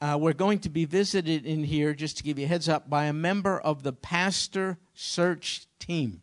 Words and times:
uh, 0.00 0.16
we're 0.18 0.32
going 0.32 0.58
to 0.60 0.70
be 0.70 0.86
visited 0.86 1.44
in 1.44 1.64
here, 1.64 1.92
just 1.92 2.16
to 2.16 2.22
give 2.22 2.38
you 2.38 2.46
a 2.46 2.48
heads 2.48 2.68
up, 2.68 2.88
by 2.88 3.04
a 3.04 3.12
member 3.12 3.60
of 3.60 3.82
the 3.82 3.92
pastor 3.92 4.78
search 4.94 5.66
team. 5.78 6.22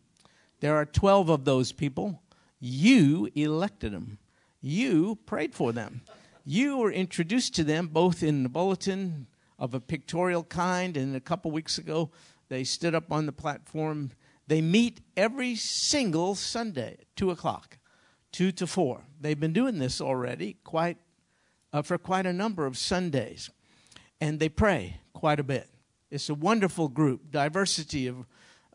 There 0.60 0.74
are 0.74 0.84
12 0.84 1.28
of 1.28 1.44
those 1.44 1.70
people. 1.70 2.20
You 2.58 3.30
elected 3.36 3.92
them, 3.92 4.18
you 4.60 5.18
prayed 5.26 5.54
for 5.54 5.72
them. 5.72 6.02
You 6.44 6.78
were 6.78 6.90
introduced 6.90 7.54
to 7.56 7.64
them 7.64 7.88
both 7.88 8.22
in 8.22 8.42
the 8.42 8.48
bulletin 8.48 9.28
of 9.58 9.74
a 9.74 9.80
pictorial 9.80 10.42
kind, 10.42 10.96
and 10.96 11.14
a 11.14 11.20
couple 11.20 11.50
weeks 11.50 11.78
ago, 11.78 12.10
they 12.48 12.64
stood 12.64 12.94
up 12.94 13.12
on 13.12 13.26
the 13.26 13.32
platform. 13.32 14.10
They 14.48 14.60
meet 14.60 15.00
every 15.16 15.54
single 15.54 16.34
Sunday 16.34 16.96
at 17.00 17.16
2 17.16 17.30
o'clock, 17.30 17.78
2 18.32 18.50
to 18.52 18.66
4. 18.66 19.04
They've 19.20 19.38
been 19.38 19.52
doing 19.52 19.78
this 19.78 20.00
already 20.00 20.56
quite, 20.64 20.96
uh, 21.72 21.82
for 21.82 21.98
quite 21.98 22.26
a 22.26 22.32
number 22.32 22.66
of 22.66 22.76
Sundays 22.76 23.50
and 24.20 24.40
they 24.40 24.48
pray 24.48 25.00
quite 25.12 25.40
a 25.40 25.44
bit. 25.44 25.68
It's 26.10 26.28
a 26.28 26.34
wonderful 26.34 26.88
group, 26.88 27.30
diversity 27.30 28.06
of 28.06 28.24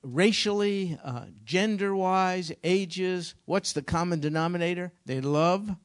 racially, 0.04 0.99
uh, 1.04 1.26
gender 1.44 1.95
wise, 1.95 2.52
ages. 2.63 3.35
What's 3.45 3.73
the 3.73 3.82
common 3.82 4.20
denominator? 4.20 4.91
They 5.05 5.21
love 5.21 5.76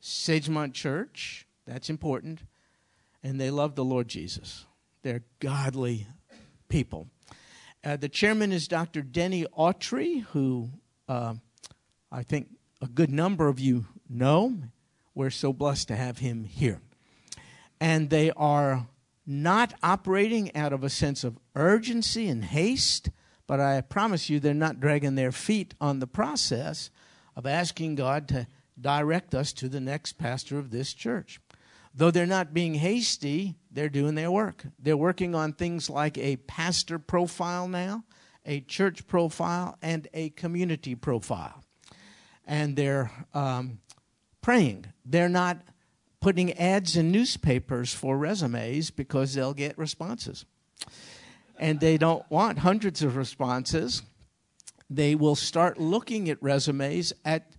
Sagemont 0.00 0.74
Church. 0.74 1.46
That's 1.66 1.90
important. 1.90 2.40
And 3.22 3.40
they 3.40 3.50
love 3.50 3.74
the 3.74 3.84
Lord 3.84 4.08
Jesus. 4.08 4.66
They're 5.02 5.24
godly 5.40 6.06
people. 6.68 7.08
Uh, 7.84 7.96
the 7.96 8.08
chairman 8.08 8.52
is 8.52 8.68
Dr. 8.68 9.02
Denny 9.02 9.44
Autry, 9.58 10.22
who 10.26 10.70
uh, 11.08 11.34
I 12.10 12.22
think 12.22 12.48
a 12.80 12.86
good 12.86 13.10
number 13.10 13.48
of 13.48 13.58
you 13.58 13.86
know. 14.08 14.54
We're 15.14 15.30
so 15.30 15.52
blessed 15.52 15.88
to 15.88 15.96
have 15.96 16.18
him 16.18 16.44
here. 16.44 16.80
And 17.80 18.08
they 18.08 18.30
are 18.30 18.86
not 19.26 19.74
operating 19.82 20.54
out 20.56 20.72
of 20.72 20.82
a 20.82 20.90
sense 20.90 21.24
of 21.24 21.38
urgency 21.54 22.28
and 22.28 22.44
haste, 22.44 23.10
but 23.46 23.60
I 23.60 23.80
promise 23.80 24.28
you 24.28 24.40
they're 24.40 24.54
not 24.54 24.80
dragging 24.80 25.14
their 25.14 25.32
feet 25.32 25.74
on 25.80 25.98
the 25.98 26.06
process 26.06 26.90
of 27.36 27.46
asking 27.46 27.94
God 27.94 28.28
to 28.28 28.46
direct 28.80 29.34
us 29.34 29.52
to 29.54 29.68
the 29.68 29.80
next 29.80 30.14
pastor 30.14 30.58
of 30.58 30.70
this 30.70 30.92
church. 30.92 31.40
Though 31.94 32.10
they're 32.10 32.26
not 32.26 32.54
being 32.54 32.74
hasty, 32.74 33.56
they're 33.70 33.88
doing 33.88 34.14
their 34.14 34.30
work. 34.30 34.64
They're 34.78 34.96
working 34.96 35.34
on 35.34 35.52
things 35.52 35.90
like 35.90 36.16
a 36.16 36.36
pastor 36.36 36.98
profile 36.98 37.68
now, 37.68 38.04
a 38.46 38.60
church 38.60 39.06
profile, 39.06 39.76
and 39.82 40.08
a 40.14 40.30
community 40.30 40.94
profile. 40.94 41.62
And 42.46 42.76
they're 42.76 43.10
um, 43.34 43.78
praying. 44.40 44.86
They're 45.04 45.28
not 45.28 45.60
putting 46.22 46.52
ads 46.52 46.96
in 46.96 47.10
newspapers 47.10 47.92
for 47.92 48.16
resumes 48.16 48.90
because 48.90 49.34
they'll 49.34 49.52
get 49.52 49.76
responses. 49.76 50.46
And 51.58 51.80
they 51.80 51.98
don't 51.98 52.24
want 52.30 52.60
hundreds 52.60 53.02
of 53.02 53.16
responses. 53.16 54.02
They 54.88 55.16
will 55.16 55.34
start 55.34 55.80
looking 55.80 56.30
at 56.30 56.40
resumes 56.40 57.12
at 57.24 57.50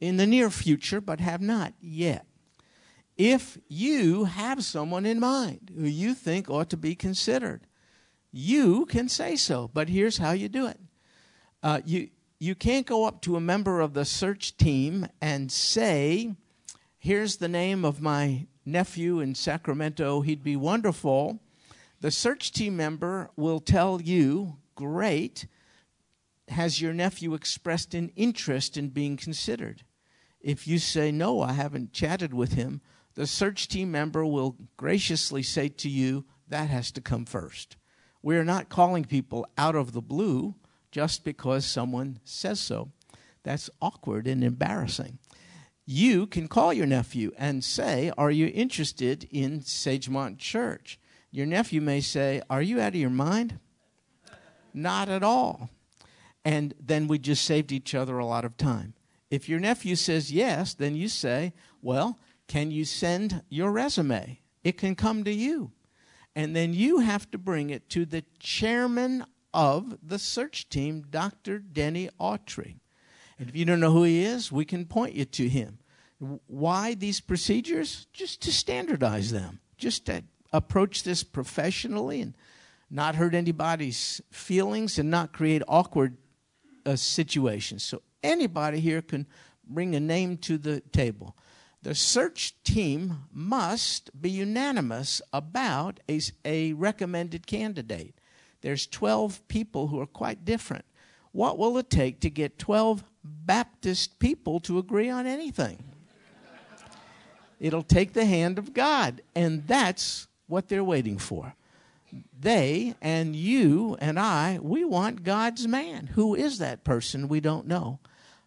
in 0.00 0.16
the 0.16 0.26
near 0.26 0.48
future 0.48 1.00
but 1.00 1.20
have 1.20 1.42
not 1.42 1.74
yet. 1.80 2.24
If 3.16 3.58
you 3.68 4.24
have 4.24 4.64
someone 4.64 5.04
in 5.04 5.20
mind 5.20 5.72
who 5.76 5.86
you 5.86 6.14
think 6.14 6.48
ought 6.48 6.70
to 6.70 6.76
be 6.76 6.94
considered, 6.94 7.66
you 8.32 8.86
can 8.86 9.08
say 9.08 9.36
so, 9.36 9.70
but 9.74 9.88
here's 9.88 10.18
how 10.18 10.32
you 10.32 10.48
do 10.48 10.66
it. 10.66 10.80
Uh, 11.62 11.80
you, 11.84 12.08
you 12.38 12.54
can't 12.54 12.86
go 12.86 13.04
up 13.04 13.20
to 13.22 13.36
a 13.36 13.40
member 13.40 13.80
of 13.80 13.92
the 13.92 14.04
search 14.04 14.56
team 14.56 15.08
and 15.20 15.52
say, 15.52 16.36
Here's 17.00 17.36
the 17.36 17.48
name 17.48 17.84
of 17.84 18.00
my 18.00 18.48
nephew 18.66 19.20
in 19.20 19.36
Sacramento. 19.36 20.20
He'd 20.22 20.42
be 20.42 20.56
wonderful. 20.56 21.38
The 22.00 22.10
search 22.10 22.50
team 22.50 22.76
member 22.76 23.30
will 23.36 23.60
tell 23.60 24.02
you, 24.02 24.56
Great, 24.74 25.46
has 26.48 26.80
your 26.80 26.92
nephew 26.92 27.34
expressed 27.34 27.94
an 27.94 28.10
interest 28.16 28.76
in 28.76 28.88
being 28.88 29.16
considered? 29.16 29.84
If 30.40 30.66
you 30.66 30.80
say, 30.80 31.12
No, 31.12 31.40
I 31.40 31.52
haven't 31.52 31.92
chatted 31.92 32.34
with 32.34 32.54
him, 32.54 32.80
the 33.14 33.28
search 33.28 33.68
team 33.68 33.92
member 33.92 34.26
will 34.26 34.56
graciously 34.76 35.44
say 35.44 35.68
to 35.68 35.88
you, 35.88 36.24
That 36.48 36.68
has 36.68 36.90
to 36.92 37.00
come 37.00 37.26
first. 37.26 37.76
We're 38.22 38.44
not 38.44 38.70
calling 38.70 39.04
people 39.04 39.46
out 39.56 39.76
of 39.76 39.92
the 39.92 40.02
blue 40.02 40.56
just 40.90 41.22
because 41.22 41.64
someone 41.64 42.18
says 42.24 42.58
so. 42.58 42.90
That's 43.44 43.70
awkward 43.80 44.26
and 44.26 44.42
embarrassing 44.42 45.20
you 45.90 46.26
can 46.26 46.48
call 46.48 46.70
your 46.70 46.84
nephew 46.84 47.32
and 47.38 47.64
say, 47.64 48.12
Are 48.18 48.30
you 48.30 48.52
interested 48.52 49.26
in 49.30 49.60
Sagemont 49.60 50.36
Church? 50.36 51.00
Your 51.30 51.46
nephew 51.46 51.80
may 51.80 52.02
say, 52.02 52.42
Are 52.50 52.60
you 52.60 52.78
out 52.78 52.88
of 52.88 52.96
your 52.96 53.08
mind? 53.08 53.58
Not 54.74 55.08
at 55.08 55.22
all. 55.22 55.70
And 56.44 56.74
then 56.78 57.08
we 57.08 57.18
just 57.18 57.42
saved 57.42 57.72
each 57.72 57.94
other 57.94 58.18
a 58.18 58.26
lot 58.26 58.44
of 58.44 58.58
time. 58.58 58.92
If 59.30 59.48
your 59.48 59.60
nephew 59.60 59.96
says 59.96 60.30
yes, 60.30 60.74
then 60.74 60.94
you 60.94 61.08
say, 61.08 61.54
Well, 61.80 62.18
can 62.48 62.70
you 62.70 62.84
send 62.84 63.42
your 63.48 63.72
resume? 63.72 64.40
It 64.62 64.76
can 64.76 64.94
come 64.94 65.24
to 65.24 65.32
you. 65.32 65.72
And 66.36 66.54
then 66.54 66.74
you 66.74 66.98
have 66.98 67.30
to 67.30 67.38
bring 67.38 67.70
it 67.70 67.88
to 67.88 68.04
the 68.04 68.24
chairman 68.38 69.24
of 69.54 69.96
the 70.06 70.18
search 70.18 70.68
team, 70.68 71.06
Dr. 71.08 71.58
Denny 71.58 72.10
Autry. 72.20 72.74
And 73.38 73.48
if 73.48 73.56
you 73.56 73.64
don't 73.64 73.80
know 73.80 73.92
who 73.92 74.04
he 74.04 74.22
is, 74.24 74.50
we 74.50 74.64
can 74.64 74.84
point 74.84 75.14
you 75.14 75.24
to 75.24 75.48
him. 75.48 75.78
Why 76.46 76.94
these 76.94 77.20
procedures? 77.20 78.06
Just 78.12 78.42
to 78.42 78.52
standardize 78.52 79.30
them, 79.30 79.60
just 79.76 80.06
to 80.06 80.24
approach 80.52 81.04
this 81.04 81.22
professionally 81.22 82.20
and 82.20 82.34
not 82.90 83.14
hurt 83.14 83.34
anybody's 83.34 84.20
feelings 84.30 84.98
and 84.98 85.10
not 85.10 85.32
create 85.32 85.62
awkward 85.68 86.16
uh, 86.84 86.96
situations. 86.96 87.84
So 87.84 88.02
anybody 88.22 88.80
here 88.80 89.02
can 89.02 89.26
bring 89.68 89.94
a 89.94 90.00
name 90.00 90.38
to 90.38 90.58
the 90.58 90.80
table. 90.80 91.36
The 91.82 91.94
search 91.94 92.60
team 92.64 93.24
must 93.32 94.10
be 94.20 94.30
unanimous 94.30 95.22
about 95.32 96.00
a, 96.08 96.20
a 96.44 96.72
recommended 96.72 97.46
candidate. 97.46 98.14
There's 98.62 98.86
12 98.86 99.46
people 99.46 99.88
who 99.88 100.00
are 100.00 100.06
quite 100.06 100.44
different. 100.44 100.84
What 101.30 101.58
will 101.58 101.78
it 101.78 101.90
take 101.90 102.20
to 102.20 102.30
get 102.30 102.58
12 102.58 103.04
Baptist 103.44 104.18
people 104.18 104.60
to 104.60 104.78
agree 104.78 105.08
on 105.08 105.26
anything? 105.26 105.84
It'll 107.60 107.82
take 107.82 108.12
the 108.12 108.24
hand 108.24 108.58
of 108.58 108.72
God. 108.72 109.22
And 109.34 109.66
that's 109.66 110.28
what 110.46 110.68
they're 110.68 110.84
waiting 110.84 111.18
for. 111.18 111.54
They 112.40 112.94
and 113.02 113.36
you 113.36 113.96
and 114.00 114.18
I, 114.18 114.58
we 114.62 114.84
want 114.84 115.24
God's 115.24 115.66
man. 115.66 116.06
Who 116.14 116.34
is 116.34 116.58
that 116.58 116.84
person? 116.84 117.28
We 117.28 117.40
don't 117.40 117.66
know. 117.66 117.98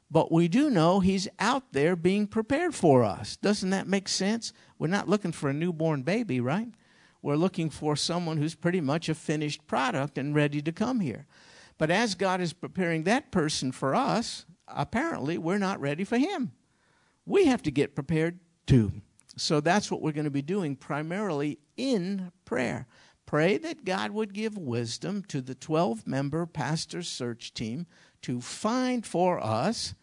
But 0.09 0.31
we 0.31 0.47
do 0.47 0.69
know 0.69 0.99
he's 0.99 1.27
out 1.39 1.71
there 1.71 1.95
being 1.95 2.27
prepared 2.27 2.75
for 2.75 3.03
us. 3.03 3.37
Doesn't 3.37 3.69
that 3.69 3.87
make 3.87 4.09
sense? 4.09 4.51
We're 4.77 4.87
not 4.87 5.07
looking 5.07 5.31
for 5.31 5.49
a 5.49 5.53
newborn 5.53 6.01
baby, 6.01 6.41
right? 6.41 6.67
We're 7.21 7.35
looking 7.35 7.69
for 7.69 7.95
someone 7.95 8.37
who's 8.37 8.55
pretty 8.55 8.81
much 8.81 9.07
a 9.07 9.15
finished 9.15 9.67
product 9.67 10.17
and 10.17 10.35
ready 10.35 10.61
to 10.63 10.71
come 10.71 10.99
here. 10.99 11.27
But 11.77 11.91
as 11.91 12.15
God 12.15 12.41
is 12.41 12.51
preparing 12.51 13.03
that 13.03 13.31
person 13.31 13.71
for 13.71 13.95
us, 13.95 14.45
apparently 14.75 15.37
we're 15.37 15.57
not 15.57 15.79
ready 15.79 16.03
for 16.03 16.17
him. 16.17 16.51
We 17.25 17.45
have 17.45 17.61
to 17.63 17.71
get 17.71 17.95
prepared 17.95 18.39
too. 18.65 18.91
So 19.37 19.61
that's 19.61 19.89
what 19.89 20.01
we're 20.01 20.11
going 20.11 20.25
to 20.25 20.31
be 20.31 20.41
doing 20.41 20.75
primarily 20.75 21.59
in 21.77 22.31
prayer. 22.45 22.87
Pray 23.25 23.57
that 23.57 23.85
God 23.85 24.11
would 24.11 24.33
give 24.33 24.57
wisdom 24.57 25.23
to 25.29 25.41
the 25.41 25.55
12 25.55 26.05
member 26.05 26.45
pastor 26.45 27.01
search 27.01 27.53
team 27.53 27.87
to 28.23 28.41
find 28.41 29.05
for 29.05 29.41
us 29.41 29.93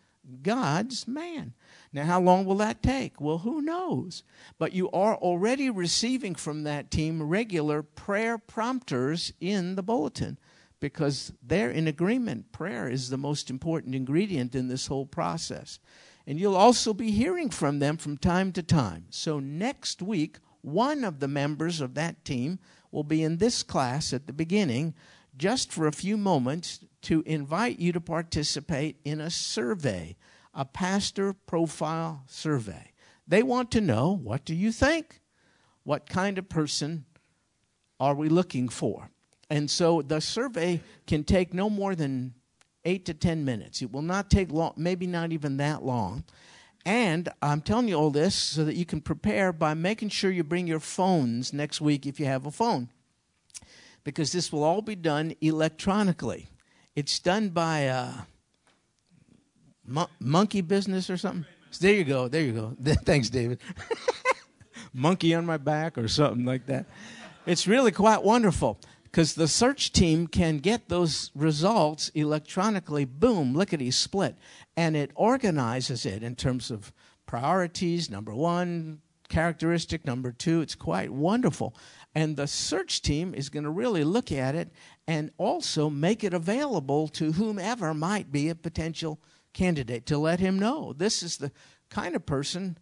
God's 0.43 1.07
man. 1.07 1.55
Now, 1.93 2.05
how 2.05 2.21
long 2.21 2.45
will 2.45 2.57
that 2.57 2.83
take? 2.83 3.21
Well, 3.21 3.39
who 3.39 3.63
knows? 3.63 4.23
But 4.59 4.73
you 4.73 4.91
are 4.91 5.17
already 5.17 5.71
receiving 5.71 6.35
from 6.35 6.63
that 6.65 6.91
team 6.91 7.23
regular 7.23 7.83
prayer 7.83 8.39
prompters 8.39 9.33
in 9.41 9.75
the 9.75 9.83
bulletin 9.83 10.39
because 10.81 11.33
they're 11.43 11.71
in 11.71 11.89
agreement. 11.89 12.53
Prayer 12.53 12.89
is 12.89 13.11
the 13.11 13.17
most 13.17 13.51
important 13.51 13.95
ingredient 13.95 14.55
in 14.55 14.69
this 14.69 14.87
whole 14.87 15.07
process. 15.07 15.79
And 16.27 16.39
you'll 16.39 16.57
also 16.57 16.93
be 16.93 17.11
hearing 17.11 17.51
from 17.51 17.79
them 17.79 17.97
from 17.97 18.19
time 18.19 18.53
to 18.53 18.63
time. 18.63 19.07
So 19.11 19.41
next 19.41 20.03
week, 20.03 20.39
one 20.61 21.05
of 21.05 21.21
the 21.21 21.29
members 21.29 21.81
of 21.81 21.95
that 21.95 22.25
team 22.25 22.59
will 22.91 23.05
be 23.05 23.23
in 23.23 23.39
this 23.39 23.63
class 23.63 24.13
at 24.13 24.27
the 24.27 24.33
beginning 24.33 24.95
just 25.37 25.73
for 25.73 25.87
a 25.87 25.93
few 25.93 26.17
moments 26.17 26.81
to 27.03 27.23
invite 27.25 27.79
you 27.79 27.93
to 27.93 28.01
participate 28.01 29.01
in 29.05 29.21
a 29.21 29.31
survey, 29.31 30.17
a 30.53 30.65
pastor 30.65 31.33
profile 31.33 32.25
survey. 32.27 32.93
They 33.27 33.43
want 33.43 33.71
to 33.73 33.81
know 33.81 34.19
what 34.23 34.45
do 34.45 34.55
you 34.55 34.73
think? 34.73 35.21
What 35.85 36.09
kind 36.09 36.39
of 36.39 36.49
person 36.49 37.05
are 38.01 38.15
we 38.15 38.29
looking 38.29 38.69
for? 38.69 39.11
And 39.51 39.71
so 39.71 40.03
the 40.03 40.21
survey 40.21 40.81
can 41.07 41.25
take 41.25 41.55
no 41.55 41.71
more 41.71 41.95
than 41.95 42.35
eight 42.85 43.05
to 43.07 43.15
ten 43.15 43.45
minutes. 43.45 43.83
It 43.83 43.93
will 43.93 44.03
not 44.03 44.31
take 44.31 44.53
long, 44.53 44.75
maybe 44.77 45.07
not 45.07 45.33
even 45.33 45.57
that 45.59 45.85
long. 45.85 46.25
And 46.85 47.29
I'm 47.43 47.61
telling 47.61 47.89
you 47.89 47.97
all 47.97 48.11
this 48.11 48.35
so 48.35 48.65
that 48.65 48.77
you 48.77 48.87
can 48.87 49.01
prepare 49.01 49.53
by 49.53 49.75
making 49.75 50.11
sure 50.11 50.31
you 50.31 50.45
bring 50.45 50.67
your 50.67 50.81
phones 50.81 51.53
next 51.53 51.81
week 51.81 52.07
if 52.07 52.19
you 52.21 52.27
have 52.27 52.47
a 52.47 52.51
phone. 52.51 52.89
Because 54.05 54.33
this 54.33 54.53
will 54.53 54.65
all 54.65 54.81
be 54.81 54.95
done 54.95 55.35
electronically. 55.41 56.49
It's 56.95 57.19
done 57.19 57.51
by 57.51 57.89
uh, 57.89 58.13
a 59.95 60.09
monkey 60.19 60.63
business 60.63 61.11
or 61.11 61.17
something. 61.17 61.45
There 61.81 61.93
you 61.93 62.05
go. 62.05 62.29
There 62.29 62.43
you 62.43 62.53
go. 62.53 62.77
Thanks, 63.05 63.29
David. 63.29 63.61
monkey 64.95 65.35
on 65.35 65.47
my 65.47 65.57
back 65.57 65.99
or 65.99 66.09
something 66.09 66.45
like 66.45 66.67
that. 66.67 66.87
It's 67.47 67.67
really 67.67 67.93
quite 67.93 68.23
wonderful 68.23 68.79
because 69.11 69.35
the 69.35 69.49
search 69.49 69.93
team 69.93 70.27
can 70.27 70.59
get 70.59 70.89
those 70.89 71.31
results 71.35 72.11
electronically, 72.15 73.07
boom, 73.07 73.55
lickety 73.55 73.91
split, 73.91 74.37
and 74.77 74.95
it 74.97 75.11
organizes 75.15 76.05
it 76.05 76.23
in 76.23 76.37
terms 76.37 76.71
of 76.71 76.93
priorities, 77.25 78.11
number 78.11 78.35
one, 78.35 79.01
characteristic, 79.31 80.05
number 80.05 80.31
two. 80.31 80.61
It's 80.61 80.75
quite 80.75 81.11
wonderful. 81.11 81.75
And 82.15 82.37
the 82.37 82.47
search 82.47 83.01
team 83.01 83.35
is 83.35 83.49
going 83.49 83.65
to 83.65 83.71
really 83.71 84.05
look 84.05 84.31
at 84.31 84.55
it 84.55 84.73
and 85.07 85.31
also 85.39 85.89
make 85.89 86.23
it 86.23 86.35
available 86.35 87.09
to 87.09 87.33
whomever 87.33 87.95
might 87.95 88.31
be 88.31 88.51
a 88.51 88.55
potential 88.55 89.21
candidate 89.55 90.05
to 90.07 90.19
let 90.19 90.39
him 90.39 90.59
know 90.59 90.93
this 90.93 91.23
is 91.23 91.39
the 91.39 91.51
kind 91.89 92.15
of 92.15 92.27
person, 92.27 92.77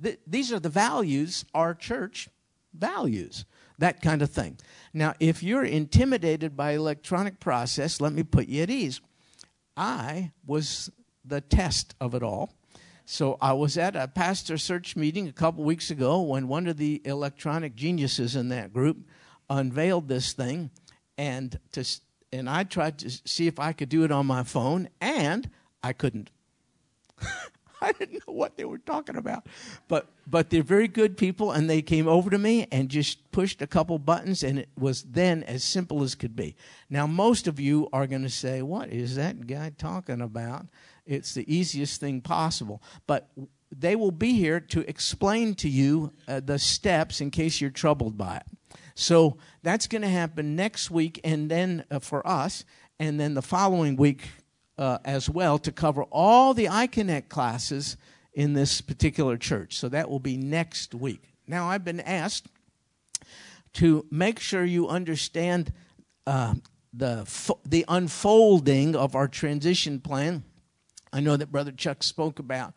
th- 0.00 0.20
these 0.26 0.52
are 0.52 0.60
the 0.60 0.68
values 0.68 1.44
our 1.52 1.74
church 1.74 2.28
values 2.72 3.44
that 3.78 4.00
kind 4.00 4.22
of 4.22 4.30
thing. 4.30 4.58
Now, 4.94 5.14
if 5.20 5.42
you're 5.42 5.64
intimidated 5.64 6.56
by 6.56 6.72
electronic 6.72 7.40
process, 7.40 8.00
let 8.00 8.12
me 8.12 8.22
put 8.22 8.48
you 8.48 8.62
at 8.62 8.70
ease. 8.70 9.00
I 9.76 10.32
was 10.46 10.90
the 11.24 11.40
test 11.40 11.94
of 12.00 12.14
it 12.14 12.22
all. 12.22 12.54
So 13.04 13.36
I 13.40 13.52
was 13.52 13.78
at 13.78 13.94
a 13.94 14.08
pastor 14.08 14.58
search 14.58 14.96
meeting 14.96 15.28
a 15.28 15.32
couple 15.32 15.62
weeks 15.62 15.90
ago 15.90 16.22
when 16.22 16.48
one 16.48 16.66
of 16.66 16.76
the 16.76 17.00
electronic 17.04 17.76
geniuses 17.76 18.34
in 18.34 18.48
that 18.48 18.72
group 18.72 18.98
unveiled 19.48 20.08
this 20.08 20.32
thing, 20.32 20.70
and 21.16 21.58
to 21.72 21.84
and 22.32 22.50
I 22.50 22.64
tried 22.64 22.98
to 22.98 23.10
see 23.10 23.46
if 23.46 23.60
I 23.60 23.72
could 23.72 23.88
do 23.88 24.02
it 24.02 24.10
on 24.10 24.26
my 24.26 24.42
phone, 24.42 24.88
and 25.00 25.48
I 25.82 25.92
couldn't. 25.92 26.30
I 27.86 27.92
didn't 27.92 28.26
know 28.26 28.34
what 28.34 28.56
they 28.56 28.64
were 28.64 28.78
talking 28.78 29.16
about. 29.16 29.46
But 29.88 30.08
but 30.26 30.50
they're 30.50 30.62
very 30.62 30.88
good 30.88 31.16
people 31.16 31.52
and 31.52 31.70
they 31.70 31.82
came 31.82 32.08
over 32.08 32.30
to 32.30 32.38
me 32.38 32.66
and 32.72 32.88
just 32.88 33.30
pushed 33.30 33.62
a 33.62 33.66
couple 33.66 33.98
buttons 33.98 34.42
and 34.42 34.58
it 34.58 34.68
was 34.76 35.04
then 35.04 35.44
as 35.44 35.62
simple 35.62 36.02
as 36.02 36.14
could 36.14 36.34
be. 36.34 36.56
Now 36.90 37.06
most 37.06 37.46
of 37.46 37.60
you 37.60 37.88
are 37.92 38.06
going 38.06 38.22
to 38.22 38.28
say, 38.28 38.60
"What 38.62 38.90
is 38.90 39.14
that 39.16 39.46
guy 39.46 39.72
talking 39.78 40.20
about?" 40.20 40.66
It's 41.06 41.34
the 41.34 41.52
easiest 41.52 42.00
thing 42.00 42.20
possible. 42.20 42.82
But 43.06 43.30
they 43.70 43.94
will 43.94 44.10
be 44.10 44.32
here 44.32 44.60
to 44.60 44.88
explain 44.88 45.54
to 45.56 45.68
you 45.68 46.12
uh, 46.26 46.40
the 46.40 46.58
steps 46.58 47.20
in 47.20 47.30
case 47.30 47.60
you're 47.60 47.70
troubled 47.70 48.16
by 48.16 48.36
it. 48.38 48.78
So 48.94 49.36
that's 49.62 49.86
going 49.86 50.02
to 50.02 50.08
happen 50.08 50.56
next 50.56 50.90
week 50.90 51.20
and 51.22 51.50
then 51.50 51.84
uh, 51.90 51.98
for 51.98 52.26
us 52.26 52.64
and 52.98 53.20
then 53.20 53.34
the 53.34 53.42
following 53.42 53.96
week 53.96 54.28
uh, 54.78 54.98
as 55.04 55.28
well 55.30 55.58
to 55.58 55.72
cover 55.72 56.04
all 56.04 56.54
the 56.54 56.66
iConnect 56.66 57.28
classes 57.28 57.96
in 58.32 58.52
this 58.52 58.80
particular 58.80 59.36
church. 59.36 59.76
So 59.76 59.88
that 59.88 60.10
will 60.10 60.20
be 60.20 60.36
next 60.36 60.94
week. 60.94 61.22
Now, 61.46 61.68
I've 61.68 61.84
been 61.84 62.00
asked 62.00 62.48
to 63.74 64.06
make 64.10 64.38
sure 64.38 64.64
you 64.64 64.88
understand 64.88 65.72
uh, 66.26 66.54
the, 66.92 67.28
the 67.64 67.84
unfolding 67.88 68.96
of 68.96 69.14
our 69.14 69.28
transition 69.28 70.00
plan. 70.00 70.44
I 71.12 71.20
know 71.20 71.36
that 71.36 71.52
Brother 71.52 71.72
Chuck 71.72 72.02
spoke 72.02 72.38
about 72.38 72.74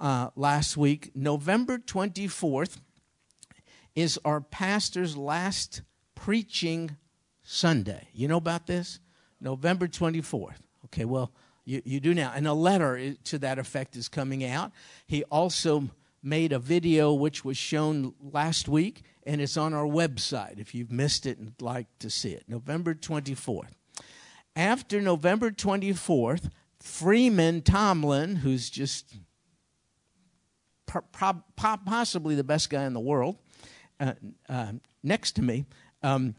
uh, 0.00 0.30
last 0.36 0.76
week. 0.76 1.10
November 1.14 1.78
24th 1.78 2.78
is 3.94 4.18
our 4.24 4.40
pastor's 4.40 5.16
last 5.16 5.82
preaching 6.14 6.96
Sunday. 7.42 8.08
You 8.12 8.28
know 8.28 8.36
about 8.36 8.66
this? 8.66 9.00
November 9.40 9.88
24th. 9.88 10.65
Okay, 10.86 11.04
well, 11.04 11.32
you, 11.64 11.82
you 11.84 12.00
do 12.00 12.14
now. 12.14 12.32
And 12.34 12.46
a 12.46 12.52
letter 12.52 13.14
to 13.14 13.38
that 13.38 13.58
effect 13.58 13.96
is 13.96 14.08
coming 14.08 14.44
out. 14.44 14.72
He 15.06 15.24
also 15.24 15.90
made 16.22 16.52
a 16.52 16.58
video 16.58 17.12
which 17.12 17.44
was 17.44 17.56
shown 17.56 18.14
last 18.32 18.68
week, 18.68 19.02
and 19.24 19.40
it's 19.40 19.56
on 19.56 19.74
our 19.74 19.84
website 19.84 20.58
if 20.58 20.74
you've 20.74 20.92
missed 20.92 21.26
it 21.26 21.38
and 21.38 21.52
like 21.60 21.86
to 21.98 22.10
see 22.10 22.30
it. 22.30 22.44
November 22.48 22.94
24th. 22.94 23.70
After 24.54 25.00
November 25.00 25.50
24th, 25.50 26.50
Freeman 26.80 27.62
Tomlin, 27.62 28.36
who's 28.36 28.70
just 28.70 29.16
possibly 31.84 32.34
the 32.34 32.44
best 32.44 32.70
guy 32.70 32.84
in 32.84 32.92
the 32.92 33.00
world, 33.00 33.36
uh, 34.00 34.12
uh, 34.48 34.72
next 35.02 35.32
to 35.32 35.42
me, 35.42 35.66
um, 36.02 36.34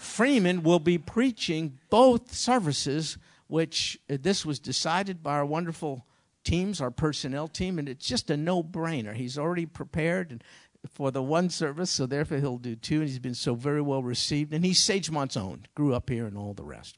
Freeman 0.00 0.62
will 0.62 0.78
be 0.78 0.96
preaching 0.96 1.78
both 1.90 2.32
services, 2.32 3.18
which 3.48 3.98
uh, 4.08 4.16
this 4.20 4.46
was 4.46 4.58
decided 4.58 5.22
by 5.22 5.32
our 5.32 5.44
wonderful 5.44 6.06
teams, 6.42 6.80
our 6.80 6.90
personnel 6.90 7.46
team, 7.46 7.78
and 7.78 7.86
it's 7.86 8.06
just 8.06 8.30
a 8.30 8.36
no 8.36 8.62
brainer. 8.62 9.14
He's 9.14 9.36
already 9.36 9.66
prepared 9.66 10.42
for 10.90 11.10
the 11.10 11.22
one 11.22 11.50
service, 11.50 11.90
so 11.90 12.06
therefore 12.06 12.38
he'll 12.38 12.56
do 12.56 12.76
two, 12.76 13.00
and 13.00 13.08
he's 13.08 13.18
been 13.18 13.34
so 13.34 13.54
very 13.54 13.82
well 13.82 14.02
received. 14.02 14.54
And 14.54 14.64
he's 14.64 14.80
Sagemont's 14.80 15.36
own, 15.36 15.66
grew 15.74 15.94
up 15.94 16.08
here, 16.08 16.24
and 16.24 16.38
all 16.38 16.54
the 16.54 16.64
rest. 16.64 16.96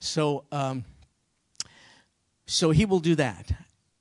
So, 0.00 0.44
um, 0.50 0.84
so 2.44 2.72
he 2.72 2.84
will 2.84 2.98
do 2.98 3.14
that. 3.14 3.52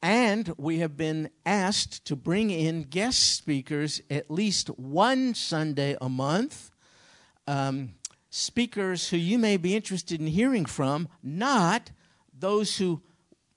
And 0.01 0.51
we 0.57 0.79
have 0.79 0.97
been 0.97 1.29
asked 1.45 2.05
to 2.05 2.15
bring 2.15 2.49
in 2.49 2.83
guest 2.83 3.35
speakers 3.35 4.01
at 4.09 4.31
least 4.31 4.67
one 4.79 5.35
Sunday 5.35 5.95
a 6.01 6.09
month. 6.09 6.71
Um, 7.45 7.93
speakers 8.31 9.09
who 9.09 9.17
you 9.17 9.37
may 9.37 9.57
be 9.57 9.75
interested 9.75 10.19
in 10.19 10.25
hearing 10.25 10.65
from, 10.65 11.07
not 11.21 11.91
those 12.33 12.77
who 12.77 13.01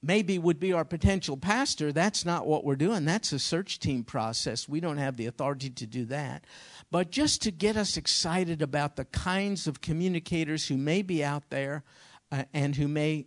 maybe 0.03 0.39
would 0.39 0.61
be 0.61 0.73
our 0.73 0.85
potential 0.85 1.37
pastor. 1.37 1.93
That's 1.93 2.27
not 2.27 2.47
what 2.47 2.65
we're 2.65 2.77
doing. 2.77 3.07
That's 3.07 3.33
a 3.33 3.39
search 3.39 3.79
team 3.79 4.05
process. 4.05 4.69
We 4.69 4.81
don't 4.81 4.99
have 4.99 5.17
the 5.17 5.27
authority 5.27 5.71
to 5.71 5.87
do 5.87 6.05
that. 6.07 6.45
But 6.91 7.11
just 7.11 7.41
to 7.43 7.51
get 7.51 7.77
us 7.77 7.97
excited 7.97 8.61
about 8.61 8.97
the 8.97 9.07
kinds 9.07 9.67
of 9.67 9.81
communicators 9.81 10.67
who 10.67 10.77
may 10.77 11.01
be 11.03 11.25
out 11.25 11.49
there 11.49 11.85
uh, 12.31 12.45
and 12.53 12.77
who 12.77 12.89
may 12.89 13.27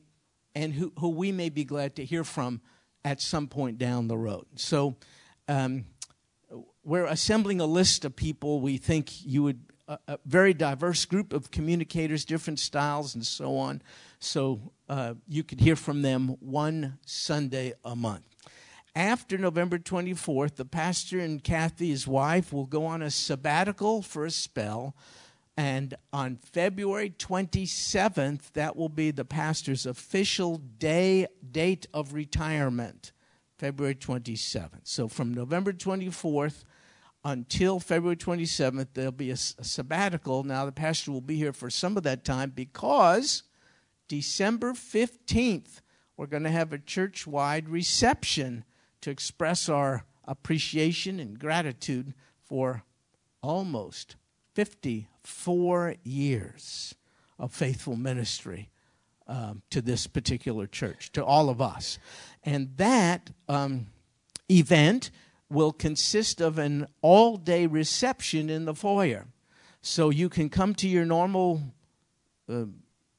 and 0.54 0.74
who, 0.74 0.92
who 1.00 1.10
we 1.10 1.32
may 1.32 1.50
be 1.50 1.64
glad 1.64 1.96
to 1.96 2.06
hear 2.06 2.24
from 2.24 2.62
at 3.06 3.22
some 3.22 3.48
point 3.48 3.78
down 3.78 4.08
the 4.08 4.18
road. 4.18 4.46
So 4.56 4.96
um, 5.48 5.86
we're 6.84 7.06
assembling 7.06 7.62
a 7.62 7.66
list 7.66 8.06
of 8.06 8.16
people 8.16 8.60
we 8.60 8.78
think 8.78 9.26
you 9.26 9.44
would 9.44 9.62
a, 9.88 10.00
a 10.08 10.20
very 10.26 10.54
diverse 10.54 11.06
group 11.06 11.34
of 11.34 11.52
communicators, 11.52 12.26
different 12.26 12.60
styles, 12.60 13.16
and 13.16 13.26
so 13.26 13.58
on. 13.58 13.82
So 14.20 14.72
uh, 14.90 15.16
you 15.28 15.44
could 15.44 15.60
hear 15.60 15.76
from 15.76 16.02
them 16.02 16.38
one 16.40 16.98
Sunday 17.06 17.74
a 17.84 17.96
month. 17.96 18.24
After 18.96 19.38
November 19.38 19.78
24th, 19.78 20.56
the 20.56 20.66
pastor 20.66 21.20
and 21.20 21.44
Kathy, 21.44 21.90
his 21.90 22.08
wife, 22.08 22.52
will 22.52 22.66
go 22.66 22.86
on 22.86 23.04
a 23.04 23.12
sabbatical 23.12 24.02
for 24.02 24.26
a 24.26 24.32
spell. 24.32 24.96
And 25.56 25.94
on 26.12 26.38
February 26.38 27.12
27th, 27.12 28.52
that 28.54 28.76
will 28.76 28.90
be 28.90 29.12
the 29.12 29.26
pastor's 29.26 29.86
official 29.86 30.58
day 30.58 31.28
date 31.52 31.86
of 31.94 32.14
retirement, 32.14 33.12
February 33.58 33.96
27th. 33.96 34.82
So 34.84 35.08
from 35.08 35.34
November 35.34 35.74
24th 35.74 36.64
until 37.28 37.78
February 37.82 38.16
27th. 38.16 38.88
There'll 38.94 39.12
be 39.12 39.32
a, 39.32 39.34
a, 39.34 39.64
sabbatical. 39.64 40.46
Now, 40.46 40.66
the 40.66 40.72
pastor 40.72 41.12
will 41.12 41.20
be 41.20 41.36
here 41.36 41.52
for 41.52 41.70
some 41.70 41.98
of 41.98 42.04
that 42.04 42.24
time 42.24 42.54
because 42.56 43.44
December 44.08 44.72
15th, 44.72 45.82
we're 46.16 46.28
going 46.28 46.44
to 46.44 46.50
have 46.50 46.72
a 46.72 46.78
church 46.78 47.28
wide 47.28 47.68
reception 47.68 48.64
to 49.02 49.10
express 49.10 49.68
our 49.68 50.06
appreciation 50.24 51.20
and 51.20 51.38
gratitude 51.38 52.14
for 52.46 52.84
almost 53.44 54.16
54 54.54 55.96
years 56.06 56.96
of 57.38 57.52
faithful 57.52 57.98
ministry 57.98 58.70
um, 59.28 59.64
to 59.70 59.82
this 59.82 60.08
particular 60.08 60.66
church, 60.66 61.12
to 61.12 61.26
all 61.26 61.50
of 61.50 61.62
us. 61.62 62.00
And 62.44 62.78
that 62.78 63.32
um, 63.50 63.88
event 64.50 65.12
will 65.50 65.72
consist 65.72 66.42
of 66.42 66.58
an 66.58 66.88
all 67.02 67.38
day 67.38 67.66
reception 67.66 68.50
in 68.50 68.66
the 68.66 68.74
foyer. 68.76 69.28
So 69.82 70.10
you 70.10 70.30
can 70.30 70.50
come 70.50 70.76
to 70.76 70.88
your 70.88 71.06
normal 71.06 71.62
uh, 72.50 72.66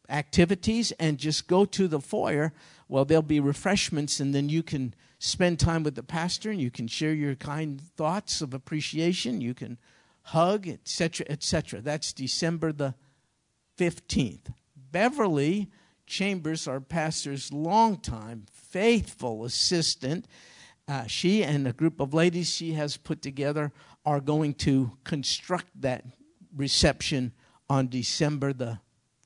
activities 0.08 0.92
and 0.92 1.18
just 1.18 1.46
go 1.46 1.64
to 1.64 1.88
the 1.88 2.00
foyer. 2.00 2.52
Well, 2.88 3.04
there'll 3.04 3.22
be 3.22 3.40
refreshments, 3.40 4.20
and 4.20 4.34
then 4.34 4.48
you 4.48 4.62
can 4.62 4.94
spend 5.18 5.58
time 5.58 5.82
with 5.82 5.94
the 5.94 6.02
pastor 6.02 6.50
and 6.50 6.60
you 6.60 6.70
can 6.70 6.86
share 6.86 7.12
your 7.12 7.34
kind 7.34 7.80
thoughts 7.80 8.40
of 8.40 8.54
appreciation. 8.54 9.40
You 9.40 9.54
can 9.54 9.78
hug, 10.22 10.68
etc., 10.68 11.26
etc. 11.28 11.80
That's 11.80 12.12
December 12.12 12.72
the 12.72 12.94
15th. 13.78 14.52
Beverly 14.76 15.70
Chambers, 16.06 16.66
our 16.66 16.80
pastor's 16.80 17.52
longtime 17.52 18.46
faithful 18.50 19.44
assistant, 19.44 20.26
uh, 20.88 21.06
she 21.06 21.44
and 21.44 21.68
a 21.68 21.72
group 21.72 22.00
of 22.00 22.14
ladies 22.14 22.48
she 22.48 22.72
has 22.72 22.96
put 22.96 23.20
together 23.20 23.70
are 24.06 24.20
going 24.20 24.54
to 24.54 24.92
construct 25.04 25.66
that 25.80 26.04
reception 26.56 27.32
on 27.68 27.88
December 27.88 28.54
the 28.54 28.80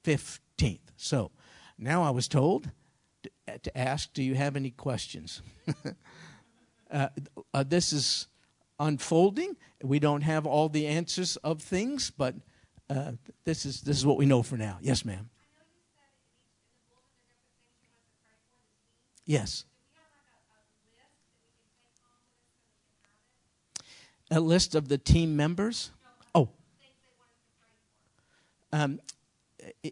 15th. 0.04 0.81
So 0.97 1.31
now 1.78 2.02
I 2.02 2.11
was 2.11 2.26
told 2.26 2.71
to, 3.23 3.59
to 3.59 3.78
ask, 3.78 4.12
do 4.12 4.23
you 4.23 4.35
have 4.35 4.57
any 4.57 4.71
questions? 4.71 5.40
uh, 6.90 7.09
uh, 7.54 7.62
this 7.62 7.92
is 7.92 8.26
unfolding. 8.81 9.57
We 9.83 10.00
don't 10.00 10.23
have 10.23 10.47
all 10.47 10.69
the 10.69 10.88
answers 10.88 11.37
of 11.37 11.62
things, 11.62 12.11
but 12.11 12.35
uh, 12.90 13.12
this 13.45 13.64
is 13.64 13.83
this 13.83 13.97
is 13.97 14.04
what 14.04 14.19
we 14.19 14.26
know 14.26 14.42
for 14.42 14.57
now. 14.57 14.78
Yes, 14.81 15.04
ma'am. 15.04 15.31
Yes. 19.25 19.64
A 24.32 24.40
list 24.40 24.74
of 24.74 24.88
the 24.88 24.96
team 24.96 25.36
members. 25.36 25.90
Oh. 26.34 26.48
Um, 28.72 28.98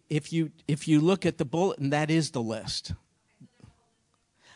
if 0.09 0.33
you 0.33 0.51
if 0.67 0.89
you 0.89 0.99
look 0.99 1.27
at 1.27 1.37
the 1.37 1.45
bulletin, 1.45 1.91
that 1.91 2.11
is 2.11 2.31
the 2.31 2.41
list. 2.41 2.95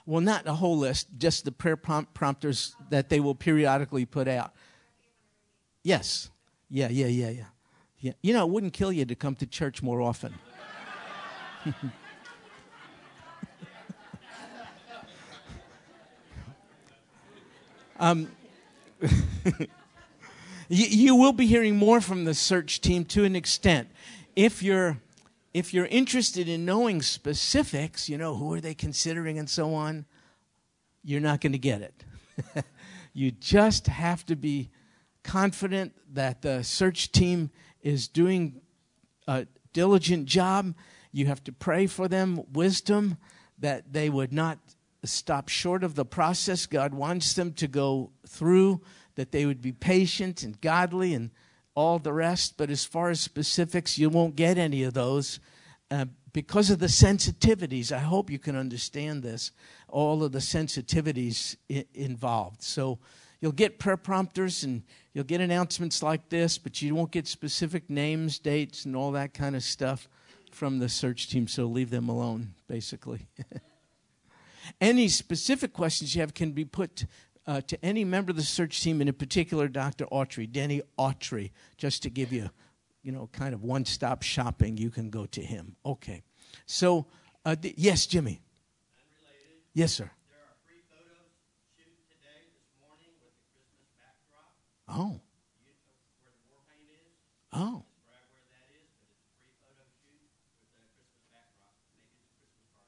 Well, 0.07 0.23
not 0.23 0.47
a 0.47 0.55
whole 0.55 0.79
list, 0.79 1.09
just 1.19 1.45
the 1.45 1.53
prayer 1.53 1.77
prompters 1.77 2.75
that 2.89 3.11
they 3.11 3.21
will 3.21 3.35
periodically 3.35 4.07
put 4.07 4.27
out. 4.27 4.55
Yes. 5.83 6.31
Yeah, 6.71 6.89
yeah, 6.89 7.07
yeah, 7.07 7.29
yeah. 7.31 7.45
Yeah. 7.99 8.13
You 8.23 8.33
know, 8.33 8.47
it 8.47 8.51
wouldn't 8.51 8.73
kill 8.73 8.93
you 8.93 9.05
to 9.05 9.15
come 9.15 9.35
to 9.37 9.47
church 9.47 9.83
more 9.83 10.01
often. 10.03 10.35
um, 17.99 18.31
you, 20.69 20.87
you 20.87 21.17
will 21.17 21.33
be 21.33 21.47
hearing 21.47 21.77
more 21.77 22.01
from 22.01 22.25
the 22.25 22.35
search 22.35 22.81
team 22.81 23.05
to 23.07 23.25
an 23.25 23.37
extent. 23.37 23.89
If 24.37 24.63
you're 24.63 24.99
if 25.53 25.73
you're 25.73 25.87
interested 25.87 26.49
in 26.49 26.65
knowing 26.65 27.01
specifics, 27.01 28.09
you 28.09 28.19
know, 28.19 28.35
who 28.35 28.53
are 28.53 28.61
they 28.61 28.75
considering 28.75 29.39
and 29.39 29.49
so 29.49 29.73
on, 29.73 30.05
you're 31.05 31.21
not 31.21 31.41
going 31.41 31.53
to 31.53 31.59
get 31.59 31.81
it. 31.81 32.05
you 33.15 33.31
just 33.31 33.87
have 33.87 34.27
to 34.27 34.35
be 34.35 34.71
confident 35.23 35.93
that 36.13 36.43
the 36.43 36.65
search 36.65 37.13
team 37.13 37.51
is 37.83 38.09
doing 38.09 38.61
a 39.29 39.47
diligent 39.73 40.27
job. 40.27 40.75
You 41.13 41.27
have 41.27 41.45
to 41.45 41.53
pray 41.53 41.87
for 41.87 42.09
them 42.09 42.43
wisdom 42.53 43.19
that 43.59 43.93
they 43.93 44.11
would 44.11 44.33
not 44.33 44.59
stop 45.07 45.49
short 45.49 45.85
of 45.85 45.95
the 45.95 46.05
process 46.05 46.67
God 46.67 46.95
wants 46.95 47.35
them 47.35 47.53
to 47.55 47.69
go 47.69 48.11
through, 48.27 48.81
that 49.15 49.33
they 49.33 49.47
would 49.47 49.63
be 49.63 49.73
patient 49.73 50.43
and 50.43 50.61
godly 50.61 51.15
and 51.15 51.31
all 51.75 51.99
the 51.99 52.13
rest. 52.13 52.57
But 52.57 52.71
as 52.71 52.85
far 52.85 53.11
as 53.11 53.21
specifics, 53.21 53.99
you 53.99 54.09
won't 54.09 54.37
get 54.37 54.59
any 54.59 54.83
of 54.85 54.95
those 54.95 55.41
uh, 55.91 56.07
because 56.33 56.71
of 56.71 56.79
the 56.79 56.87
sensitivities. 56.87 57.93
I 57.93 57.99
hope 57.99 58.31
you 58.31 58.39
can 58.39 58.57
understand 58.57 59.23
this, 59.23 59.53
all 59.89 60.23
of 60.25 60.33
the 60.33 60.39
sensitivities 60.39 61.57
I- 61.71 61.87
involved. 61.95 62.63
So 62.63 62.99
you'll 63.41 63.53
get 63.53 63.79
prayer 63.79 63.97
prompters 63.97 64.65
and 64.65 64.83
you'll 65.13 65.25
get 65.25 65.41
announcements 65.41 66.03
like 66.03 66.29
this, 66.29 66.59
but 66.59 66.83
you 66.83 66.95
won't 66.95 67.13
get 67.13 67.27
specific 67.27 67.89
names, 67.89 68.39
dates, 68.39 68.85
and 68.85 68.97
all 68.97 69.13
that 69.13 69.35
kind 69.35 69.55
of 69.55 69.63
stuff 69.63 70.09
from 70.51 70.79
the 70.79 70.89
search 70.89 71.29
team. 71.29 71.47
So 71.49 71.67
leave 71.67 71.91
them 71.91 72.09
alone, 72.09 72.55
basically. 72.69 73.27
any 74.81 75.09
specific 75.09 75.73
questions 75.73 76.15
you 76.15 76.21
have 76.21 76.35
can 76.35 76.53
be 76.53 76.65
put 76.65 77.07
uh, 77.47 77.61
to 77.63 77.85
any 77.85 78.05
member 78.05 78.31
of 78.31 78.37
the 78.37 78.43
search 78.43 78.83
team, 78.83 79.01
and 79.01 79.09
in 79.09 79.15
particular, 79.15 79.69
Dr. 79.69 80.07
Autry, 80.07 80.51
Denny 80.51 80.83
Autry, 80.99 81.51
just 81.77 82.03
to 82.03 82.11
give 82.11 82.33
you, 82.33 82.51
you 83.03 83.13
know, 83.13 83.29
kind 83.33 83.53
of 83.53 83.63
one-stop 83.63 84.23
shopping. 84.23 84.77
You 84.79 84.91
can 84.91 85.11
go 85.11 85.27
to 85.27 85.43
him. 85.43 85.77
Okay. 85.85 86.23
So, 86.67 87.07
uh, 87.45 87.57
yes, 87.61 88.07
Jimmy. 88.07 88.41
Unrelated. 88.97 89.61
Yes, 89.75 89.93
sir. 89.93 90.09
There 90.31 90.41
are 90.41 90.57
free 90.65 90.81
photos 90.89 91.29
shoot 91.77 92.01
today, 92.09 92.49
this 92.57 92.73
morning, 92.81 93.13
with 93.21 93.37
the 93.37 93.45
Christmas 93.53 93.93
backdrop. 94.01 94.57
Oh. 94.89 95.21
You 95.61 95.69
know 95.69 95.77
where 96.25 96.33
the 96.33 96.49
war 96.49 96.65
paint 96.65 96.89
is? 96.89 97.13
Oh. 97.53 97.85
Right 98.09 98.25
where 98.33 98.49
that 98.57 98.67
is, 98.73 98.89
but 98.97 99.13
it's 99.13 99.21
a 99.21 99.37
free 99.37 99.53
photo 99.61 99.85
shoot 100.01 100.25
with 100.65 100.73
the 100.73 100.81
Christmas 100.89 101.21
backdrop. 101.29 101.77
Make 101.93 102.09
it 102.09 102.25
a 102.25 102.33
Christmas 102.41 102.81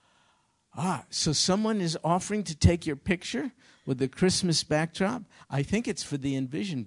party. 0.00 0.67
Ah, 0.80 1.04
so 1.10 1.32
someone 1.32 1.80
is 1.80 1.98
offering 2.04 2.44
to 2.44 2.54
take 2.54 2.86
your 2.86 2.94
picture 2.94 3.50
with 3.84 3.98
the 3.98 4.06
Christmas 4.06 4.62
backdrop. 4.62 5.24
I 5.50 5.64
think 5.64 5.88
it's 5.88 6.04
for 6.04 6.16
the 6.16 6.36
Envision. 6.36 6.86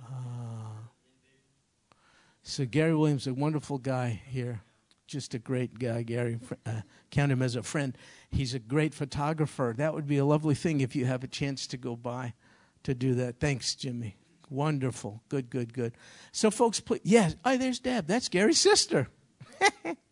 Ah. 0.00 0.70
So 2.44 2.64
Gary 2.64 2.94
Williams, 2.94 3.26
a 3.26 3.34
wonderful 3.34 3.78
guy 3.78 4.22
here, 4.28 4.62
just 5.08 5.34
a 5.34 5.40
great 5.40 5.80
guy. 5.80 6.02
Gary, 6.02 6.38
uh, 6.64 6.82
count 7.10 7.32
him 7.32 7.42
as 7.42 7.56
a 7.56 7.62
friend. 7.64 7.98
He's 8.30 8.54
a 8.54 8.60
great 8.60 8.94
photographer. 8.94 9.74
That 9.76 9.92
would 9.92 10.06
be 10.06 10.18
a 10.18 10.24
lovely 10.24 10.54
thing 10.54 10.80
if 10.80 10.94
you 10.94 11.06
have 11.06 11.24
a 11.24 11.28
chance 11.28 11.66
to 11.66 11.76
go 11.76 11.96
by 11.96 12.34
to 12.84 12.94
do 12.94 13.14
that. 13.16 13.40
Thanks, 13.40 13.74
Jimmy. 13.74 14.16
Wonderful. 14.48 15.24
Good, 15.28 15.50
good, 15.50 15.74
good. 15.74 15.92
So, 16.30 16.52
folks, 16.52 16.78
please, 16.78 17.00
yes. 17.02 17.34
Oh, 17.44 17.56
there's 17.56 17.80
Deb. 17.80 18.06
That's 18.06 18.28
Gary's 18.28 18.60
sister. 18.60 19.08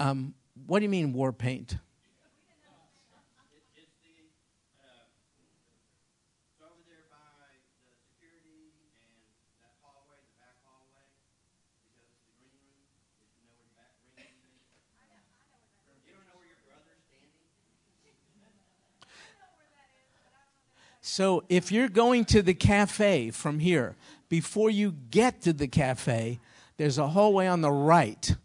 um, 0.00 0.34
what 0.66 0.78
do 0.78 0.84
you 0.84 0.88
mean 0.88 1.12
war 1.12 1.32
paint? 1.32 1.76
So 21.00 21.42
if 21.48 21.72
you're 21.72 21.88
going 21.88 22.26
to 22.26 22.42
the 22.42 22.54
cafe 22.54 23.30
from 23.30 23.58
here, 23.60 23.96
before 24.28 24.68
you 24.68 24.94
get 25.10 25.40
to 25.42 25.52
the 25.52 25.66
cafe, 25.66 26.38
there's 26.76 26.98
a 26.98 27.08
hallway 27.08 27.46
on 27.46 27.60
the 27.60 27.72
right 27.72 28.36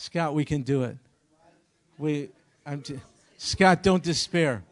Scott, 0.00 0.32
we 0.32 0.46
can 0.46 0.62
do 0.62 0.84
it. 0.84 0.96
We, 1.98 2.30
I'm 2.64 2.80
t- 2.80 2.98
Scott, 3.36 3.82
don't 3.82 4.02
despair. 4.02 4.62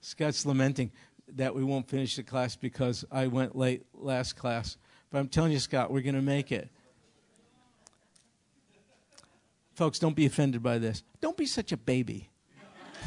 Scott's 0.00 0.46
lamenting 0.46 0.90
that 1.36 1.54
we 1.54 1.62
won't 1.62 1.86
finish 1.86 2.16
the 2.16 2.22
class 2.22 2.56
because 2.56 3.04
I 3.12 3.26
went 3.26 3.54
late 3.54 3.84
last 3.92 4.36
class. 4.36 4.78
But 5.10 5.18
I'm 5.18 5.28
telling 5.28 5.52
you, 5.52 5.58
Scott, 5.58 5.92
we're 5.92 6.00
going 6.00 6.14
to 6.14 6.22
make 6.22 6.50
it. 6.50 6.70
Folks, 9.74 9.98
don't 9.98 10.16
be 10.16 10.24
offended 10.24 10.62
by 10.62 10.78
this. 10.78 11.02
Don't 11.20 11.36
be 11.36 11.44
such 11.44 11.72
a 11.72 11.76
baby. 11.76 12.30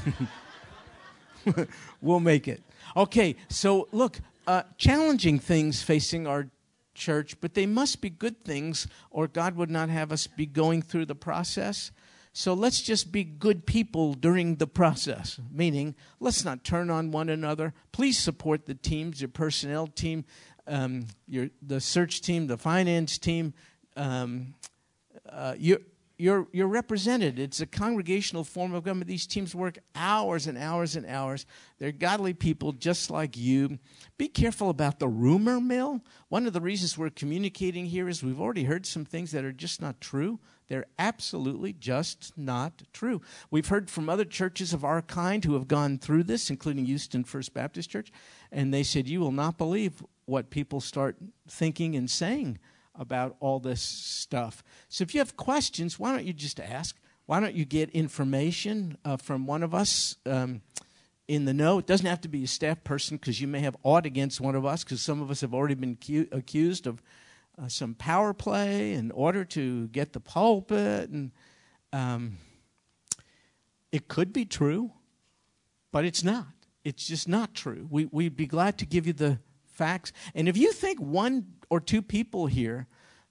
we'll 2.02 2.20
make 2.20 2.48
it. 2.48 2.62
Okay, 2.96 3.36
so 3.50 3.88
look, 3.92 4.20
uh, 4.46 4.62
challenging 4.78 5.40
things 5.40 5.82
facing 5.82 6.28
our 6.28 6.50
church, 6.94 7.40
but 7.42 7.54
they 7.54 7.66
must 7.66 8.02
be 8.02 8.10
good 8.10 8.44
things, 8.44 8.88
or 9.10 9.28
God 9.28 9.56
would 9.56 9.70
not 9.70 9.90
have 9.90 10.12
us 10.12 10.28
be 10.28 10.46
going 10.46 10.82
through 10.82 11.06
the 11.06 11.16
process. 11.16 11.92
So 12.34 12.54
let's 12.54 12.82
just 12.82 13.12
be 13.12 13.24
good 13.24 13.66
people 13.66 14.14
during 14.14 14.56
the 14.56 14.68
process, 14.68 15.40
meaning 15.52 15.96
let's 16.20 16.44
not 16.44 16.64
turn 16.64 16.90
on 16.90 17.12
one 17.12 17.30
another. 17.30 17.74
Please 17.92 18.18
support 18.18 18.66
the 18.66 18.74
teams, 18.74 19.22
your 19.22 19.30
personnel 19.30 19.88
team, 19.88 20.26
um, 20.66 21.06
your, 21.28 21.50
the 21.62 21.80
search 21.80 22.22
team, 22.22 22.48
the 22.48 22.58
finance 22.58 23.18
team. 23.20 23.54
Um, 23.96 24.56
uh, 25.30 25.56
your, 25.58 25.80
you're, 26.24 26.48
you're 26.54 26.70
represented. 26.70 27.38
It's 27.38 27.60
a 27.60 27.66
congregational 27.66 28.46
form 28.46 28.74
of 28.74 28.86
government. 28.86 29.10
These 29.10 29.28
teams 29.28 29.54
work 29.54 29.80
hours 29.94 30.48
and 30.48 30.58
hours 30.58 30.96
and 30.96 31.06
hours. 31.06 31.46
They're 31.80 31.92
godly 31.92 32.34
people 32.34 32.72
just 32.72 33.12
like 33.12 33.36
you. 33.36 33.78
Be 34.18 34.30
careful 34.30 34.70
about 34.70 35.00
the 35.00 35.08
rumor 35.10 35.60
mill. 35.60 36.00
One 36.30 36.48
of 36.48 36.54
the 36.54 36.62
reasons 36.62 36.98
we're 36.98 37.10
communicating 37.10 37.88
here 37.88 38.08
is 38.08 38.24
we've 38.24 38.40
already 38.40 38.64
heard 38.64 38.86
some 38.86 39.04
things 39.04 39.32
that 39.32 39.44
are 39.44 39.52
just 39.52 39.82
not 39.82 40.00
true. 40.00 40.40
They're 40.70 40.86
absolutely 40.98 41.74
just 41.74 42.32
not 42.38 42.84
true. 42.94 43.20
We've 43.52 43.68
heard 43.68 43.90
from 43.90 44.08
other 44.08 44.24
churches 44.24 44.72
of 44.72 44.86
our 44.86 45.02
kind 45.02 45.44
who 45.44 45.56
have 45.56 45.68
gone 45.68 45.98
through 45.98 46.24
this, 46.24 46.50
including 46.50 46.86
Houston 46.86 47.26
First 47.26 47.54
Baptist 47.54 47.90
Church, 47.90 48.14
and 48.50 48.74
they 48.74 48.84
said, 48.84 49.10
You 49.10 49.20
will 49.20 49.34
not 49.34 49.58
believe 49.58 50.02
what 50.24 50.50
people 50.50 50.80
start 50.80 51.18
thinking 51.50 51.98
and 51.98 52.10
saying 52.10 52.60
about 52.96 53.36
all 53.40 53.60
this 53.60 53.82
stuff. 53.82 54.64
So 54.90 55.04
if 55.04 55.14
you 55.14 55.20
have 55.20 55.36
questions, 55.38 56.00
why 56.00 56.12
don't 56.12 56.26
you 56.26 56.34
just 56.34 56.60
ask? 56.60 56.96
Why 57.26 57.40
don't 57.40 57.56
you 57.56 57.66
get 57.66 57.90
information 57.92 58.98
uh, 59.06 59.18
from 59.18 59.46
one 59.46 59.64
of 59.64 59.74
us? 59.74 60.18
Um, 60.26 60.62
in 61.28 61.46
the 61.46 61.54
know. 61.54 61.80
It 61.80 61.88
doesn't 61.88 62.06
have 62.06 62.22
to 62.22 62.28
be 62.28 62.44
a 62.44 62.48
staff 62.48 62.84
person 62.84 63.18
because 63.18 63.40
you 63.40 63.48
may 63.48 63.60
have 63.60 63.78
aught 63.84 64.06
against 64.06 64.42
one 64.42 64.56
of 64.56 64.66
us 64.66 64.84
because 64.84 65.02
some 65.02 65.22
of 65.22 65.32
us 65.32 65.42
have 65.42 65.54
already 65.54 65.76
been 65.76 65.96
cu- 65.96 66.28
accused 66.32 66.88
of 66.88 67.02
uh, 67.62 67.68
some 67.68 67.94
power 67.96 68.34
play 68.34 68.94
in 68.94 69.12
order 69.12 69.46
to 69.46 69.88
get 69.88 70.14
the 70.14 70.20
pulpit. 70.20 71.10
And 71.10 71.32
um, 71.92 72.38
it 73.92 74.08
could 74.08 74.34
be 74.34 74.46
true, 74.46 74.92
but 75.92 76.06
it's 76.06 76.24
not. 76.24 76.48
It's 76.84 77.08
just 77.08 77.28
not 77.28 77.54
true. 77.54 77.88
We, 77.90 78.06
we'd 78.06 78.36
be 78.36 78.48
glad 78.48 78.78
to 78.80 78.86
give 78.86 79.08
you 79.08 79.14
the 79.14 79.40
facts. 79.74 80.14
And 80.34 80.48
if 80.48 80.58
you 80.58 80.72
think 80.72 81.00
one 81.00 81.48
or 81.70 81.80
two 81.80 82.02
people 82.02 82.48
here 82.48 82.88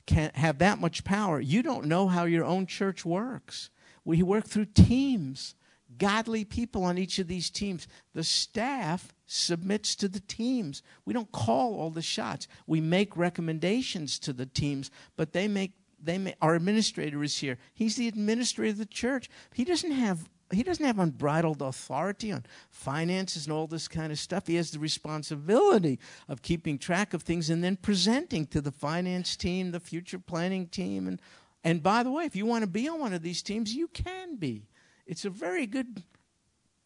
can 0.06 0.30
have 0.34 0.58
that 0.58 0.80
much 0.80 1.04
power, 1.04 1.40
you 1.40 1.62
don't 1.62 1.86
know 1.86 2.08
how 2.08 2.24
your 2.24 2.44
own 2.44 2.66
church 2.66 3.04
works. 3.04 3.70
We 4.04 4.22
work 4.22 4.46
through 4.46 4.66
teams 4.66 5.54
godly 5.98 6.44
people 6.44 6.84
on 6.84 6.98
each 6.98 7.18
of 7.18 7.28
these 7.28 7.50
teams. 7.50 7.86
The 8.14 8.24
staff 8.24 9.14
submits 9.26 9.94
to 9.96 10.08
the 10.08 10.20
teams. 10.20 10.82
We 11.04 11.12
don't 11.12 11.30
call 11.32 11.78
all 11.78 11.90
the 11.90 12.02
shots. 12.02 12.48
We 12.66 12.80
make 12.80 13.16
recommendations 13.16 14.18
to 14.20 14.32
the 14.32 14.46
teams, 14.46 14.90
but 15.16 15.32
they 15.32 15.48
make 15.48 15.72
they 16.04 16.18
make, 16.18 16.34
our 16.42 16.56
administrator 16.56 17.22
is 17.22 17.38
here. 17.38 17.58
He's 17.74 17.94
the 17.94 18.08
administrator 18.08 18.72
of 18.72 18.78
the 18.78 18.86
church. 18.86 19.30
He 19.54 19.64
doesn't 19.64 19.92
have 19.92 20.28
he 20.52 20.62
doesn't 20.62 20.84
have 20.84 20.98
unbridled 20.98 21.62
authority 21.62 22.32
on 22.32 22.44
finances 22.70 23.46
and 23.46 23.52
all 23.52 23.66
this 23.66 23.88
kind 23.88 24.12
of 24.12 24.18
stuff. 24.18 24.46
He 24.46 24.56
has 24.56 24.70
the 24.70 24.78
responsibility 24.78 25.98
of 26.28 26.42
keeping 26.42 26.78
track 26.78 27.14
of 27.14 27.22
things 27.22 27.50
and 27.50 27.62
then 27.62 27.76
presenting 27.76 28.46
to 28.46 28.60
the 28.60 28.72
finance 28.72 29.36
team, 29.36 29.70
the 29.70 29.80
future 29.80 30.18
planning 30.18 30.66
team 30.66 31.06
and 31.06 31.20
and 31.64 31.82
by 31.82 32.02
the 32.02 32.10
way, 32.10 32.24
if 32.24 32.34
you 32.34 32.44
want 32.44 32.62
to 32.62 32.68
be 32.68 32.88
on 32.88 32.98
one 32.98 33.12
of 33.12 33.22
these 33.22 33.42
teams, 33.42 33.74
you 33.74 33.88
can 33.88 34.36
be. 34.36 34.66
It's 35.06 35.24
a 35.24 35.30
very 35.30 35.66
good 35.66 36.02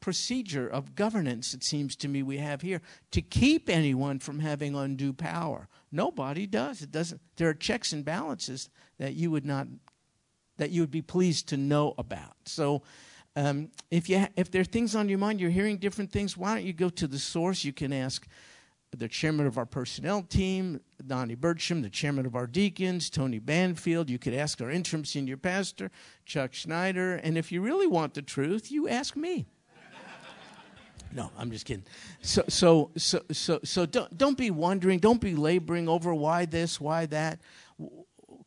procedure 0.01 0.69
of 0.69 0.95
governance, 0.95 1.53
it 1.53 1.65
seems 1.65 1.97
to 1.97 2.07
me, 2.07 2.23
we 2.23 2.39
have 2.39 2.61
here 2.61 2.81
to 3.11 3.21
keep 3.21 3.69
anyone 3.69 4.19
from 4.21 4.39
having 4.39 4.77
undue 4.77 5.13
power. 5.13 5.69
Nobody 5.91 6.47
does. 6.47 6.83
It 6.83 6.93
doesn't. 6.93 7.21
There 7.37 7.49
are 7.49 7.55
checks 7.55 7.93
and 7.93 8.05
balances 8.05 8.69
that 8.99 9.15
you 9.15 9.31
would 9.33 9.45
not, 9.45 9.67
that 10.59 10.71
you 10.71 10.83
would 10.83 10.91
be 10.91 11.03
pleased 11.03 11.49
to 11.49 11.57
know 11.57 11.95
about. 11.99 12.37
So, 12.45 12.83
um, 13.37 13.71
if 13.91 14.09
you 14.09 14.19
ha- 14.21 14.29
if 14.37 14.51
there 14.51 14.63
are 14.63 14.65
things 14.65 14.97
on 14.97 15.09
your 15.09 15.19
mind, 15.19 15.41
you're 15.41 15.51
hearing 15.51 15.77
different 15.77 16.11
things. 16.11 16.37
Why 16.37 16.55
don't 16.55 16.65
you 16.65 16.73
go 16.73 16.89
to 16.89 17.07
the 17.07 17.19
source? 17.19 17.65
You 17.65 17.73
can 17.73 17.93
ask 17.93 18.27
the 18.97 19.09
chairman 19.09 19.47
of 19.47 19.59
our 19.59 19.67
personnel 19.67 20.23
team, 20.23 20.81
Donnie 21.07 21.35
Bertram, 21.35 21.83
the 21.83 21.91
chairman 21.91 22.25
of 22.25 22.35
our 22.35 22.47
deacons, 22.47 23.11
Tony 23.11 23.39
Banfield. 23.39 24.09
You 24.09 24.19
could 24.19 24.35
ask 24.35 24.61
our 24.63 24.71
interim 24.71 25.05
senior 25.05 25.37
pastor, 25.37 25.91
Chuck 26.25 26.55
Schneider. 26.55 27.17
And 27.17 27.37
if 27.37 27.53
you 27.53 27.61
really 27.61 27.87
want 27.87 28.15
the 28.15 28.23
truth, 28.23 28.71
you 28.71 28.89
ask 28.89 29.17
me. 29.17 29.47
No, 31.13 31.31
I'm 31.39 31.51
just 31.51 31.65
kidding. 31.65 31.85
So, 32.21 32.45
so, 32.49 32.91
so, 32.97 33.23
so, 33.33 33.61
so 33.65 33.87
don't, 33.87 34.19
don't 34.19 34.37
be 34.37 34.51
wondering, 34.51 34.99
don't 34.99 35.21
be 35.21 35.35
laboring 35.35 35.89
over 35.89 36.13
why 36.15 36.45
this, 36.45 36.81
why 36.81 37.07
that. 37.07 37.41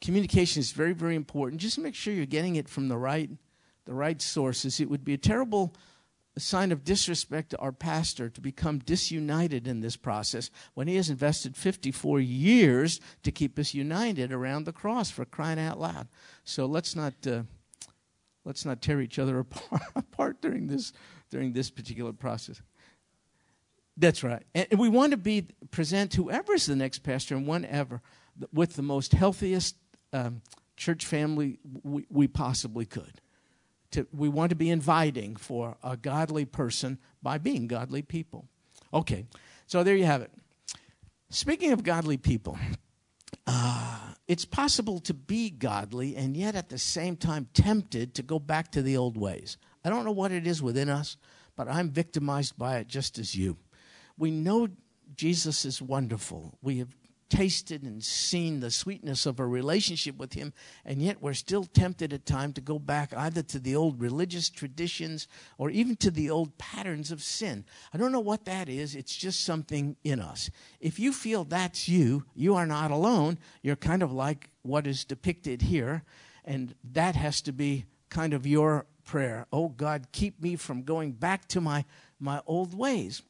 Communication 0.02 0.60
is 0.60 0.72
very, 0.72 0.94
very 0.94 1.16
important. 1.16 1.62
Just 1.62 1.80
make 1.80 1.96
sure 1.96 2.14
you're 2.14 2.26
getting 2.26 2.58
it 2.58 2.70
from 2.70 2.88
the 2.88 2.98
right, 2.98 3.30
the 3.86 3.94
right 3.94 4.22
sources. 4.22 4.80
It 4.80 4.90
would 4.90 5.04
be 5.04 5.14
a 5.14 5.18
terrible 5.18 5.76
sign 6.40 6.72
of 6.72 6.84
disrespect 6.84 7.52
to 7.52 7.58
our 7.58 7.72
pastor 7.72 8.30
to 8.30 8.42
become 8.42 8.80
disunited 8.80 9.68
in 9.68 9.82
this 9.82 9.96
process 9.96 10.50
when 10.74 10.88
he 10.88 10.96
has 10.96 11.10
invested 11.10 11.56
54 11.56 12.20
years 12.20 13.00
to 13.24 13.32
keep 13.32 13.60
us 13.60 13.74
united 13.74 14.32
around 14.32 14.66
the 14.66 14.72
cross 14.72 15.10
for 15.10 15.26
crying 15.26 15.60
out 15.60 15.80
loud. 15.80 16.08
So 16.44 16.66
let's 16.66 16.96
not 16.96 17.14
uh, 17.28 17.44
let's 18.46 18.66
not 18.66 18.82
tear 18.82 19.02
each 19.02 19.20
other 19.20 19.40
apart, 19.40 19.82
apart 19.96 20.42
during 20.42 20.68
this 20.68 20.94
during 21.30 21.54
this 21.54 21.70
particular 21.70 22.14
process. 22.14 22.62
That's 23.98 24.24
right, 24.24 24.44
and 24.56 24.80
we 24.80 24.88
want 24.88 25.12
to 25.12 25.18
be 25.18 25.48
present 25.72 26.14
whoever 26.14 26.54
is 26.54 26.66
the 26.66 26.76
next 26.76 27.00
pastor 27.00 27.36
and 27.36 27.46
whenever 27.46 28.02
with 28.54 28.76
the 28.76 28.82
most 28.82 29.12
healthiest 29.12 29.76
um, 30.14 30.42
church 30.78 31.06
family 31.06 31.60
we, 31.84 32.06
we 32.10 32.28
possibly 32.28 32.86
could 32.86 33.20
to, 33.92 34.08
we 34.14 34.30
want 34.30 34.50
to 34.50 34.56
be 34.56 34.70
inviting 34.70 35.36
for 35.36 35.78
a 35.84 35.98
godly 35.98 36.46
person 36.46 36.98
by 37.22 37.38
being 37.38 37.68
godly 37.68 38.02
people. 38.02 38.48
Okay, 38.94 39.26
so 39.68 39.84
there 39.84 39.96
you 39.96 40.06
have 40.06 40.22
it. 40.22 40.32
Speaking 41.30 41.72
of 41.72 41.84
godly 41.84 42.18
people, 42.18 42.58
uh, 43.46 44.00
it's 44.28 44.46
possible 44.46 45.00
to 45.02 45.14
be 45.14 45.50
godly 45.50 46.16
and 46.16 46.36
yet 46.36 46.56
at 46.56 46.70
the 46.70 46.78
same 46.78 47.16
time 47.16 47.48
tempted 47.54 48.16
to 48.16 48.24
go 48.24 48.40
back 48.40 48.72
to 48.72 48.82
the 48.82 48.98
old 48.98 49.18
ways. 49.18 49.58
I 49.84 49.90
don't 49.90 50.06
know 50.06 50.12
what 50.12 50.32
it 50.32 50.46
is 50.46 50.62
within 50.62 50.90
us, 50.90 51.18
but 51.56 51.68
I'm 51.68 51.90
victimized 51.90 52.58
by 52.58 52.78
it 52.78 52.88
just 52.88 53.18
as 53.18 53.36
you. 53.36 53.58
We 54.18 54.32
know 54.32 54.68
Jesus 55.16 55.66
is 55.66 55.82
wonderful. 55.82 56.58
We 56.62 56.80
have 56.80 56.96
tasted 57.30 57.84
and 57.84 58.04
seen 58.04 58.60
the 58.60 58.72
sweetness 58.72 59.26
of 59.26 59.40
a 59.40 59.46
relationship 59.46 60.18
with 60.18 60.34
Him, 60.34 60.54
and 60.84 61.02
yet 61.02 61.22
we're 61.22 61.34
still 61.34 61.64
tempted 61.64 62.12
at 62.12 62.26
times 62.26 62.56
to 62.56 62.62
go 62.62 62.80
back 62.80 63.14
either 63.16 63.42
to 63.44 63.60
the 63.60 63.76
old 63.76 64.02
religious 64.02 64.50
traditions 64.50 65.28
or 65.58 65.70
even 65.70 65.96
to 65.98 66.12
the 66.12 66.30
old 66.30 66.58
patterns 66.58 67.12
of 67.12 67.22
sin. 67.22 67.66
I 67.94 67.98
don't 67.98 68.12
know 68.12 68.20
what 68.20 68.46
that 68.46 68.68
is, 68.68 68.96
it's 68.96 69.16
just 69.16 69.44
something 69.44 69.96
in 70.04 70.20
us. 70.20 70.50
If 70.80 71.00
you 71.00 71.14
feel 71.14 71.44
that's 71.44 71.88
you, 71.88 72.26
you 72.36 72.56
are 72.56 72.66
not 72.66 72.92
alone. 72.92 73.38
You're 73.62 73.76
kind 73.76 74.04
of 74.04 74.12
like 74.12 74.50
what 74.64 74.88
is 74.88 75.06
depicted 75.06 75.62
here, 75.62 76.04
and 76.44 76.74
that 76.92 77.16
has 77.16 77.42
to 77.42 77.52
be 77.52 77.86
kind 78.10 78.34
of 78.34 78.48
your 78.48 78.86
prayer. 79.06 79.46
Oh 79.52 79.70
God, 79.70 80.08
keep 80.12 80.42
me 80.42 80.56
from 80.56 80.84
going 80.84 81.14
back 81.14 81.48
to 81.50 81.62
my, 81.62 81.86
my 82.20 82.42
old 82.46 82.78
ways. 82.78 83.22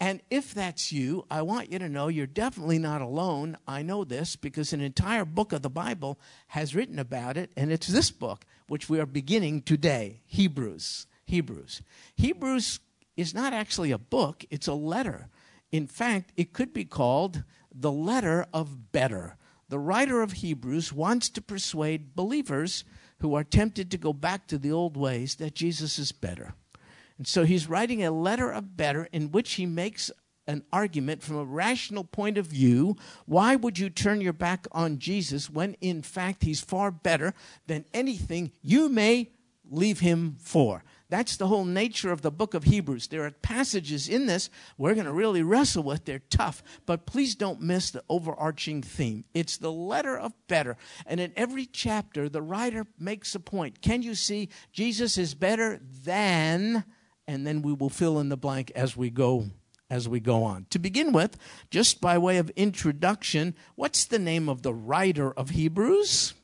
And 0.00 0.20
if 0.30 0.54
that's 0.54 0.92
you, 0.92 1.26
I 1.28 1.42
want 1.42 1.72
you 1.72 1.78
to 1.80 1.88
know 1.88 2.06
you're 2.06 2.26
definitely 2.26 2.78
not 2.78 3.02
alone. 3.02 3.58
I 3.66 3.82
know 3.82 4.04
this 4.04 4.36
because 4.36 4.72
an 4.72 4.80
entire 4.80 5.24
book 5.24 5.52
of 5.52 5.62
the 5.62 5.70
Bible 5.70 6.20
has 6.48 6.74
written 6.74 7.00
about 7.00 7.36
it, 7.36 7.50
and 7.56 7.72
it's 7.72 7.88
this 7.88 8.12
book, 8.12 8.44
which 8.68 8.88
we 8.88 9.00
are 9.00 9.06
beginning 9.06 9.62
today 9.62 10.20
Hebrews. 10.26 11.06
Hebrews. 11.26 11.82
Hebrews 12.16 12.80
is 13.16 13.34
not 13.34 13.52
actually 13.52 13.90
a 13.90 13.98
book, 13.98 14.44
it's 14.50 14.68
a 14.68 14.74
letter. 14.74 15.28
In 15.72 15.86
fact, 15.86 16.32
it 16.36 16.52
could 16.52 16.72
be 16.72 16.84
called 16.84 17.42
the 17.74 17.92
letter 17.92 18.46
of 18.52 18.92
better. 18.92 19.36
The 19.68 19.78
writer 19.78 20.22
of 20.22 20.32
Hebrews 20.32 20.92
wants 20.92 21.28
to 21.30 21.42
persuade 21.42 22.14
believers 22.14 22.84
who 23.18 23.34
are 23.34 23.44
tempted 23.44 23.90
to 23.90 23.98
go 23.98 24.12
back 24.12 24.46
to 24.46 24.58
the 24.58 24.72
old 24.72 24.96
ways 24.96 25.34
that 25.36 25.54
Jesus 25.54 25.98
is 25.98 26.12
better. 26.12 26.54
And 27.18 27.26
so 27.26 27.44
he's 27.44 27.68
writing 27.68 28.02
a 28.02 28.10
letter 28.10 28.50
of 28.50 28.76
better 28.76 29.08
in 29.12 29.32
which 29.32 29.54
he 29.54 29.66
makes 29.66 30.10
an 30.46 30.64
argument 30.72 31.22
from 31.22 31.36
a 31.36 31.44
rational 31.44 32.04
point 32.04 32.38
of 32.38 32.46
view. 32.46 32.96
Why 33.26 33.54
would 33.54 33.78
you 33.78 33.90
turn 33.90 34.22
your 34.22 34.32
back 34.32 34.66
on 34.72 34.98
Jesus 34.98 35.50
when 35.50 35.74
in 35.80 36.00
fact 36.02 36.42
he's 36.42 36.60
far 36.60 36.90
better 36.90 37.34
than 37.66 37.84
anything 37.92 38.52
you 38.62 38.88
may 38.88 39.30
leave 39.70 40.00
him 40.00 40.36
for? 40.40 40.84
That's 41.10 41.36
the 41.36 41.46
whole 41.46 41.64
nature 41.64 42.12
of 42.12 42.22
the 42.22 42.30
book 42.30 42.54
of 42.54 42.64
Hebrews. 42.64 43.08
There 43.08 43.24
are 43.24 43.30
passages 43.30 44.08
in 44.08 44.26
this 44.26 44.48
we're 44.76 44.94
going 44.94 45.06
to 45.06 45.12
really 45.12 45.42
wrestle 45.42 45.82
with. 45.82 46.04
They're 46.04 46.22
tough, 46.30 46.62
but 46.86 47.06
please 47.06 47.34
don't 47.34 47.62
miss 47.62 47.90
the 47.90 48.04
overarching 48.08 48.82
theme. 48.82 49.24
It's 49.34 49.56
the 49.56 49.72
letter 49.72 50.18
of 50.18 50.32
better. 50.48 50.76
And 51.06 51.18
in 51.18 51.32
every 51.34 51.66
chapter, 51.66 52.28
the 52.28 52.42
writer 52.42 52.86
makes 52.98 53.34
a 53.34 53.40
point. 53.40 53.80
Can 53.82 54.02
you 54.02 54.14
see 54.14 54.50
Jesus 54.72 55.18
is 55.18 55.34
better 55.34 55.80
than 56.04 56.84
and 57.28 57.46
then 57.46 57.60
we 57.62 57.74
will 57.74 57.90
fill 57.90 58.18
in 58.18 58.30
the 58.30 58.36
blank 58.36 58.72
as 58.74 58.96
we 58.96 59.10
go 59.10 59.44
as 59.90 60.06
we 60.08 60.20
go 60.20 60.42
on. 60.44 60.66
To 60.70 60.78
begin 60.78 61.12
with, 61.12 61.38
just 61.70 61.98
by 62.00 62.18
way 62.18 62.36
of 62.36 62.50
introduction, 62.50 63.54
what's 63.74 64.04
the 64.04 64.18
name 64.18 64.46
of 64.48 64.60
the 64.62 64.74
writer 64.74 65.32
of 65.32 65.50
Hebrews? 65.50 66.34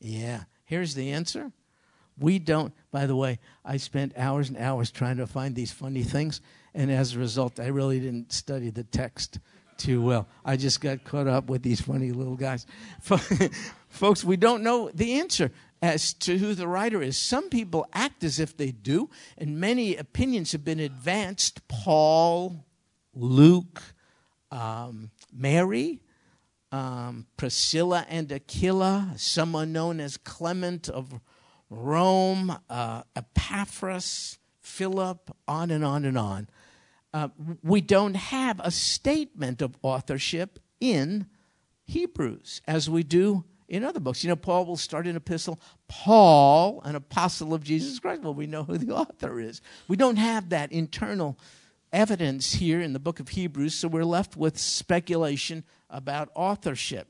Yeah, 0.00 0.44
here's 0.64 0.94
the 0.94 1.12
answer. 1.12 1.52
We 2.18 2.40
don't, 2.40 2.72
by 2.90 3.06
the 3.06 3.14
way, 3.14 3.38
I 3.64 3.76
spent 3.76 4.14
hours 4.16 4.48
and 4.48 4.58
hours 4.58 4.90
trying 4.90 5.18
to 5.18 5.28
find 5.28 5.54
these 5.54 5.70
funny 5.70 6.02
things, 6.02 6.40
and 6.74 6.90
as 6.90 7.14
a 7.14 7.20
result, 7.20 7.60
I 7.60 7.68
really 7.68 8.00
didn't 8.00 8.32
study 8.32 8.70
the 8.70 8.84
text 8.84 9.38
too 9.76 10.02
well. 10.02 10.26
I 10.44 10.56
just 10.56 10.80
got 10.80 11.04
caught 11.04 11.28
up 11.28 11.48
with 11.48 11.62
these 11.62 11.80
funny 11.80 12.10
little 12.10 12.36
guys. 12.36 12.66
Folks, 13.88 14.24
we 14.24 14.36
don't 14.36 14.64
know 14.64 14.90
the 14.92 15.20
answer 15.20 15.52
as 15.84 16.14
to 16.14 16.38
who 16.38 16.54
the 16.54 16.66
writer 16.66 17.02
is. 17.02 17.18
Some 17.18 17.50
people 17.50 17.86
act 17.92 18.24
as 18.24 18.40
if 18.40 18.56
they 18.56 18.70
do, 18.70 19.10
and 19.36 19.60
many 19.60 19.96
opinions 19.96 20.52
have 20.52 20.64
been 20.64 20.80
advanced. 20.80 21.68
Paul, 21.68 22.64
Luke, 23.12 23.82
um, 24.50 25.10
Mary, 25.30 26.00
um, 26.72 27.26
Priscilla 27.36 28.06
and 28.08 28.32
Aquila, 28.32 29.12
someone 29.18 29.72
known 29.72 30.00
as 30.00 30.16
Clement 30.16 30.88
of 30.88 31.20
Rome, 31.68 32.56
uh, 32.70 33.02
Epaphras, 33.14 34.38
Philip, 34.60 35.36
on 35.46 35.70
and 35.70 35.84
on 35.84 36.06
and 36.06 36.16
on. 36.16 36.48
Uh, 37.12 37.28
we 37.62 37.82
don't 37.82 38.16
have 38.16 38.58
a 38.64 38.70
statement 38.70 39.60
of 39.60 39.76
authorship 39.82 40.58
in 40.80 41.26
Hebrews 41.84 42.62
as 42.66 42.88
we 42.88 43.02
do 43.02 43.44
in 43.74 43.84
other 43.84 44.00
books. 44.00 44.22
You 44.22 44.28
know, 44.28 44.36
Paul 44.36 44.66
will 44.66 44.76
start 44.76 45.06
an 45.06 45.16
epistle, 45.16 45.60
Paul, 45.88 46.80
an 46.84 46.94
apostle 46.94 47.52
of 47.52 47.64
Jesus 47.64 47.98
Christ. 47.98 48.22
Well, 48.22 48.34
we 48.34 48.46
know 48.46 48.62
who 48.64 48.78
the 48.78 48.92
author 48.96 49.40
is. 49.40 49.60
We 49.88 49.96
don't 49.96 50.16
have 50.16 50.50
that 50.50 50.72
internal 50.72 51.38
evidence 51.92 52.54
here 52.54 52.80
in 52.80 52.92
the 52.92 52.98
book 52.98 53.20
of 53.20 53.30
Hebrews, 53.30 53.74
so 53.74 53.88
we're 53.88 54.04
left 54.04 54.36
with 54.36 54.58
speculation 54.58 55.64
about 55.90 56.30
authorship. 56.34 57.08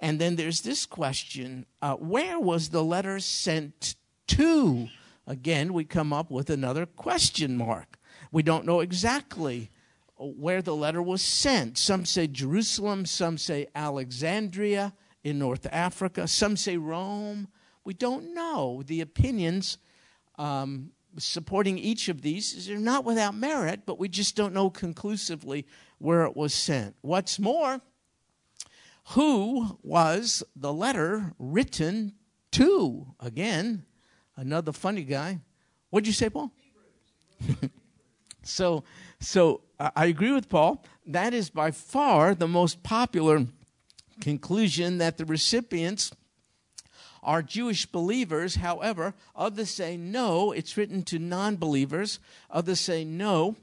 And 0.00 0.20
then 0.20 0.36
there's 0.36 0.62
this 0.62 0.86
question 0.86 1.66
uh, 1.80 1.94
where 1.94 2.38
was 2.38 2.70
the 2.70 2.84
letter 2.84 3.20
sent 3.20 3.94
to? 4.28 4.88
Again, 5.26 5.72
we 5.72 5.84
come 5.84 6.12
up 6.12 6.30
with 6.30 6.50
another 6.50 6.86
question 6.86 7.56
mark. 7.56 7.98
We 8.30 8.42
don't 8.42 8.66
know 8.66 8.80
exactly 8.80 9.70
where 10.16 10.60
the 10.62 10.74
letter 10.74 11.02
was 11.02 11.22
sent. 11.22 11.78
Some 11.78 12.04
say 12.04 12.26
Jerusalem, 12.26 13.06
some 13.06 13.38
say 13.38 13.68
Alexandria 13.74 14.92
in 15.24 15.38
North 15.38 15.66
Africa, 15.72 16.28
some 16.28 16.56
say 16.56 16.76
Rome. 16.76 17.48
We 17.82 17.94
don't 17.94 18.34
know. 18.34 18.82
The 18.86 19.00
opinions 19.00 19.78
um, 20.36 20.90
supporting 21.18 21.78
each 21.78 22.08
of 22.08 22.22
these 22.22 22.54
is 22.54 22.70
are 22.70 22.78
not 22.78 23.04
without 23.04 23.34
merit, 23.34 23.82
but 23.86 23.98
we 23.98 24.08
just 24.08 24.36
don't 24.36 24.54
know 24.54 24.70
conclusively 24.70 25.66
where 25.98 26.24
it 26.24 26.36
was 26.36 26.54
sent. 26.54 26.94
What's 27.00 27.38
more, 27.38 27.80
who 29.08 29.78
was 29.82 30.42
the 30.54 30.72
letter 30.72 31.32
written 31.38 32.14
to? 32.52 33.14
Again, 33.20 33.84
another 34.36 34.72
funny 34.72 35.04
guy. 35.04 35.40
What'd 35.90 36.06
you 36.06 36.12
say, 36.12 36.28
Paul? 36.28 36.52
so, 38.42 38.84
so 39.20 39.62
I 39.78 40.06
agree 40.06 40.32
with 40.32 40.48
Paul. 40.48 40.84
That 41.06 41.34
is 41.34 41.50
by 41.50 41.70
far 41.70 42.34
the 42.34 42.48
most 42.48 42.82
popular 42.82 43.46
conclusion 44.24 44.96
that 44.98 45.18
the 45.18 45.24
recipients 45.26 46.10
are 47.22 47.42
Jewish 47.42 47.84
believers. 47.84 48.56
However, 48.56 49.12
others 49.36 49.68
say 49.68 49.98
no, 49.98 50.50
it's 50.50 50.78
written 50.78 51.02
to 51.04 51.18
non 51.18 51.56
believers. 51.56 52.18
Others 52.50 52.80
say 52.80 53.04
no, 53.04 53.54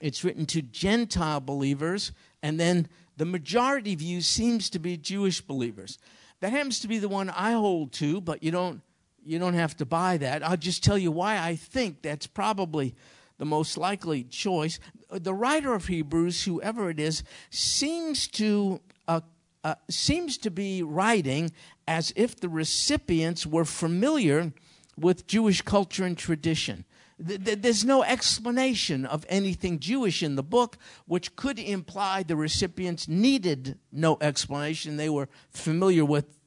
it's 0.00 0.22
written 0.22 0.46
to 0.46 0.62
Gentile 0.62 1.40
believers. 1.40 2.12
And 2.44 2.60
then 2.60 2.88
the 3.16 3.24
majority 3.24 3.96
view 3.96 4.20
seems 4.20 4.70
to 4.70 4.78
be 4.78 4.96
Jewish 4.96 5.40
believers. 5.40 5.98
That 6.40 6.52
happens 6.52 6.78
to 6.80 6.88
be 6.88 6.98
the 6.98 7.08
one 7.08 7.28
I 7.30 7.52
hold 7.52 7.92
to, 7.94 8.20
but 8.20 8.42
you 8.42 8.52
don't 8.52 8.80
you 9.24 9.40
don't 9.40 9.54
have 9.54 9.76
to 9.78 9.84
buy 9.84 10.16
that. 10.18 10.46
I'll 10.46 10.56
just 10.56 10.84
tell 10.84 10.96
you 10.96 11.10
why 11.10 11.38
I 11.38 11.56
think 11.56 12.02
that's 12.02 12.28
probably 12.28 12.94
the 13.36 13.44
most 13.44 13.76
likely 13.76 14.22
choice. 14.22 14.78
The 15.10 15.34
writer 15.34 15.74
of 15.74 15.86
Hebrews, 15.86 16.44
whoever 16.44 16.88
it 16.88 17.00
is, 17.00 17.24
seems 17.50 18.28
to 18.28 18.80
uh, 19.08 19.20
uh, 19.68 19.74
seems 19.90 20.38
to 20.38 20.50
be 20.50 20.82
writing 20.82 21.52
as 21.86 22.10
if 22.16 22.40
the 22.40 22.48
recipients 22.48 23.46
were 23.46 23.66
familiar 23.66 24.50
with 24.96 25.26
Jewish 25.26 25.60
culture 25.60 26.06
and 26.06 26.16
tradition. 26.16 26.86
There's 27.18 27.84
no 27.84 28.02
explanation 28.02 29.04
of 29.04 29.26
anything 29.28 29.78
Jewish 29.78 30.22
in 30.22 30.36
the 30.36 30.42
book, 30.42 30.78
which 31.06 31.36
could 31.36 31.58
imply 31.58 32.22
the 32.22 32.36
recipients 32.36 33.08
needed 33.08 33.78
no 33.92 34.16
explanation. 34.22 34.96
They 34.96 35.10
were 35.10 35.28
familiar 35.50 36.04
with 36.04 36.38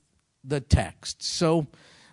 the 0.44 0.60
text. 0.60 1.22
So 1.22 1.68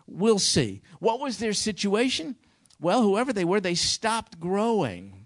we'll 0.06 0.38
see. 0.38 0.82
What 0.98 1.20
was 1.20 1.38
their 1.38 1.54
situation? 1.54 2.36
Well, 2.78 3.02
whoever 3.02 3.32
they 3.32 3.46
were, 3.46 3.60
they 3.60 3.76
stopped 3.76 4.38
growing. 4.38 5.17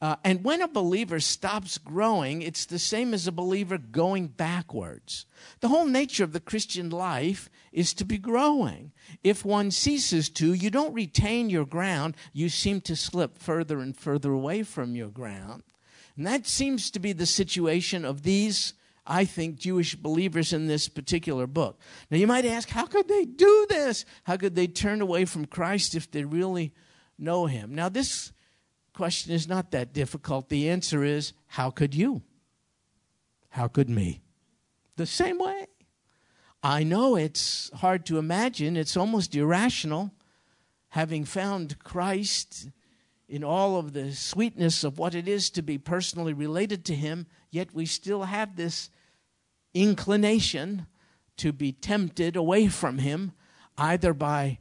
Uh, 0.00 0.16
and 0.22 0.44
when 0.44 0.60
a 0.60 0.68
believer 0.68 1.18
stops 1.20 1.78
growing, 1.78 2.42
it's 2.42 2.66
the 2.66 2.78
same 2.78 3.14
as 3.14 3.26
a 3.26 3.32
believer 3.32 3.78
going 3.78 4.26
backwards. 4.26 5.24
The 5.60 5.68
whole 5.68 5.86
nature 5.86 6.24
of 6.24 6.32
the 6.32 6.40
Christian 6.40 6.90
life 6.90 7.48
is 7.72 7.94
to 7.94 8.04
be 8.04 8.18
growing. 8.18 8.92
If 9.22 9.44
one 9.44 9.70
ceases 9.70 10.28
to, 10.30 10.52
you 10.52 10.68
don't 10.68 10.92
retain 10.92 11.48
your 11.48 11.64
ground, 11.64 12.16
you 12.32 12.48
seem 12.48 12.80
to 12.82 12.96
slip 12.96 13.38
further 13.38 13.80
and 13.80 13.96
further 13.96 14.32
away 14.32 14.62
from 14.62 14.94
your 14.94 15.08
ground. 15.08 15.62
And 16.16 16.26
that 16.26 16.46
seems 16.46 16.90
to 16.90 17.00
be 17.00 17.12
the 17.12 17.26
situation 17.26 18.04
of 18.04 18.22
these, 18.22 18.74
I 19.06 19.24
think, 19.24 19.56
Jewish 19.56 19.94
believers 19.94 20.52
in 20.52 20.66
this 20.66 20.86
particular 20.86 21.46
book. 21.46 21.80
Now, 22.10 22.18
you 22.18 22.26
might 22.26 22.44
ask, 22.44 22.68
how 22.68 22.86
could 22.86 23.08
they 23.08 23.24
do 23.24 23.66
this? 23.70 24.04
How 24.24 24.36
could 24.36 24.54
they 24.54 24.66
turn 24.66 25.00
away 25.00 25.24
from 25.24 25.46
Christ 25.46 25.94
if 25.94 26.10
they 26.10 26.24
really 26.24 26.72
know 27.18 27.46
Him? 27.46 27.74
Now, 27.74 27.88
this 27.88 28.32
question 28.94 29.34
is 29.34 29.48
not 29.48 29.72
that 29.72 29.92
difficult. 29.92 30.48
The 30.48 30.70
answer 30.70 31.04
is, 31.04 31.32
how 31.48 31.70
could 31.70 31.94
you? 31.94 32.22
How 33.50 33.68
could 33.68 33.90
me? 33.90 34.22
The 34.96 35.06
same 35.06 35.38
way. 35.38 35.66
I 36.62 36.82
know 36.82 37.16
it's 37.16 37.70
hard 37.74 38.06
to 38.06 38.18
imagine, 38.18 38.76
it's 38.76 38.96
almost 38.96 39.34
irrational, 39.34 40.12
having 40.88 41.24
found 41.24 41.78
Christ 41.80 42.70
in 43.28 43.44
all 43.44 43.76
of 43.76 43.92
the 43.92 44.12
sweetness 44.12 44.84
of 44.84 44.98
what 44.98 45.14
it 45.14 45.26
is 45.28 45.50
to 45.50 45.62
be 45.62 45.76
personally 45.76 46.32
related 46.32 46.84
to 46.86 46.94
Him, 46.94 47.26
yet 47.50 47.74
we 47.74 47.84
still 47.84 48.22
have 48.22 48.56
this 48.56 48.90
inclination 49.74 50.86
to 51.36 51.52
be 51.52 51.72
tempted 51.72 52.36
away 52.36 52.68
from 52.68 52.98
Him, 52.98 53.32
either 53.76 54.14
by 54.14 54.58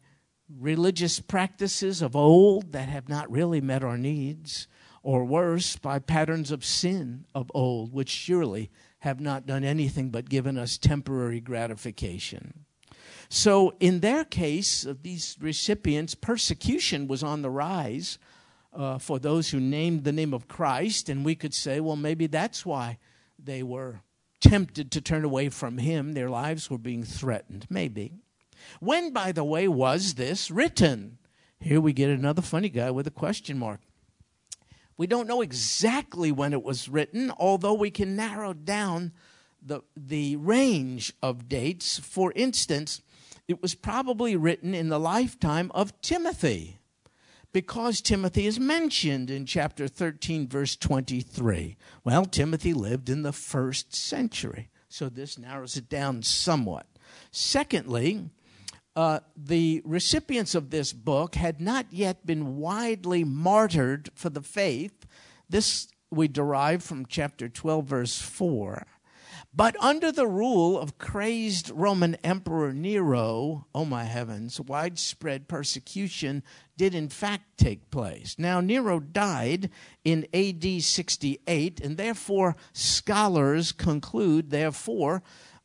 religious 0.60 1.20
practices 1.20 2.02
of 2.02 2.16
old 2.16 2.72
that 2.72 2.90
have 2.90 3.10
not 3.10 3.32
really 3.32 3.62
met 3.62 3.84
our 3.84 3.98
needs, 3.98 4.68
or 5.02 5.26
worse, 5.26 5.76
by 5.76 6.00
patterns 6.00 6.52
of 6.52 6.64
sin 6.64 7.26
of 7.36 7.52
old, 7.54 7.94
which 7.94 8.10
surely 8.10 8.72
have 9.00 9.20
not 9.20 9.46
done 9.46 9.64
anything 9.64 10.10
but 10.10 10.30
given 10.30 10.58
us 10.58 10.78
temporary 10.78 11.42
gratification. 11.42 12.66
So, 13.30 13.74
in 13.80 14.00
their 14.00 14.24
case, 14.24 14.86
of 14.86 15.04
these 15.04 15.38
recipients, 15.42 16.16
persecution 16.16 17.08
was 17.08 17.24
on 17.24 17.42
the 17.42 17.50
rise 17.50 18.18
uh, 18.72 18.98
for 18.98 19.20
those 19.20 19.50
who 19.50 19.60
named 19.60 20.04
the 20.04 20.12
name 20.12 20.34
of 20.34 20.48
Christ, 20.48 21.10
and 21.10 21.26
we 21.26 21.36
could 21.36 21.54
say, 21.54 21.80
well, 21.80 21.96
maybe 21.96 22.28
that's 22.28 22.66
why 22.66 22.98
they 23.38 23.64
were 23.64 24.02
tempted 24.40 24.92
to 24.92 25.02
turn 25.02 25.24
away 25.24 25.50
from 25.50 25.78
Him. 25.78 26.14
Their 26.14 26.30
lives 26.30 26.70
were 26.70 26.78
being 26.78 27.04
threatened. 27.04 27.66
Maybe. 27.70 28.23
When, 28.80 29.12
by 29.12 29.32
the 29.32 29.44
way, 29.44 29.68
was 29.68 30.16
this 30.16 30.52
written? 30.52 31.18
Here 31.60 31.80
we 31.80 31.94
get 31.94 32.10
another 32.10 32.42
funny 32.42 32.70
guy 32.70 32.92
with 32.92 33.08
a 33.08 33.12
question 33.12 33.58
mark. 33.58 33.80
We 34.98 35.08
don't 35.08 35.28
know 35.28 35.42
exactly 35.42 36.32
when 36.32 36.54
it 36.54 36.64
was 36.64 36.90
written, 36.90 37.32
although 37.38 37.74
we 37.74 37.90
can 37.90 38.16
narrow 38.16 38.54
down 38.54 39.12
the, 39.62 39.82
the 39.96 40.36
range 40.36 41.14
of 41.22 41.50
dates. 41.50 42.00
For 42.00 42.32
instance, 42.36 43.02
it 43.48 43.62
was 43.62 43.76
probably 43.76 44.36
written 44.36 44.74
in 44.74 44.90
the 44.90 45.00
lifetime 45.00 45.72
of 45.74 46.00
Timothy, 46.02 46.80
because 47.52 48.02
Timothy 48.02 48.46
is 48.46 48.60
mentioned 48.60 49.30
in 49.30 49.46
chapter 49.46 49.88
13, 49.88 50.48
verse 50.48 50.76
23. 50.76 51.78
Well, 52.04 52.26
Timothy 52.26 52.74
lived 52.74 53.10
in 53.10 53.24
the 53.24 53.32
first 53.32 53.96
century, 53.96 54.70
so 54.90 55.10
this 55.10 55.38
narrows 55.38 55.78
it 55.78 55.88
down 55.90 56.24
somewhat. 56.24 56.88
Secondly, 57.32 58.30
uh, 58.96 59.20
the 59.36 59.82
recipients 59.86 60.56
of 60.56 60.70
this 60.70 60.94
book 60.94 61.36
had 61.36 61.60
not 61.60 61.88
yet 61.90 62.26
been 62.26 62.58
widely 62.58 63.24
martyred 63.24 64.10
for 64.16 64.30
the 64.30 64.42
faith. 64.42 65.06
This 65.50 65.88
we 66.12 66.28
derive 66.28 66.84
from 66.84 67.08
chapter 67.08 67.50
12, 67.50 67.86
verse 67.86 68.22
4. 68.22 68.86
But 69.56 69.76
under 69.80 70.12
the 70.12 70.28
rule 70.28 70.80
of 70.80 70.98
crazed 70.98 71.70
Roman 71.70 72.16
Emperor 72.24 72.74
Nero, 72.74 73.68
oh 73.74 73.86
my 73.86 74.06
heavens, 74.06 74.60
widespread 74.60 75.48
persecution 75.48 76.42
did 76.76 76.96
in 76.96 77.08
fact 77.08 77.58
take 77.58 77.92
place. 77.92 78.36
Now, 78.40 78.62
Nero 78.62 79.00
died 79.00 79.70
in 80.04 80.26
AD 80.34 80.82
68, 80.82 81.80
and 81.82 81.98
therefore 81.98 82.56
scholars 82.74 83.72
conclude, 83.72 84.50
therefore, 84.50 85.22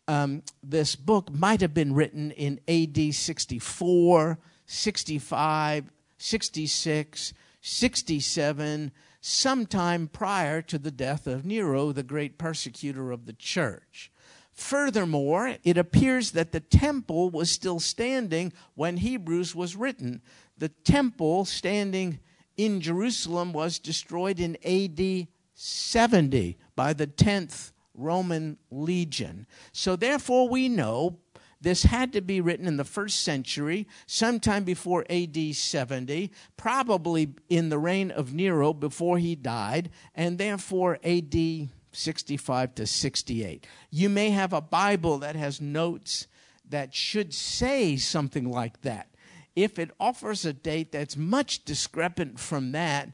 um, 0.09 0.43
this 0.63 0.97
book 0.97 1.31
might 1.31 1.61
have 1.61 1.75
been 1.75 1.95
written 1.95 2.31
in 2.33 2.61
AD 2.67 3.15
64, 3.15 4.39
65, 4.67 5.93
66, 6.17 7.35
67, 7.61 8.93
sometime 9.21 10.09
prior 10.09 10.63
to 10.63 10.79
the 10.79 10.91
death 10.91 11.27
of 11.27 11.45
Nero, 11.45 11.93
the 11.93 12.03
great 12.03 12.39
persecutor 12.39 13.13
of 13.13 13.27
the 13.27 13.35
church. 13.35 14.11
Furthermore, 14.51 15.57
it 15.63 15.77
appears 15.77 16.33
that 16.33 16.53
the 16.53 16.61
temple 16.61 17.31
was 17.31 17.51
still 17.51 17.79
standing 17.79 18.53
when 18.75 18.97
Hebrews 18.97 19.55
was 19.55 19.77
written. 19.77 20.23
The 20.57 20.71
temple 20.71 21.45
standing 21.45 22.19
in 22.57 22.81
Jerusalem 22.81 23.53
was 23.53 23.79
destroyed 23.79 24.41
in 24.41 24.57
AD 24.65 25.29
70 25.55 26.57
by 26.75 26.93
the 26.93 27.07
10th 27.07 27.73
Roman 27.99 28.57
legion. 28.71 29.47
So 29.73 29.97
therefore, 29.97 30.49
we 30.49 30.69
know 30.69 31.19
this 31.61 31.83
had 31.83 32.13
to 32.13 32.21
be 32.21 32.41
written 32.41 32.67
in 32.67 32.77
the 32.77 32.85
first 32.85 33.23
century, 33.23 33.89
sometime 34.07 34.65
before 34.65 35.05
AD 35.11 35.55
70, 35.55 36.31
probably 36.57 37.35
in 37.49 37.69
the 37.69 37.79
reign 37.79 38.11
of 38.11 38.33
Nero 38.33 38.73
before 38.73 39.19
he 39.19 39.35
died, 39.35 39.91
and 40.15 40.39
therefore 40.39 40.99
AD 41.03 41.69
65 41.93 42.75
to 42.77 42.87
68. 42.87 43.67
You 43.91 44.09
may 44.09 44.31
have 44.31 44.53
a 44.53 44.61
Bible 44.61 45.19
that 45.19 45.35
has 45.35 45.61
notes 45.61 46.29
that 46.69 46.95
should 46.95 47.35
say 47.35 47.97
something 47.97 48.49
like 48.49 48.83
that. 48.83 49.09
If 49.57 49.79
it 49.79 49.91
offers 49.99 50.45
a 50.45 50.53
date 50.53 50.93
that's 50.93 51.17
much 51.17 51.65
discrepant 51.65 52.39
from 52.39 52.73
that, 52.73 53.11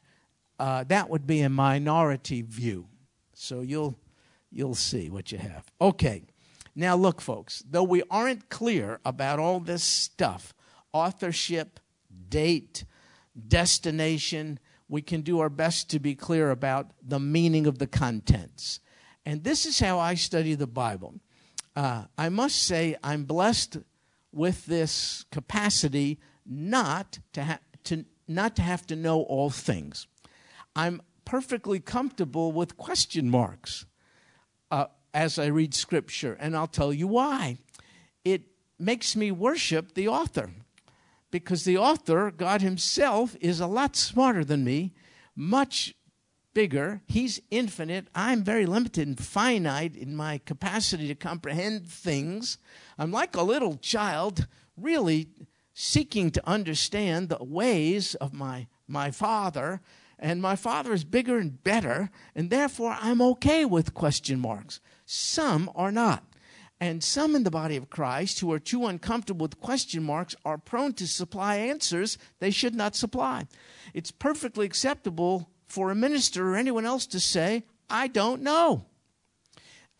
uh, 0.59 0.85
that 0.85 1.09
would 1.09 1.27
be 1.27 1.41
a 1.41 1.49
minority 1.49 2.43
view. 2.43 2.89
So 3.33 3.63
you'll 3.63 3.97
you'll 4.55 4.75
see 4.75 5.11
what 5.11 5.33
you 5.33 5.39
have. 5.39 5.65
Okay. 5.81 6.25
Now 6.77 6.97
look 6.97 7.21
folks, 7.21 7.63
though 7.69 7.85
we 7.85 8.03
aren't 8.11 8.49
clear 8.49 9.01
about 9.05 9.39
all 9.39 9.61
this 9.61 9.83
stuff, 9.83 10.55
authorship, 10.93 11.79
date, 12.29 12.85
destination, 13.49 14.59
we 14.89 15.03
can 15.03 15.23
do 15.23 15.41
our 15.41 15.49
best 15.49 15.89
to 15.91 15.99
be 15.99 16.15
clear 16.15 16.51
about 16.51 16.91
the 17.03 17.21
meaning 17.21 17.67
of 17.67 17.79
the 17.79 17.87
contents. 17.87 18.81
And 19.25 19.45
this 19.45 19.67
is 19.67 19.79
how 19.79 19.99
I 19.99 20.15
study 20.15 20.55
the 20.55 20.67
Bible. 20.67 21.15
Uh, 21.77 22.05
I 22.19 22.29
must 22.29 22.63
say, 22.63 22.97
I'm 23.03 23.25
blessed 23.25 23.79
with 24.33 24.67
this 24.67 25.25
capacity 25.31 26.19
not 26.45 27.19
to, 27.33 27.45
ha- 27.45 27.61
to, 27.85 28.05
not 28.29 28.57
to 28.57 28.63
have 28.63 28.87
to 28.89 28.97
know 28.97 29.23
all 29.23 29.51
things. 29.51 30.07
I'm 30.77 31.01
perfectly 31.25 31.81
comfortable 31.81 32.53
with 32.53 32.77
question 32.77 33.31
marks 33.31 33.87
uh, 34.71 34.87
as 35.13 35.39
I 35.39 35.47
read 35.47 35.75
Scripture, 35.75 36.37
and 36.41 36.57
I'll 36.57 36.67
tell 36.67 36.93
you 36.93 37.07
why. 37.07 37.59
It 38.25 38.43
makes 38.79 39.15
me 39.15 39.31
worship 39.31 39.95
the 39.95 40.09
author 40.09 40.51
because 41.31 41.65
the 41.65 41.79
author, 41.79 42.31
God 42.31 42.63
Himself, 42.63 43.37
is 43.41 43.61
a 43.61 43.67
lot 43.67 43.97
smarter 43.97 44.45
than 44.45 44.65
me, 44.65 44.93
much 45.35 45.95
bigger. 46.55 47.03
He's 47.07 47.41
infinite. 47.51 48.07
I'm 48.15 48.45
very 48.45 48.67
limited 48.67 49.09
and 49.09 49.19
finite 49.19 49.97
in 49.97 50.15
my 50.15 50.39
capacity 50.39 51.09
to 51.09 51.15
comprehend 51.15 51.89
things. 51.89 52.59
I'm 52.99 53.11
like 53.11 53.37
a 53.37 53.43
little 53.43 53.77
child, 53.77 54.47
really 54.77 55.29
seeking 55.75 56.31
to 56.31 56.49
understand 56.49 57.29
the 57.29 57.43
ways 57.43 58.15
of 58.15 58.33
my, 58.33 58.69
my 58.87 59.11
father. 59.11 59.81
And 60.19 60.41
my 60.41 60.57
father 60.57 60.93
is 60.93 61.05
bigger 61.05 61.39
and 61.39 61.63
better, 61.63 62.11
and 62.35 62.51
therefore 62.51 62.97
I'm 63.01 63.21
okay 63.23 63.65
with 63.65 63.95
question 63.95 64.41
marks. 64.41 64.81
Some 65.05 65.71
are 65.75 65.93
not. 65.93 66.25
And 66.81 67.03
some 67.03 67.37
in 67.37 67.45
the 67.45 67.51
body 67.51 67.77
of 67.77 67.89
Christ 67.89 68.41
who 68.41 68.53
are 68.53 68.59
too 68.59 68.87
uncomfortable 68.87 69.45
with 69.45 69.61
question 69.61 70.03
marks 70.03 70.35
are 70.45 70.59
prone 70.59 70.93
to 70.95 71.07
supply 71.07 71.57
answers 71.57 72.19
they 72.41 72.51
should 72.51 72.75
not 72.75 72.97
supply. 72.97 73.47
It's 73.95 74.11
perfectly 74.11 74.67
acceptable 74.67 75.49
for 75.67 75.91
a 75.91 75.95
minister 75.95 76.51
or 76.51 76.57
anyone 76.57 76.85
else 76.85 77.07
to 77.07 77.21
say, 77.21 77.65
I 77.89 78.09
don't 78.09 78.43
know. 78.43 78.87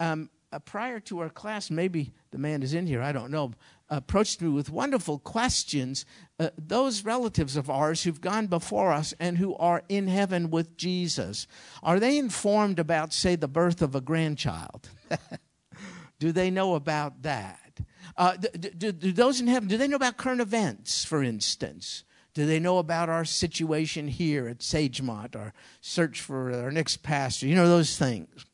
Um, 0.01 0.31
uh, 0.53 0.59
prior 0.61 1.01
to 1.01 1.19
our 1.21 1.29
class, 1.29 1.71
maybe 1.71 2.13
the 2.31 2.39
man 2.39 2.63
is 2.63 2.75
in 2.75 2.87
here, 2.87 3.03
I 3.03 3.13
don't 3.13 3.31
know, 3.31 3.53
approached 3.97 4.41
me 4.41 4.49
with 4.49 4.71
wonderful 4.71 5.19
questions. 5.19 6.05
Uh, 6.39 6.51
those 6.59 7.05
relatives 7.05 7.57
of 7.57 7.71
ours 7.71 8.03
who've 8.03 8.21
gone 8.21 8.47
before 8.47 8.93
us 8.93 9.15
and 9.21 9.39
who 9.39 9.55
are 9.57 9.83
in 9.89 10.09
heaven 10.09 10.51
with 10.51 10.77
Jesus, 10.77 11.47
are 11.83 12.01
they 12.01 12.19
informed 12.19 12.79
about, 12.79 13.13
say, 13.13 13.37
the 13.37 13.49
birth 13.49 13.83
of 13.83 13.95
a 13.95 14.01
grandchild? 14.01 14.89
do 16.19 16.33
they 16.33 16.51
know 16.51 16.75
about 16.75 17.23
that? 17.23 17.81
Uh, 18.17 18.37
do, 18.37 18.49
do, 18.71 18.93
do 18.93 19.13
those 19.13 19.41
in 19.41 19.47
heaven, 19.47 19.69
do 19.69 19.77
they 19.77 19.89
know 19.89 19.97
about 19.97 20.17
current 20.17 20.41
events, 20.41 21.05
for 21.05 21.23
instance? 21.23 22.05
Do 22.35 22.47
they 22.47 22.59
know 22.59 22.79
about 22.79 23.09
our 23.09 23.25
situation 23.25 24.09
here 24.09 24.49
at 24.49 24.59
Sagemont, 24.59 25.37
our 25.37 25.53
search 25.81 26.21
for 26.21 26.53
our 26.53 26.73
next 26.73 27.03
pastor? 27.05 27.47
You 27.47 27.55
know, 27.55 27.69
those 27.69 27.97
things. 27.97 28.45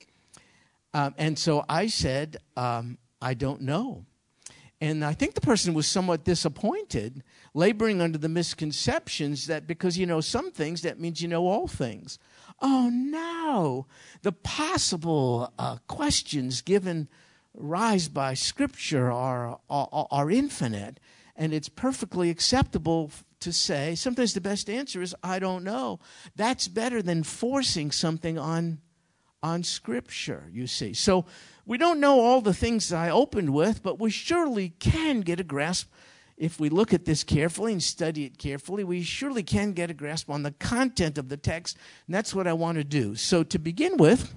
Um, 0.93 1.15
and 1.17 1.39
so 1.39 1.65
I 1.69 1.87
said, 1.87 2.37
um, 2.57 2.99
I 3.23 3.35
don't 3.35 3.63
know. 3.63 4.05
And 4.81 5.05
I 5.05 5.13
think 5.13 5.35
the 5.35 5.43
person 5.43 5.75
was 5.75 5.87
somewhat 5.87 6.25
disappointed, 6.25 7.23
laboring 7.53 8.01
under 8.01 8.17
the 8.17 8.31
misconceptions 8.31 9.47
that 9.47 9.67
because 9.67 9.99
you 9.99 10.07
know 10.07 10.23
some 10.23 10.51
things, 10.51 10.83
that 10.83 10.99
means 10.99 11.21
you 11.21 11.29
know 11.29 11.47
all 11.47 11.69
things. 11.69 12.19
Oh 12.63 12.89
no! 12.91 13.87
The 14.23 14.33
possible 14.33 15.53
uh, 15.59 15.77
questions 15.87 16.63
given 16.63 17.09
rise 17.55 18.09
by 18.09 18.35
Scripture 18.35 19.11
are, 19.13 19.59
are, 19.69 20.07
are 20.11 20.31
infinite, 20.31 20.99
and 21.37 21.53
it's 21.53 21.69
perfectly 21.69 22.31
acceptable 22.31 23.11
to 23.41 23.53
say, 23.53 23.95
sometimes 23.95 24.35
the 24.35 24.41
best 24.41 24.69
answer 24.69 25.03
is, 25.03 25.15
I 25.23 25.39
don't 25.39 25.65
know. 25.65 25.99
That's 26.37 26.69
better 26.69 27.03
than 27.03 27.23
forcing 27.23 27.91
something 27.91 28.39
on, 28.39 28.79
on 29.43 29.63
Scripture, 29.63 30.49
you 30.53 30.67
see. 30.67 30.93
So 30.93 31.25
we 31.67 31.79
don't 31.79 32.01
know 32.01 32.21
all 32.21 32.41
the 32.41 32.55
things 32.55 32.93
I 32.93 33.11
opened 33.11 33.51
with, 33.51 33.83
but 33.83 33.99
we 33.99 34.11
surely 34.11 34.71
can 34.79 35.21
get 35.21 35.41
a 35.41 35.45
grasp. 35.45 35.91
If 36.37 36.59
we 36.59 36.69
look 36.69 36.95
at 36.95 37.05
this 37.05 37.23
carefully 37.23 37.73
and 37.73 37.83
study 37.83 38.25
it 38.25 38.39
carefully, 38.39 38.83
we 38.83 39.03
surely 39.03 39.43
can 39.43 39.73
get 39.73 39.91
a 39.91 39.95
grasp 39.95 40.31
on 40.31 40.43
the 40.43 40.53
content 40.53 41.19
of 41.19 41.29
the 41.29 41.37
text, 41.37 41.77
and 42.07 42.15
that's 42.15 42.35
what 42.35 42.47
I 42.47 42.55
want 42.55 42.79
to 42.79 42.85
do. 42.85 43.15
So, 43.15 43.43
to 43.43 43.59
begin 43.59 43.99
with, 43.99 44.35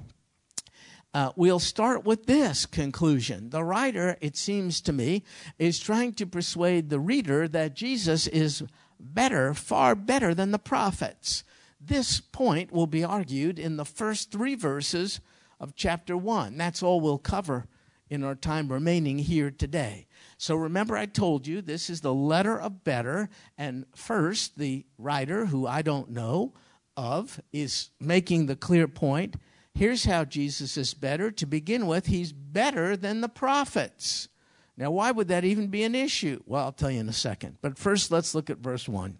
uh, 1.14 1.32
we'll 1.36 1.60
start 1.60 2.04
with 2.04 2.26
this 2.26 2.66
conclusion. 2.66 3.52
The 3.52 3.64
writer, 3.64 4.18
it 4.20 4.36
seems 4.36 4.82
to 4.82 4.92
me, 4.92 5.24
is 5.60 5.80
trying 5.80 6.14
to 6.14 6.26
persuade 6.26 6.90
the 6.90 7.00
reader 7.00 7.48
that 7.48 7.76
Jesus 7.76 8.28
is 8.28 8.64
better, 9.00 9.54
far 9.54 9.96
better 9.96 10.34
than 10.34 10.52
the 10.52 10.60
prophets. 10.60 11.44
This 11.86 12.22
point 12.22 12.72
will 12.72 12.88
be 12.88 13.04
argued 13.04 13.60
in 13.60 13.76
the 13.76 13.86
first 13.86 14.32
three 14.32 14.56
verses 14.56 15.20
of 15.60 15.76
chapter 15.76 16.16
1. 16.16 16.58
That's 16.58 16.82
all 16.82 17.02
we'll 17.02 17.18
cover 17.18 17.68
in 18.10 18.24
our 18.24 18.36
time 18.36 18.72
remaining 18.72 19.18
here 19.18 19.52
today. 19.52 20.08
So 20.38 20.56
remember, 20.56 20.96
I 20.96 21.08
told 21.08 21.46
you 21.46 21.62
this 21.62 21.90
is 21.90 22.02
the 22.02 22.14
letter 22.14 22.60
of 22.60 22.84
better, 22.84 23.30
and 23.58 23.86
first, 23.96 24.58
the 24.58 24.86
writer, 24.98 25.48
who 25.48 25.68
I 25.68 25.82
don't 25.82 26.12
know 26.12 26.54
of, 26.96 27.42
is 27.52 27.90
making 28.00 28.46
the 28.46 28.56
clear 28.56 28.88
point. 28.88 29.36
Here's 29.74 30.06
how 30.06 30.26
Jesus 30.26 30.78
is 30.78 30.94
better. 30.94 31.32
To 31.32 31.46
begin 31.46 31.88
with, 31.88 32.06
he's 32.06 32.32
better 32.32 32.96
than 32.96 33.22
the 33.22 33.30
prophets. 33.30 34.30
Now, 34.78 34.92
why 34.92 35.12
would 35.12 35.28
that 35.28 35.44
even 35.44 35.68
be 35.68 35.84
an 35.84 35.96
issue? 35.96 36.42
Well, 36.46 36.66
I'll 36.66 36.72
tell 36.72 36.92
you 36.92 37.00
in 37.00 37.10
a 37.10 37.14
second. 37.14 37.58
But 37.62 37.78
first, 37.78 38.12
let's 38.12 38.34
look 38.34 38.50
at 38.50 38.60
verse 38.60 38.88
1. 38.88 39.18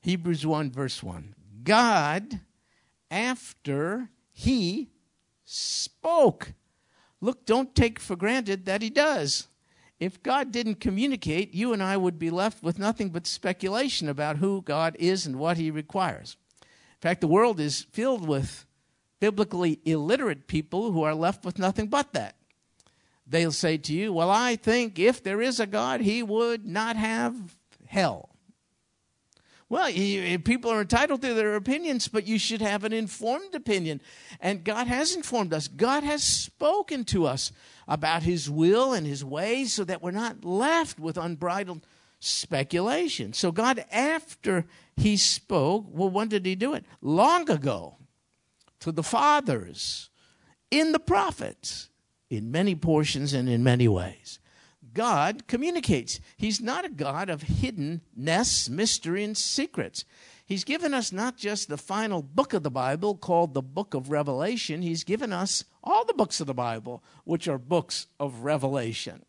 Hebrews 0.00 0.46
1, 0.46 0.70
verse 0.70 1.02
1. 1.02 1.34
God, 1.62 2.40
after 3.10 4.10
he 4.32 4.90
spoke. 5.44 6.52
Look, 7.20 7.44
don't 7.44 7.74
take 7.74 7.98
for 7.98 8.16
granted 8.16 8.64
that 8.64 8.82
he 8.82 8.90
does. 8.90 9.48
If 9.98 10.22
God 10.22 10.50
didn't 10.50 10.80
communicate, 10.80 11.52
you 11.52 11.72
and 11.72 11.82
I 11.82 11.96
would 11.96 12.18
be 12.18 12.30
left 12.30 12.62
with 12.62 12.78
nothing 12.78 13.10
but 13.10 13.26
speculation 13.26 14.08
about 14.08 14.38
who 14.38 14.62
God 14.62 14.96
is 14.98 15.26
and 15.26 15.38
what 15.38 15.58
he 15.58 15.70
requires. 15.70 16.36
In 16.62 17.00
fact, 17.00 17.20
the 17.20 17.26
world 17.26 17.60
is 17.60 17.86
filled 17.92 18.26
with 18.26 18.64
biblically 19.20 19.80
illiterate 19.84 20.46
people 20.46 20.92
who 20.92 21.02
are 21.02 21.14
left 21.14 21.44
with 21.44 21.58
nothing 21.58 21.88
but 21.88 22.14
that 22.14 22.36
they'll 23.30 23.52
say 23.52 23.78
to 23.78 23.94
you, 23.94 24.12
Well, 24.12 24.30
I 24.30 24.56
think 24.56 24.98
if 24.98 25.22
there 25.22 25.40
is 25.40 25.60
a 25.60 25.66
God, 25.66 26.00
he 26.00 26.22
would 26.22 26.66
not 26.66 26.96
have 26.96 27.56
hell. 27.86 28.29
Well, 29.70 29.86
he, 29.86 30.36
people 30.38 30.72
are 30.72 30.80
entitled 30.80 31.22
to 31.22 31.32
their 31.32 31.54
opinions, 31.54 32.08
but 32.08 32.26
you 32.26 32.40
should 32.40 32.60
have 32.60 32.82
an 32.82 32.92
informed 32.92 33.54
opinion. 33.54 34.00
And 34.40 34.64
God 34.64 34.88
has 34.88 35.14
informed 35.14 35.54
us. 35.54 35.68
God 35.68 36.02
has 36.02 36.24
spoken 36.24 37.04
to 37.04 37.24
us 37.24 37.52
about 37.86 38.24
his 38.24 38.50
will 38.50 38.92
and 38.92 39.06
his 39.06 39.24
ways 39.24 39.72
so 39.72 39.84
that 39.84 40.02
we're 40.02 40.10
not 40.10 40.44
left 40.44 40.98
with 40.98 41.16
unbridled 41.16 41.86
speculation. 42.18 43.32
So, 43.32 43.52
God, 43.52 43.84
after 43.92 44.66
he 44.96 45.16
spoke, 45.16 45.86
well, 45.88 46.10
when 46.10 46.26
did 46.26 46.44
he 46.44 46.56
do 46.56 46.74
it? 46.74 46.84
Long 47.00 47.48
ago 47.48 47.96
to 48.80 48.90
the 48.90 49.04
fathers 49.04 50.10
in 50.72 50.90
the 50.90 50.98
prophets 50.98 51.90
in 52.28 52.50
many 52.50 52.74
portions 52.74 53.32
and 53.32 53.48
in 53.48 53.62
many 53.62 53.86
ways. 53.86 54.39
God 54.94 55.46
communicates. 55.46 56.20
He's 56.36 56.60
not 56.60 56.84
a 56.84 56.90
God 56.90 57.30
of 57.30 57.42
hiddenness, 57.42 58.68
mystery, 58.68 59.24
and 59.24 59.36
secrets. 59.36 60.04
He's 60.44 60.64
given 60.64 60.94
us 60.94 61.12
not 61.12 61.36
just 61.36 61.68
the 61.68 61.76
final 61.76 62.22
book 62.22 62.52
of 62.54 62.62
the 62.62 62.70
Bible 62.70 63.14
called 63.16 63.54
the 63.54 63.62
book 63.62 63.94
of 63.94 64.10
Revelation, 64.10 64.82
He's 64.82 65.04
given 65.04 65.32
us 65.32 65.64
all 65.82 66.04
the 66.04 66.14
books 66.14 66.40
of 66.40 66.46
the 66.46 66.54
Bible, 66.54 67.04
which 67.24 67.46
are 67.46 67.58
books 67.58 68.08
of 68.18 68.40
Revelation. 68.40 69.24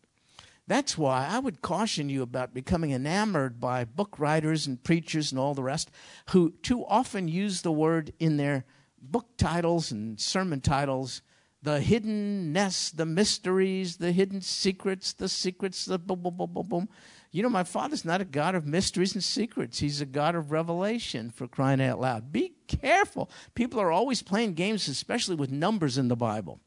That's 0.66 0.96
why 0.96 1.28
I 1.28 1.38
would 1.38 1.60
caution 1.60 2.08
you 2.08 2.22
about 2.22 2.54
becoming 2.54 2.92
enamored 2.92 3.60
by 3.60 3.84
book 3.84 4.18
writers 4.18 4.66
and 4.66 4.82
preachers 4.82 5.32
and 5.32 5.38
all 5.38 5.54
the 5.54 5.62
rest 5.62 5.90
who 6.30 6.52
too 6.62 6.84
often 6.86 7.28
use 7.28 7.62
the 7.62 7.72
word 7.72 8.12
in 8.18 8.36
their 8.36 8.64
book 9.00 9.36
titles 9.36 9.90
and 9.90 10.20
sermon 10.20 10.60
titles 10.60 11.20
the 11.62 11.78
hiddenness, 11.80 12.94
the 12.96 13.06
mysteries, 13.06 13.96
the 13.96 14.12
hidden 14.12 14.40
secrets, 14.40 15.12
the 15.12 15.28
secrets, 15.28 15.84
the 15.84 15.98
boom, 15.98 16.20
boom, 16.22 16.36
boom, 16.36 16.52
boom, 16.52 16.66
boom. 16.68 16.88
You 17.30 17.42
know, 17.42 17.48
my 17.48 17.64
Father's 17.64 18.04
not 18.04 18.20
a 18.20 18.26
God 18.26 18.54
of 18.54 18.66
mysteries 18.66 19.14
and 19.14 19.24
secrets. 19.24 19.78
He's 19.78 20.00
a 20.00 20.06
God 20.06 20.34
of 20.34 20.50
revelation 20.52 21.30
for 21.30 21.46
crying 21.48 21.80
out 21.80 22.00
loud. 22.00 22.32
Be 22.32 22.52
careful. 22.66 23.30
People 23.54 23.80
are 23.80 23.92
always 23.92 24.22
playing 24.22 24.54
games, 24.54 24.88
especially 24.88 25.36
with 25.36 25.50
numbers 25.50 25.96
in 25.96 26.08
the 26.08 26.16
Bible. 26.16 26.60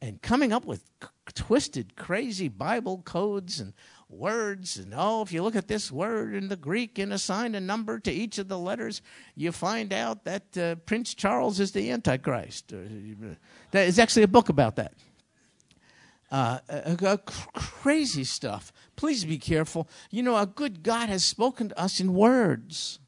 and 0.00 0.22
coming 0.22 0.52
up 0.52 0.64
with 0.64 0.84
c- 1.02 1.08
twisted, 1.34 1.96
crazy 1.96 2.48
Bible 2.48 3.02
codes 3.04 3.58
and 3.58 3.72
words. 4.08 4.76
And 4.76 4.94
oh, 4.96 5.22
if 5.22 5.32
you 5.32 5.42
look 5.42 5.56
at 5.56 5.68
this 5.68 5.92
word 5.92 6.34
in 6.34 6.48
the 6.48 6.56
Greek 6.56 6.98
and 6.98 7.12
assign 7.12 7.54
a 7.54 7.60
number 7.60 7.98
to 8.00 8.10
each 8.10 8.38
of 8.38 8.48
the 8.48 8.58
letters, 8.58 9.02
you 9.34 9.52
find 9.52 9.92
out 9.92 10.24
that 10.24 10.56
uh, 10.56 10.74
Prince 10.76 11.14
Charles 11.14 11.60
is 11.60 11.72
the 11.72 11.90
Antichrist. 11.90 12.72
Uh, 12.72 13.34
There's 13.70 13.98
actually 13.98 14.22
a 14.22 14.28
book 14.28 14.48
about 14.48 14.76
that. 14.76 14.94
Uh, 16.30 16.58
uh, 16.68 17.16
crazy 17.54 18.24
stuff. 18.24 18.72
Please 18.96 19.24
be 19.24 19.38
careful. 19.38 19.88
You 20.10 20.22
know, 20.22 20.36
a 20.36 20.46
good 20.46 20.82
God 20.82 21.08
has 21.08 21.24
spoken 21.24 21.70
to 21.70 21.80
us 21.80 22.00
in 22.00 22.12
words. 22.12 22.98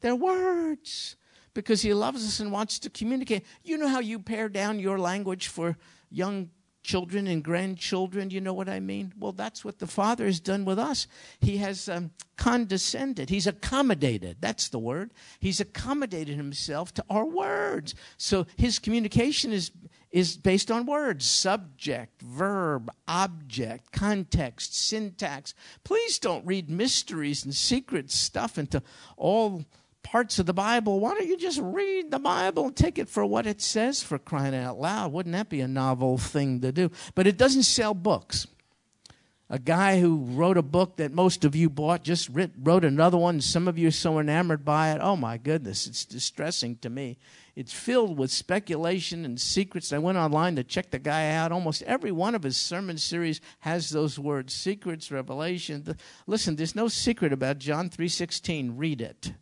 They're 0.00 0.16
words 0.16 1.16
because 1.54 1.80
He 1.80 1.94
loves 1.94 2.26
us 2.26 2.40
and 2.40 2.52
wants 2.52 2.78
to 2.80 2.90
communicate. 2.90 3.46
You 3.62 3.78
know 3.78 3.88
how 3.88 4.00
you 4.00 4.18
pare 4.18 4.50
down 4.50 4.78
your 4.78 4.98
language 4.98 5.48
for 5.48 5.78
young 6.10 6.50
children 6.82 7.26
and 7.26 7.42
grandchildren. 7.42 8.30
You 8.30 8.40
know 8.40 8.54
what 8.54 8.68
I 8.68 8.80
mean? 8.80 9.12
Well, 9.18 9.32
that's 9.32 9.64
what 9.64 9.78
the 9.78 9.86
Father 9.86 10.26
has 10.26 10.40
done 10.40 10.64
with 10.64 10.78
us. 10.78 11.06
He 11.40 11.58
has 11.58 11.88
um, 11.88 12.10
condescended, 12.36 13.30
He's 13.30 13.46
accommodated. 13.46 14.36
That's 14.40 14.68
the 14.68 14.78
word. 14.78 15.12
He's 15.38 15.60
accommodated 15.60 16.36
Himself 16.36 16.92
to 16.94 17.04
our 17.10 17.24
words. 17.24 17.94
So 18.16 18.46
His 18.56 18.78
communication 18.78 19.52
is. 19.52 19.70
Is 20.12 20.36
based 20.36 20.72
on 20.72 20.86
words, 20.86 21.24
subject, 21.24 22.20
verb, 22.20 22.90
object, 23.06 23.92
context, 23.92 24.74
syntax. 24.74 25.54
Please 25.84 26.18
don't 26.18 26.44
read 26.44 26.68
mysteries 26.68 27.44
and 27.44 27.54
secret 27.54 28.10
stuff 28.10 28.58
into 28.58 28.82
all 29.16 29.64
parts 30.02 30.38
of 30.38 30.46
the 30.46 30.54
Bible. 30.54 31.00
Why 31.00 31.14
don't 31.14 31.28
you 31.28 31.36
just 31.36 31.60
read 31.62 32.10
the 32.10 32.18
Bible 32.18 32.66
and 32.66 32.76
take 32.76 32.98
it 32.98 33.08
for 33.08 33.24
what 33.24 33.46
it 33.46 33.60
says 33.60 34.02
for 34.02 34.18
crying 34.18 34.54
out 34.54 34.78
loud? 34.78 35.12
Wouldn't 35.12 35.34
that 35.34 35.48
be 35.48 35.60
a 35.60 35.68
novel 35.68 36.18
thing 36.18 36.60
to 36.60 36.72
do? 36.72 36.90
But 37.14 37.26
it 37.26 37.36
doesn't 37.36 37.64
sell 37.64 37.94
books. 37.94 38.46
A 39.52 39.58
guy 39.58 39.98
who 39.98 40.24
wrote 40.26 40.56
a 40.56 40.62
book 40.62 40.98
that 40.98 41.10
most 41.10 41.44
of 41.44 41.56
you 41.56 41.68
bought 41.68 42.04
just 42.04 42.28
writ, 42.28 42.52
wrote 42.56 42.84
another 42.84 43.18
one. 43.18 43.40
Some 43.40 43.66
of 43.66 43.76
you 43.76 43.88
are 43.88 43.90
so 43.90 44.20
enamored 44.20 44.64
by 44.64 44.92
it. 44.92 45.00
Oh 45.02 45.16
my 45.16 45.38
goodness, 45.38 45.88
it's 45.88 46.04
distressing 46.04 46.76
to 46.76 46.88
me. 46.88 47.18
It's 47.56 47.72
filled 47.72 48.16
with 48.16 48.30
speculation 48.30 49.24
and 49.24 49.40
secrets. 49.40 49.92
I 49.92 49.98
went 49.98 50.18
online 50.18 50.54
to 50.54 50.62
check 50.62 50.92
the 50.92 51.00
guy 51.00 51.30
out. 51.32 51.50
Almost 51.50 51.82
every 51.82 52.12
one 52.12 52.36
of 52.36 52.44
his 52.44 52.56
sermon 52.56 52.96
series 52.96 53.40
has 53.58 53.90
those 53.90 54.20
words: 54.20 54.54
secrets, 54.54 55.10
revelation. 55.10 55.96
Listen, 56.28 56.54
there's 56.54 56.76
no 56.76 56.86
secret 56.86 57.32
about 57.32 57.58
John 57.58 57.90
3:16. 57.90 58.74
Read 58.76 59.00
it. 59.00 59.32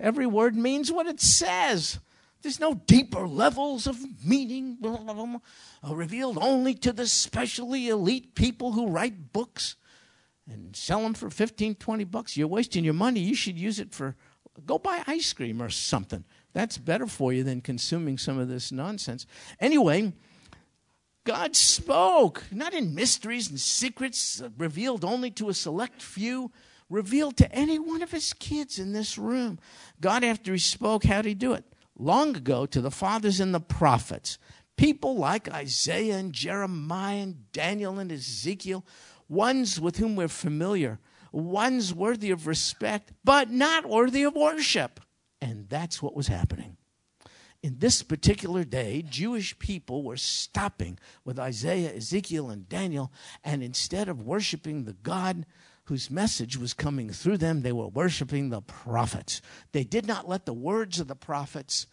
Every 0.00 0.26
word 0.26 0.56
means 0.56 0.90
what 0.90 1.06
it 1.06 1.20
says. 1.20 1.98
There's 2.42 2.60
no 2.60 2.74
deeper 2.74 3.26
levels 3.26 3.86
of 3.86 3.98
meaning 4.22 4.76
blah, 4.78 4.98
blah, 4.98 5.14
blah, 5.14 5.38
revealed 5.94 6.38
only 6.40 6.74
to 6.74 6.92
the 6.92 7.06
specially 7.06 7.88
elite 7.88 8.34
people 8.34 8.72
who 8.72 8.88
write 8.88 9.32
books 9.32 9.76
and 10.46 10.76
sell 10.76 11.00
them 11.00 11.14
for 11.14 11.30
15, 11.30 11.76
20 11.76 12.04
bucks. 12.04 12.36
You're 12.36 12.48
wasting 12.48 12.84
your 12.84 12.92
money. 12.92 13.20
You 13.20 13.34
should 13.34 13.58
use 13.58 13.80
it 13.80 13.94
for, 13.94 14.14
go 14.66 14.78
buy 14.78 15.02
ice 15.06 15.32
cream 15.32 15.62
or 15.62 15.70
something. 15.70 16.24
That's 16.52 16.76
better 16.76 17.06
for 17.06 17.32
you 17.32 17.42
than 17.44 17.62
consuming 17.62 18.18
some 18.18 18.38
of 18.38 18.48
this 18.48 18.70
nonsense. 18.70 19.26
Anyway, 19.58 20.12
God 21.24 21.56
spoke, 21.56 22.44
not 22.52 22.74
in 22.74 22.94
mysteries 22.94 23.48
and 23.48 23.58
secrets 23.58 24.42
uh, 24.42 24.50
revealed 24.58 25.04
only 25.04 25.30
to 25.32 25.48
a 25.48 25.54
select 25.54 26.02
few 26.02 26.52
revealed 26.94 27.36
to 27.36 27.52
any 27.52 27.78
one 27.78 28.02
of 28.02 28.12
his 28.12 28.32
kids 28.32 28.78
in 28.78 28.92
this 28.92 29.18
room. 29.18 29.58
God, 30.00 30.22
after 30.22 30.52
he 30.52 30.58
spoke, 30.58 31.04
how 31.04 31.22
did 31.22 31.28
he 31.28 31.34
do 31.34 31.52
it? 31.52 31.64
Long 31.98 32.36
ago 32.36 32.66
to 32.66 32.80
the 32.80 32.90
fathers 32.90 33.40
and 33.40 33.52
the 33.52 33.60
prophets, 33.60 34.38
people 34.76 35.16
like 35.16 35.52
Isaiah 35.52 36.16
and 36.16 36.32
Jeremiah 36.32 37.18
and 37.18 37.52
Daniel 37.52 37.98
and 37.98 38.10
Ezekiel, 38.10 38.86
ones 39.28 39.80
with 39.80 39.96
whom 39.96 40.14
we're 40.14 40.28
familiar, 40.28 41.00
ones 41.32 41.92
worthy 41.92 42.30
of 42.30 42.46
respect, 42.46 43.12
but 43.24 43.50
not 43.50 43.88
worthy 43.88 44.22
of 44.22 44.34
worship. 44.34 45.00
And 45.40 45.68
that's 45.68 46.00
what 46.00 46.14
was 46.14 46.28
happening. 46.28 46.76
In 47.62 47.78
this 47.78 48.02
particular 48.02 48.62
day, 48.62 49.02
Jewish 49.08 49.58
people 49.58 50.04
were 50.04 50.18
stopping 50.18 50.98
with 51.24 51.38
Isaiah, 51.38 51.94
Ezekiel, 51.94 52.50
and 52.50 52.68
Daniel, 52.68 53.10
and 53.42 53.62
instead 53.62 54.08
of 54.08 54.22
worshiping 54.22 54.84
the 54.84 54.92
God 54.92 55.46
whose 55.84 56.10
message 56.10 56.56
was 56.56 56.72
coming 56.72 57.10
through 57.10 57.38
them, 57.38 57.62
they 57.62 57.72
were 57.72 57.88
worshiping 57.88 58.48
the 58.48 58.62
prophets. 58.62 59.42
They 59.72 59.84
did 59.84 60.06
not 60.06 60.28
let 60.28 60.46
the 60.46 60.54
words 60.54 60.98
of 60.98 61.08
the 61.08 61.16
prophets 61.16 61.86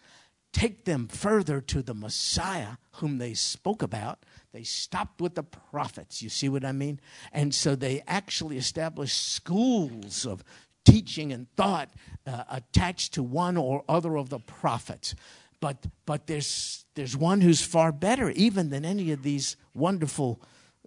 take 0.54 0.86
them 0.86 1.08
further 1.08 1.62
to 1.62 1.82
the 1.82 1.94
Messiah 1.94 2.78
whom 2.96 3.18
they 3.18 3.34
spoke 3.34 3.82
about. 3.82 4.26
They 4.52 4.64
stopped 4.64 5.22
with 5.22 5.36
the 5.36 5.44
prophets. 5.44 6.22
You 6.22 6.30
see 6.30 6.50
what 6.50 6.66
I 6.66 6.72
mean? 6.72 7.00
And 7.32 7.54
so 7.56 7.76
they 7.76 8.04
actually 8.08 8.58
established 8.58 9.34
schools 9.34 10.26
of 10.26 10.44
teaching 10.84 11.32
and 11.32 11.48
thought 11.56 11.90
uh, 12.26 12.44
attached 12.50 13.14
to 13.14 13.24
one 13.24 13.56
or 13.56 13.84
other 13.88 14.18
of 14.18 14.30
the 14.30 14.40
prophets. 14.40 15.16
But, 15.60 15.86
but 16.06 16.28
there's, 16.28 16.86
there's 16.96 17.16
one 17.16 17.42
who's 17.42 17.62
far 17.62 17.92
better, 17.92 18.32
even 18.32 18.72
than 18.72 18.84
any 18.84 19.12
of 19.12 19.24
these 19.24 19.56
wonderful, 19.74 20.42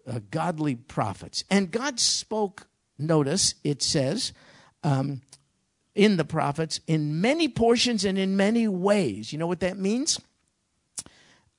uh, 0.06 0.20
godly 0.30 0.74
prophets. 0.74 1.44
And 1.48 1.70
God 1.70 2.00
spoke 2.00 2.66
notice 2.98 3.54
it 3.64 3.82
says 3.82 4.32
um, 4.82 5.22
in 5.94 6.16
the 6.16 6.24
prophets 6.24 6.80
in 6.86 7.20
many 7.20 7.48
portions 7.48 8.04
and 8.04 8.18
in 8.18 8.36
many 8.36 8.68
ways. 8.68 9.32
You 9.32 9.38
know 9.38 9.46
what 9.46 9.60
that 9.60 9.78
means? 9.78 10.20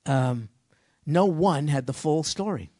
Um, 0.04 0.48
no 1.04 1.26
one 1.26 1.68
had 1.68 1.86
the 1.86 1.92
full 1.92 2.22
story. 2.22 2.70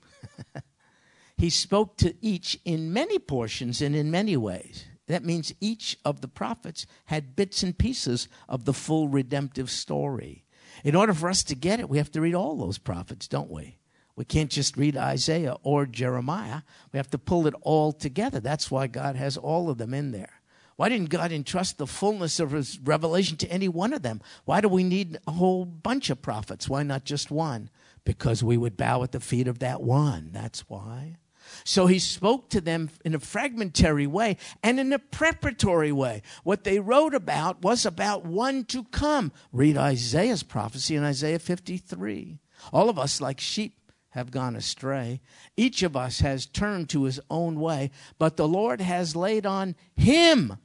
he 1.36 1.50
spoke 1.50 1.96
to 1.98 2.14
each 2.20 2.58
in 2.64 2.92
many 2.92 3.18
portions 3.18 3.80
and 3.80 3.94
in 3.94 4.10
many 4.10 4.36
ways. 4.36 4.84
That 5.06 5.24
means 5.24 5.54
each 5.60 5.96
of 6.04 6.20
the 6.20 6.28
prophets 6.28 6.86
had 7.06 7.36
bits 7.36 7.62
and 7.62 7.76
pieces 7.76 8.28
of 8.48 8.64
the 8.64 8.72
full 8.72 9.08
redemptive 9.08 9.70
story. 9.70 10.44
In 10.84 10.94
order 10.94 11.14
for 11.14 11.28
us 11.28 11.44
to 11.44 11.54
get 11.54 11.80
it, 11.80 11.88
we 11.88 11.98
have 11.98 12.10
to 12.12 12.20
read 12.20 12.34
all 12.34 12.56
those 12.56 12.78
prophets, 12.78 13.28
don't 13.28 13.50
we? 13.50 13.78
We 14.16 14.24
can't 14.24 14.50
just 14.50 14.76
read 14.76 14.96
Isaiah 14.96 15.56
or 15.62 15.84
Jeremiah. 15.84 16.62
We 16.92 16.96
have 16.96 17.10
to 17.10 17.18
pull 17.18 17.46
it 17.46 17.54
all 17.60 17.92
together. 17.92 18.40
That's 18.40 18.70
why 18.70 18.86
God 18.86 19.14
has 19.14 19.36
all 19.36 19.68
of 19.68 19.78
them 19.78 19.92
in 19.92 20.10
there. 20.10 20.40
Why 20.76 20.88
didn't 20.88 21.10
God 21.10 21.32
entrust 21.32 21.78
the 21.78 21.86
fullness 21.86 22.40
of 22.40 22.50
his 22.50 22.78
revelation 22.78 23.36
to 23.38 23.50
any 23.50 23.68
one 23.68 23.92
of 23.92 24.02
them? 24.02 24.20
Why 24.44 24.60
do 24.60 24.68
we 24.68 24.84
need 24.84 25.18
a 25.26 25.32
whole 25.32 25.64
bunch 25.64 26.10
of 26.10 26.20
prophets? 26.20 26.68
Why 26.68 26.82
not 26.82 27.04
just 27.04 27.30
one? 27.30 27.70
Because 28.04 28.42
we 28.42 28.56
would 28.56 28.76
bow 28.76 29.02
at 29.02 29.12
the 29.12 29.20
feet 29.20 29.48
of 29.48 29.58
that 29.60 29.82
one. 29.82 30.30
That's 30.32 30.68
why. 30.68 31.16
So 31.64 31.86
he 31.86 31.98
spoke 31.98 32.50
to 32.50 32.60
them 32.60 32.90
in 33.04 33.14
a 33.14 33.20
fragmentary 33.20 34.06
way 34.06 34.36
and 34.62 34.80
in 34.80 34.92
a 34.92 34.98
preparatory 34.98 35.92
way. 35.92 36.22
What 36.42 36.64
they 36.64 36.80
wrote 36.80 37.14
about 37.14 37.62
was 37.62 37.86
about 37.86 38.24
one 38.24 38.64
to 38.66 38.84
come. 38.84 39.32
Read 39.52 39.76
Isaiah's 39.76 40.42
prophecy 40.42 40.96
in 40.96 41.04
Isaiah 41.04 41.38
53. 41.38 42.38
All 42.72 42.88
of 42.88 42.98
us, 42.98 43.20
like 43.20 43.40
sheep, 43.40 43.74
have 44.16 44.30
gone 44.30 44.56
astray. 44.56 45.20
Each 45.58 45.82
of 45.82 45.94
us 45.94 46.20
has 46.20 46.46
turned 46.46 46.88
to 46.88 47.04
his 47.04 47.20
own 47.30 47.60
way, 47.60 47.90
but 48.18 48.36
the 48.36 48.48
Lord 48.48 48.80
has 48.80 49.14
laid 49.14 49.44
on 49.44 49.76
him 49.94 50.56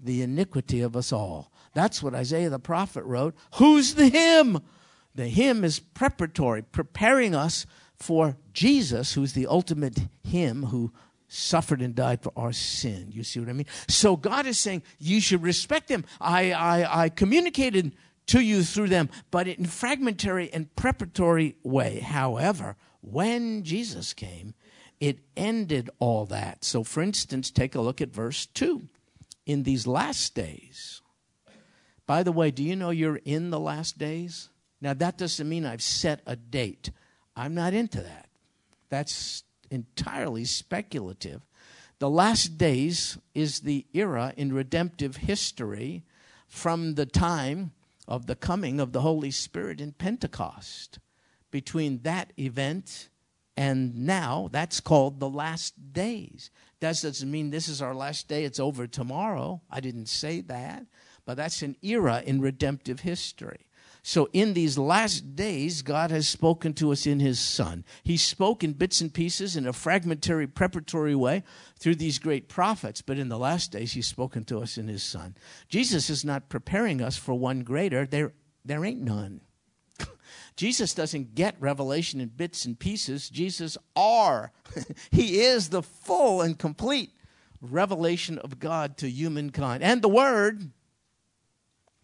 the 0.00 0.20
iniquity 0.20 0.82
of 0.82 0.94
us 0.94 1.10
all. 1.10 1.50
That's 1.72 2.02
what 2.02 2.14
Isaiah 2.14 2.50
the 2.50 2.58
prophet 2.58 3.02
wrote. 3.04 3.34
Who's 3.54 3.94
the 3.94 4.08
him? 4.08 4.60
The 5.14 5.28
him 5.28 5.64
is 5.64 5.78
preparatory, 5.80 6.60
preparing 6.60 7.34
us 7.34 7.64
for 7.96 8.36
Jesus, 8.52 9.14
who's 9.14 9.32
the 9.32 9.46
ultimate 9.46 9.98
him 10.22 10.64
who 10.66 10.92
suffered 11.28 11.80
and 11.80 11.94
died 11.94 12.22
for 12.22 12.32
our 12.36 12.52
sin. 12.52 13.08
You 13.10 13.22
see 13.22 13.40
what 13.40 13.48
I 13.48 13.54
mean? 13.54 13.66
So 13.88 14.16
God 14.16 14.44
is 14.44 14.58
saying 14.58 14.82
you 14.98 15.18
should 15.22 15.42
respect 15.42 15.88
him. 15.88 16.04
I, 16.20 16.52
I, 16.52 17.04
I 17.04 17.08
communicated 17.08 17.92
to 18.26 18.40
you 18.40 18.62
through 18.62 18.88
them, 18.88 19.08
but 19.30 19.48
in 19.48 19.64
fragmentary 19.66 20.52
and 20.52 20.74
preparatory 20.76 21.56
way. 21.62 22.00
However, 22.00 22.76
when 23.00 23.64
Jesus 23.64 24.12
came, 24.12 24.54
it 25.00 25.18
ended 25.36 25.90
all 25.98 26.26
that. 26.26 26.64
So, 26.64 26.84
for 26.84 27.02
instance, 27.02 27.50
take 27.50 27.74
a 27.74 27.80
look 27.80 28.00
at 28.00 28.14
verse 28.14 28.46
2. 28.46 28.82
In 29.44 29.64
these 29.64 29.86
last 29.86 30.34
days, 30.34 31.00
by 32.06 32.22
the 32.22 32.30
way, 32.30 32.52
do 32.52 32.62
you 32.62 32.76
know 32.76 32.90
you're 32.90 33.20
in 33.24 33.50
the 33.50 33.58
last 33.58 33.98
days? 33.98 34.48
Now, 34.80 34.94
that 34.94 35.18
doesn't 35.18 35.48
mean 35.48 35.66
I've 35.66 35.82
set 35.82 36.20
a 36.26 36.36
date. 36.36 36.90
I'm 37.34 37.54
not 37.54 37.74
into 37.74 38.00
that. 38.00 38.28
That's 38.88 39.42
entirely 39.70 40.44
speculative. 40.44 41.42
The 41.98 42.10
last 42.10 42.58
days 42.58 43.18
is 43.34 43.60
the 43.60 43.86
era 43.92 44.32
in 44.36 44.52
redemptive 44.52 45.16
history 45.16 46.04
from 46.46 46.94
the 46.94 47.06
time 47.06 47.72
of 48.08 48.26
the 48.26 48.36
coming 48.36 48.80
of 48.80 48.92
the 48.92 49.00
Holy 49.00 49.30
Spirit 49.30 49.80
in 49.80 49.92
Pentecost. 49.92 50.98
Between 51.50 52.02
that 52.02 52.32
event 52.38 53.08
and 53.56 54.06
now, 54.06 54.48
that's 54.50 54.80
called 54.80 55.20
the 55.20 55.28
last 55.28 55.92
days. 55.92 56.50
That 56.80 57.00
doesn't 57.00 57.30
mean 57.30 57.50
this 57.50 57.68
is 57.68 57.82
our 57.82 57.94
last 57.94 58.28
day, 58.28 58.44
it's 58.44 58.58
over 58.58 58.86
tomorrow. 58.86 59.60
I 59.70 59.80
didn't 59.80 60.06
say 60.06 60.40
that. 60.42 60.86
But 61.24 61.36
that's 61.36 61.62
an 61.62 61.76
era 61.82 62.22
in 62.24 62.40
redemptive 62.40 63.00
history. 63.00 63.66
So, 64.04 64.28
in 64.32 64.54
these 64.54 64.76
last 64.76 65.36
days, 65.36 65.80
God 65.80 66.10
has 66.10 66.26
spoken 66.26 66.74
to 66.74 66.90
us 66.90 67.06
in 67.06 67.20
His 67.20 67.38
Son. 67.38 67.84
He 68.02 68.16
spoke 68.16 68.64
in 68.64 68.72
bits 68.72 69.00
and 69.00 69.14
pieces 69.14 69.54
in 69.54 69.64
a 69.64 69.72
fragmentary, 69.72 70.48
preparatory 70.48 71.14
way 71.14 71.44
through 71.78 71.94
these 71.94 72.18
great 72.18 72.48
prophets, 72.48 73.00
but 73.00 73.16
in 73.16 73.28
the 73.28 73.38
last 73.38 73.70
days, 73.70 73.92
He's 73.92 74.08
spoken 74.08 74.42
to 74.46 74.58
us 74.58 74.76
in 74.76 74.88
His 74.88 75.04
Son. 75.04 75.36
Jesus 75.68 76.10
is 76.10 76.24
not 76.24 76.48
preparing 76.48 77.00
us 77.00 77.16
for 77.16 77.34
one 77.34 77.60
greater, 77.60 78.04
there, 78.04 78.32
there 78.64 78.84
ain't 78.84 79.02
none. 79.02 79.40
Jesus 80.56 80.94
doesn't 80.94 81.36
get 81.36 81.54
revelation 81.60 82.20
in 82.20 82.28
bits 82.28 82.64
and 82.64 82.76
pieces. 82.76 83.30
Jesus 83.30 83.78
are. 83.94 84.50
he 85.12 85.42
is 85.42 85.68
the 85.68 85.82
full 85.82 86.42
and 86.42 86.58
complete 86.58 87.12
revelation 87.60 88.38
of 88.38 88.58
God 88.58 88.96
to 88.96 89.08
humankind. 89.08 89.84
And 89.84 90.02
the 90.02 90.08
Word 90.08 90.72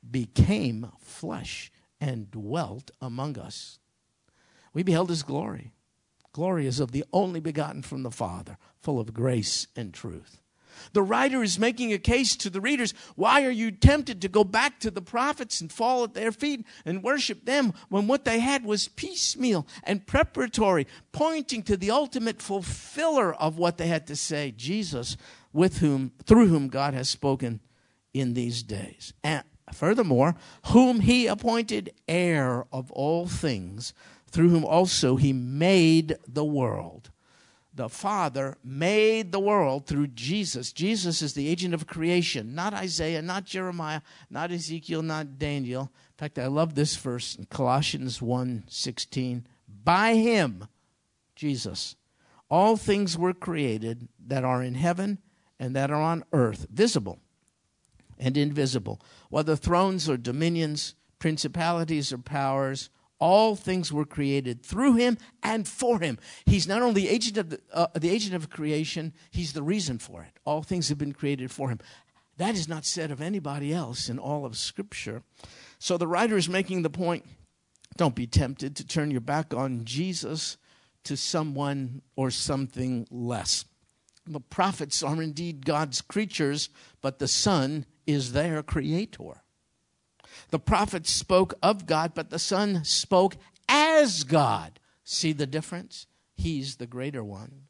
became 0.09 0.92
flesh 1.01 1.72
and 2.01 2.30
dwelt 2.30 2.90
among 3.01 3.38
us. 3.38 3.78
We 4.72 4.82
beheld 4.82 5.11
his 5.11 5.22
glory. 5.22 5.72
Glory 6.32 6.66
is 6.66 6.78
of 6.78 6.92
the 6.92 7.05
only 7.12 7.40
begotten 7.40 7.82
from 7.82 8.03
the 8.03 8.11
Father, 8.11 8.59
full 8.80 9.01
of 9.01 9.14
grace 9.14 9.66
and 9.74 9.92
truth. 9.92 10.40
The 10.92 11.03
writer 11.03 11.42
is 11.42 11.59
making 11.59 11.92
a 11.92 11.99
case 11.99 12.36
to 12.36 12.51
the 12.51 12.61
readers 12.61 12.94
why 13.16 13.44
are 13.44 13.51
you 13.51 13.70
tempted 13.70 14.22
to 14.22 14.28
go 14.28 14.44
back 14.44 14.78
to 14.80 14.90
the 14.90 15.03
prophets 15.03 15.61
and 15.61 15.72
fall 15.72 16.05
at 16.05 16.14
their 16.14 16.32
feet 16.32 16.64
and 16.84 17.03
worship 17.03 17.44
them 17.44 17.74
when 17.88 18.07
what 18.07 18.24
they 18.24 18.38
had 18.38 18.64
was 18.64 18.88
piecemeal 18.88 19.66
and 19.84 20.07
preparatory, 20.07 20.86
pointing 21.12 21.62
to 21.64 21.76
the 21.76 21.90
ultimate 21.90 22.40
fulfiller 22.40 23.34
of 23.34 23.59
what 23.59 23.78
they 23.78 23.88
had 23.88 24.07
to 24.07 24.16
say, 24.16 24.53
Jesus, 24.57 25.16
with 25.53 25.78
whom 25.78 26.12
through 26.24 26.49
whom 26.49 26.68
God 26.68 26.94
has 26.94 27.09
spoken 27.09 27.61
in 28.14 28.34
these 28.34 28.62
days. 28.62 29.12
And 29.22 29.44
Furthermore, 29.75 30.35
whom 30.66 31.01
he 31.01 31.27
appointed 31.27 31.93
heir 32.07 32.66
of 32.73 32.91
all 32.93 33.27
things, 33.27 33.93
through 34.31 34.51
whom 34.51 34.64
also 34.64 35.16
he 35.16 35.33
made 35.33 36.16
the 36.27 36.45
world. 36.45 37.11
The 37.75 37.89
Father 37.89 38.57
made 38.64 39.31
the 39.31 39.39
world 39.39 39.87
through 39.87 40.09
Jesus. 40.09 40.73
Jesus 40.73 41.23
is 41.23 41.35
the 41.35 41.47
agent 41.47 41.75
of 41.75 41.87
creation, 41.87 42.55
not 42.55 42.75
Isaiah, 42.75 43.23
not 43.23 43.45
Jeremiah, 43.45 44.01
not 44.29 44.51
Ezekiel, 44.51 45.03
not 45.03 45.39
Daniel. 45.39 45.83
In 45.83 46.16
fact, 46.16 46.39
I 46.39 46.49
love 46.49 46.75
this 46.75 46.97
verse 46.97 47.37
in 47.37 47.45
Colossians 47.45 48.21
1:16. 48.21 49.47
By 49.85 50.16
him, 50.16 50.66
Jesus, 51.37 51.95
all 52.51 52.77
things 52.77 53.16
were 53.16 53.33
created 53.33 54.09
that 54.27 54.45
are 54.45 54.62
in 54.62 54.75
heaven 54.75 55.19
and 55.61 55.77
that 55.77 55.91
are 55.93 56.03
on 56.03 56.25
earth, 56.33 56.66
visible 56.71 57.21
and 58.19 58.37
invisible, 58.37 59.01
whether 59.31 59.57
thrones 59.57 60.09
or 60.09 60.16
dominions, 60.16 60.95
principalities 61.19 62.12
or 62.12 62.19
powers, 62.19 62.91
all 63.19 63.57
things 63.57 63.93
were 63.93 64.05
created 64.05 64.62
through 64.62 64.95
him 64.95 65.19
and 65.43 65.66
for 65.66 65.99
him. 66.01 66.19
He's 66.47 66.69
not 66.69 66.83
only 66.83 67.09
agent 67.09 67.37
of 67.37 67.51
the, 67.51 67.61
uh, 67.73 67.89
the 67.95 68.11
agent 68.11 68.35
of 68.35 68.51
creation, 68.51 69.12
he's 69.31 69.53
the 69.53 69.62
reason 69.62 69.99
for 69.99 70.23
it. 70.23 70.39
All 70.45 70.62
things 70.62 70.89
have 70.89 70.99
been 70.99 71.12
created 71.12 71.51
for 71.51 71.69
him. 71.69 71.81
That 72.37 72.55
is 72.55 72.69
not 72.69 72.85
said 72.85 73.11
of 73.11 73.21
anybody 73.21 73.75
else 73.75 74.09
in 74.09 74.19
all 74.19 74.47
of 74.47 74.57
Scripture. 74.57 75.25
So 75.81 75.97
the 75.97 76.07
writer 76.07 76.37
is 76.37 76.49
making 76.49 76.83
the 76.83 76.91
point 76.91 77.25
don't 77.97 78.14
be 78.14 78.29
tempted 78.29 78.77
to 78.77 78.87
turn 78.87 79.11
your 79.11 79.21
back 79.21 79.53
on 79.53 79.85
Jesus 79.85 80.57
to 81.03 81.16
someone 81.16 82.03
or 82.14 82.31
something 82.31 83.09
less. 83.11 83.64
The 84.25 84.41
prophets 84.41 85.03
are 85.03 85.21
indeed 85.21 85.66
God's 85.66 86.01
creatures, 86.01 86.69
but 87.01 87.19
the 87.19 87.27
Son 87.27 87.87
is 88.09 88.33
their 88.33 88.63
creator. 88.63 89.43
The 90.51 90.59
prophets 90.59 91.11
spoke 91.11 91.55
of 91.63 91.87
God, 91.87 92.13
but 92.15 92.31
the 92.31 92.39
Son 92.39 92.83
spoke 92.85 93.37
as 93.69 94.25
God. 94.25 94.81
See 95.05 95.33
the 95.33 95.47
difference? 95.47 96.07
He's 96.35 96.77
the 96.77 96.87
greater 96.87 97.23
one. 97.23 97.65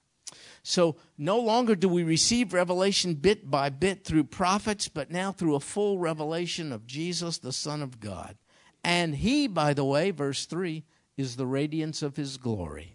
So 0.63 0.97
no 1.17 1.41
longer 1.41 1.75
do 1.75 1.89
we 1.89 2.05
receive 2.05 2.53
revelation 2.53 3.15
bit 3.15 3.51
by 3.51 3.69
bit 3.69 4.05
through 4.05 4.25
prophets, 4.25 4.87
but 4.87 5.11
now 5.11 5.33
through 5.33 5.57
a 5.57 5.61
full 5.61 5.99
revelation 5.99 6.73
of 6.73 6.87
Jesus, 6.87 7.39
the 7.39 7.53
Son 7.53 7.83
of 7.83 7.99
God. 7.99 8.37
And 8.85 9.17
he, 9.17 9.49
by 9.49 9.75
the 9.75 9.85
way, 9.85 10.13
verse 10.13 10.47
3, 10.47 10.85
is 11.17 11.35
the 11.35 11.47
radiance 11.47 12.01
of 12.01 12.17
his 12.17 12.37
glory. 12.37 12.95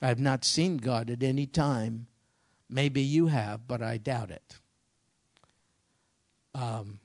I 0.00 0.08
have 0.08 0.20
not 0.20 0.44
seen 0.44 0.78
God 0.78 1.10
at 1.10 1.22
any 1.22 1.46
time. 1.46 2.06
Maybe 2.70 3.02
you 3.02 3.26
have, 3.26 3.68
but 3.68 3.82
I 3.82 3.98
doubt 3.98 4.30
it. 4.30 4.58
Um, 6.54 7.00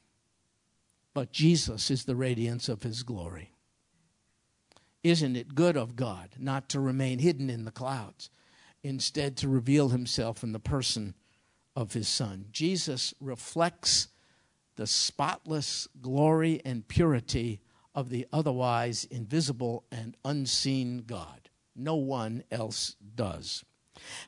but 1.14 1.32
Jesus 1.32 1.92
is 1.92 2.06
the 2.06 2.16
radiance 2.16 2.70
of 2.70 2.84
his 2.84 3.04
glory. 3.04 3.52
Isn't 5.04 5.36
it 5.36 5.56
good 5.56 5.76
of 5.78 5.96
God 5.96 6.30
not 6.40 6.70
to 6.70 6.80
remain 6.80 7.20
hidden 7.20 7.50
in 7.50 7.66
the 7.66 7.72
clouds, 7.72 8.30
instead, 8.84 9.38
to 9.38 9.50
reveal 9.50 9.90
himself 9.90 10.44
in 10.44 10.54
the 10.54 10.60
person 10.60 11.14
of 11.76 11.94
his 11.94 12.08
Son? 12.08 12.46
Jesus 12.52 13.14
reflects 13.20 14.08
the 14.76 14.88
spotless 14.88 15.88
glory 16.02 16.62
and 16.66 16.88
purity 16.88 17.60
of 17.94 18.10
the 18.10 18.26
otherwise 18.34 19.04
invisible 19.06 19.84
and 19.92 20.18
unseen 20.26 21.04
God. 21.06 21.50
No 21.76 21.96
one 21.96 22.44
else 22.50 22.96
does. 23.16 23.64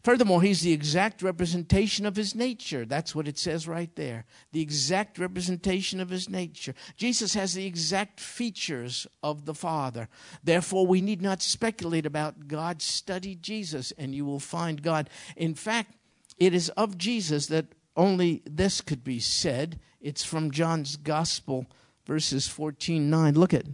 Furthermore, 0.03 0.41
he's 0.41 0.61
the 0.61 0.73
exact 0.73 1.21
representation 1.21 2.05
of 2.05 2.15
his 2.15 2.35
nature. 2.35 2.85
That's 2.85 3.15
what 3.15 3.27
it 3.27 3.37
says 3.37 3.67
right 3.67 3.93
there. 3.95 4.25
The 4.51 4.61
exact 4.61 5.17
representation 5.19 5.99
of 5.99 6.09
his 6.09 6.29
nature. 6.29 6.73
Jesus 6.95 7.33
has 7.33 7.53
the 7.53 7.65
exact 7.65 8.19
features 8.19 9.07
of 9.23 9.45
the 9.45 9.53
Father. 9.53 10.07
Therefore, 10.43 10.85
we 10.85 11.01
need 11.01 11.21
not 11.21 11.41
speculate 11.41 12.05
about 12.05 12.47
God. 12.47 12.81
Study 12.81 13.35
Jesus, 13.35 13.91
and 13.97 14.13
you 14.13 14.25
will 14.25 14.39
find 14.39 14.81
God. 14.81 15.09
In 15.35 15.55
fact, 15.55 15.95
it 16.37 16.53
is 16.53 16.69
of 16.69 16.97
Jesus 16.97 17.47
that 17.47 17.67
only 17.95 18.41
this 18.45 18.81
could 18.81 19.03
be 19.03 19.19
said. 19.19 19.79
It's 20.01 20.23
from 20.23 20.51
John's 20.51 20.97
Gospel, 20.97 21.65
verses 22.05 22.47
14 22.47 23.09
9. 23.09 23.33
Look 23.35 23.53
at 23.53 23.65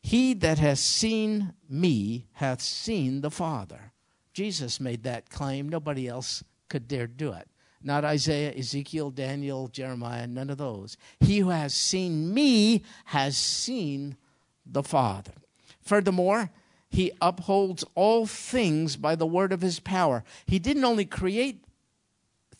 He 0.00 0.34
that 0.34 0.58
has 0.58 0.80
seen 0.80 1.54
me 1.68 2.26
hath 2.34 2.60
seen 2.60 3.20
the 3.20 3.30
Father. 3.30 3.92
Jesus 4.36 4.80
made 4.80 5.04
that 5.04 5.30
claim. 5.30 5.66
Nobody 5.66 6.06
else 6.06 6.44
could 6.68 6.86
dare 6.86 7.06
do 7.06 7.32
it. 7.32 7.48
Not 7.82 8.04
Isaiah, 8.04 8.52
Ezekiel, 8.54 9.10
Daniel, 9.10 9.68
Jeremiah, 9.68 10.26
none 10.26 10.50
of 10.50 10.58
those. 10.58 10.98
He 11.20 11.38
who 11.38 11.48
has 11.48 11.72
seen 11.72 12.34
me 12.34 12.84
has 13.06 13.34
seen 13.34 14.18
the 14.66 14.82
Father. 14.82 15.32
Furthermore, 15.80 16.50
he 16.90 17.12
upholds 17.22 17.82
all 17.94 18.26
things 18.26 18.96
by 18.96 19.14
the 19.14 19.24
word 19.26 19.54
of 19.54 19.62
his 19.62 19.80
power. 19.80 20.22
He 20.44 20.58
didn't 20.58 20.84
only 20.84 21.06
create 21.06 21.64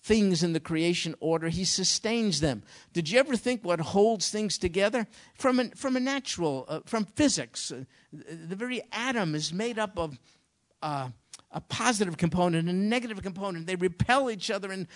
things 0.02 0.42
in 0.42 0.54
the 0.54 0.60
creation 0.60 1.14
order, 1.20 1.50
he 1.50 1.64
sustains 1.66 2.40
them. 2.40 2.62
Did 2.94 3.10
you 3.10 3.18
ever 3.18 3.36
think 3.36 3.62
what 3.62 3.80
holds 3.80 4.30
things 4.30 4.56
together? 4.56 5.06
From 5.34 5.68
from 5.72 5.94
a 5.94 6.00
natural, 6.00 6.64
uh, 6.68 6.80
from 6.86 7.04
physics, 7.04 7.70
uh, 7.70 7.84
the 8.12 8.56
very 8.56 8.80
atom 8.92 9.34
is 9.34 9.52
made 9.52 9.78
up 9.78 9.98
of. 9.98 10.18
Uh, 10.80 11.08
a 11.52 11.60
positive 11.60 12.16
component 12.16 12.68
and 12.68 12.78
a 12.78 12.88
negative 12.88 13.22
component. 13.22 13.66
They 13.66 13.76
repel 13.76 14.30
each 14.30 14.50
other, 14.50 14.70
and 14.70 14.88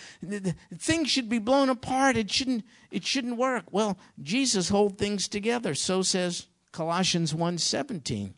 things 0.77 1.09
should 1.09 1.29
be 1.29 1.39
blown 1.39 1.69
apart. 1.69 2.17
It 2.17 2.31
shouldn't. 2.31 2.63
It 2.91 3.05
shouldn't 3.05 3.37
work. 3.37 3.65
Well, 3.71 3.97
Jesus 4.21 4.69
holds 4.69 4.95
things 4.95 5.27
together. 5.27 5.73
So 5.75 6.01
says 6.01 6.47
Colossians 6.71 7.33
1.17. 7.33 8.33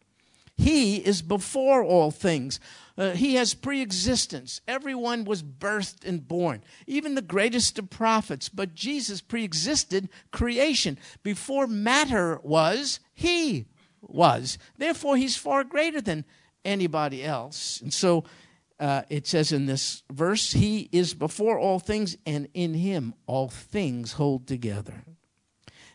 He 0.56 0.98
is 0.98 1.24
before 1.24 1.84
all 1.84 2.12
things. 2.12 2.60
Uh, 2.96 3.12
he 3.12 3.36
has 3.36 3.56
pre-existence. 3.56 4.62
Everyone 4.68 5.26
was 5.26 5.42
birthed 5.42 6.06
and 6.06 6.28
born, 6.28 6.64
even 6.86 7.16
the 7.16 7.24
greatest 7.24 7.80
of 7.80 7.90
prophets. 7.90 8.50
But 8.50 8.76
Jesus 8.76 9.20
pre-existed 9.20 10.10
creation. 10.32 11.00
Before 11.24 11.66
matter 11.66 12.40
was, 12.44 13.00
he 13.16 13.66
was. 14.02 14.60
Therefore, 14.78 15.18
he's 15.18 15.36
far 15.36 15.64
greater 15.64 16.02
than 16.02 16.24
anybody 16.66 17.24
else. 17.24 17.82
And 17.82 17.94
so 17.94 18.24
uh, 18.80 19.04
it 19.10 19.28
says 19.28 19.52
in 19.52 19.66
this 19.66 20.04
verse, 20.12 20.54
He 20.54 20.90
is 20.92 21.14
before 21.14 21.60
all 21.60 21.80
things, 21.80 22.18
and 22.26 22.48
in 22.54 22.74
Him 22.74 23.14
all 23.26 23.50
things 23.50 24.14
hold 24.14 24.48
together. 24.48 25.04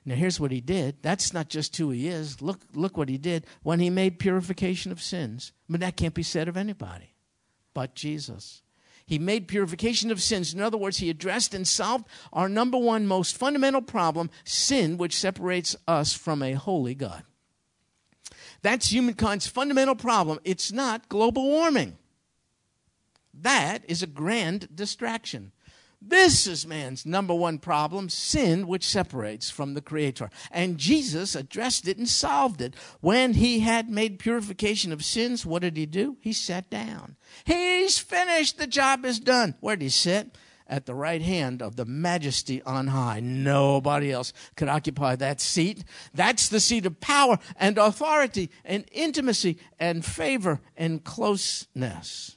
Now 0.05 0.15
here's 0.15 0.41
what 0.41 0.53
he 0.53 0.63
did. 0.63 1.03
That's 1.03 1.35
not 1.35 1.51
just 1.51 1.77
who 1.77 1.91
he 1.91 2.09
is. 2.09 2.41
Look, 2.41 2.61
look 2.73 2.97
what 2.97 3.11
he 3.11 3.19
did 3.19 3.45
when 3.63 3.79
he 3.79 3.91
made 3.91 4.19
purification 4.19 4.91
of 4.91 5.03
sins. 5.03 5.53
But 5.69 5.81
that 5.81 5.99
can't 5.99 6.15
be 6.15 6.23
said 6.23 6.49
of 6.49 6.57
anybody 6.57 7.15
but 7.79 7.95
Jesus. 7.95 8.63
He 9.07 9.21
made 9.21 9.47
purification 9.47 10.11
of 10.11 10.21
sins. 10.21 10.53
In 10.53 10.61
other 10.61 10.77
words, 10.77 10.99
he 10.99 11.11
addressed 11.11 11.55
and 11.55 11.65
solved 11.65 12.09
our 12.33 12.49
number 12.49 12.77
one 12.77 13.07
most 13.07 13.37
fundamental 13.37 13.81
problem, 13.83 14.31
sin, 14.43 14.99
which 14.99 15.17
separates 15.17 15.77
us 15.87 16.13
from 16.13 16.43
a 16.43 16.55
holy 16.55 16.97
God. 16.97 17.23
That's 18.63 18.89
humankind's 18.89 19.47
fundamental 19.47 19.95
problem. 19.95 20.41
It's 20.45 20.73
not 20.73 21.09
global 21.09 21.45
warming. 21.45 21.97
That 23.33 23.85
is 23.89 24.03
a 24.03 24.07
grand 24.07 24.69
distraction. 24.75 25.53
This 26.01 26.47
is 26.47 26.65
man's 26.65 27.05
number 27.05 27.35
one 27.35 27.59
problem 27.59 28.09
sin, 28.09 28.69
which 28.69 28.87
separates 28.87 29.51
from 29.51 29.75
the 29.75 29.81
Creator. 29.81 30.31
And 30.53 30.79
Jesus 30.79 31.35
addressed 31.35 31.89
it 31.89 31.99
and 31.99 32.09
solved 32.09 32.61
it. 32.61 32.75
When 33.01 33.35
he 33.35 33.61
had 33.61 33.91
made 33.91 34.21
purification 34.21 34.93
of 34.93 35.05
sins, 35.05 35.45
what 35.45 35.63
did 35.63 35.77
he 35.77 35.87
do? 35.87 36.17
He 36.21 36.33
sat 36.33 36.71
down. 36.71 37.17
He's 37.45 37.99
finished. 37.99 38.59
The 38.59 38.69
job 38.69 39.05
is 39.05 39.19
done. 39.19 39.57
Where 39.61 39.75
did 39.75 39.87
he 39.87 39.89
sit? 39.89 40.37
At 40.69 40.85
the 40.85 40.95
right 40.95 41.23
hand 41.23 41.63
of 41.63 41.77
the 41.77 41.87
majesty 41.87 42.63
on 42.63 42.89
high. 42.89 43.21
Nobody 43.21 44.13
else 44.13 44.35
could 44.55 44.69
occupy 44.69 45.17
that 45.17 45.41
seat. 45.41 45.83
That's 46.13 46.49
the 46.49 46.61
seat 46.61 46.85
of 46.85 47.01
power 47.01 47.39
and 47.57 47.79
authority 47.79 48.51
and 48.67 48.85
intimacy 48.93 49.59
and 49.79 50.05
favor 50.05 50.61
and 50.77 51.03
closeness. 51.03 52.37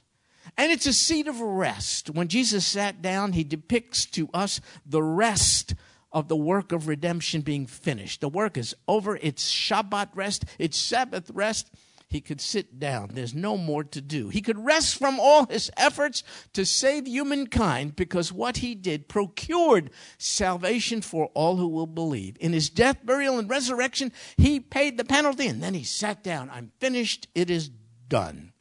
And 0.56 0.72
it's 0.72 0.86
a 0.86 0.92
seat 0.92 1.28
of 1.28 1.40
rest. 1.40 2.10
When 2.10 2.28
Jesus 2.28 2.66
sat 2.66 3.02
down, 3.02 3.32
he 3.32 3.44
depicts 3.44 4.06
to 4.06 4.28
us 4.32 4.60
the 4.86 5.02
rest 5.02 5.74
of 6.12 6.28
the 6.28 6.36
work 6.36 6.72
of 6.72 6.88
redemption 6.88 7.40
being 7.40 7.66
finished. 7.66 8.20
The 8.20 8.28
work 8.28 8.56
is 8.58 8.74
over. 8.86 9.16
It's 9.16 9.50
Shabbat 9.50 10.10
rest, 10.14 10.44
it's 10.58 10.78
Sabbath 10.78 11.30
rest. 11.32 11.70
He 12.12 12.20
could 12.20 12.42
sit 12.42 12.78
down. 12.78 13.12
There's 13.14 13.34
no 13.34 13.56
more 13.56 13.84
to 13.84 14.00
do. 14.02 14.28
He 14.28 14.42
could 14.42 14.62
rest 14.62 14.98
from 14.98 15.18
all 15.18 15.46
his 15.46 15.70
efforts 15.78 16.22
to 16.52 16.66
save 16.66 17.06
humankind 17.06 17.96
because 17.96 18.30
what 18.30 18.58
he 18.58 18.74
did 18.74 19.08
procured 19.08 19.90
salvation 20.18 21.00
for 21.00 21.30
all 21.32 21.56
who 21.56 21.68
will 21.68 21.86
believe. 21.86 22.36
In 22.38 22.52
his 22.52 22.68
death, 22.68 22.98
burial, 23.02 23.38
and 23.38 23.48
resurrection, 23.48 24.12
he 24.36 24.60
paid 24.60 24.98
the 24.98 25.06
penalty 25.06 25.46
and 25.46 25.62
then 25.62 25.72
he 25.72 25.84
sat 25.84 26.22
down. 26.22 26.50
I'm 26.50 26.70
finished. 26.78 27.28
It 27.34 27.48
is 27.48 27.70
done. 28.08 28.52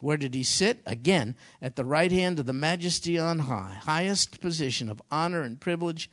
Where 0.00 0.16
did 0.16 0.34
he 0.34 0.42
sit? 0.42 0.80
Again, 0.84 1.36
at 1.62 1.76
the 1.76 1.84
right 1.84 2.10
hand 2.10 2.40
of 2.40 2.46
the 2.46 2.52
majesty 2.52 3.16
on 3.16 3.38
high, 3.40 3.78
highest 3.82 4.40
position 4.40 4.88
of 4.88 5.00
honor 5.08 5.42
and 5.42 5.60
privilege 5.60 6.10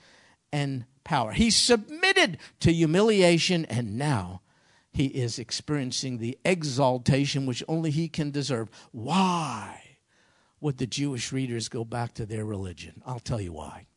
and 0.54 0.86
power. 1.04 1.32
He 1.32 1.50
submitted 1.50 2.38
to 2.60 2.72
humiliation, 2.72 3.66
and 3.66 3.98
now 3.98 4.42
he 4.96 5.08
is 5.08 5.40
experiencing 5.40 6.18
the 6.18 6.38
exaltation 6.46 7.46
which 7.46 7.62
only 7.68 7.92
he 7.92 8.08
can 8.08 8.32
deserve. 8.32 8.70
Why 8.94 9.98
would 10.62 10.78
the 10.78 10.88
Jewish 10.88 11.34
readers 11.34 11.68
go 11.68 11.84
back 11.84 12.14
to 12.14 12.26
their 12.26 12.46
religion? 12.46 13.02
I'll 13.06 13.20
tell 13.20 13.42
you 13.42 13.52
why. 13.52 13.88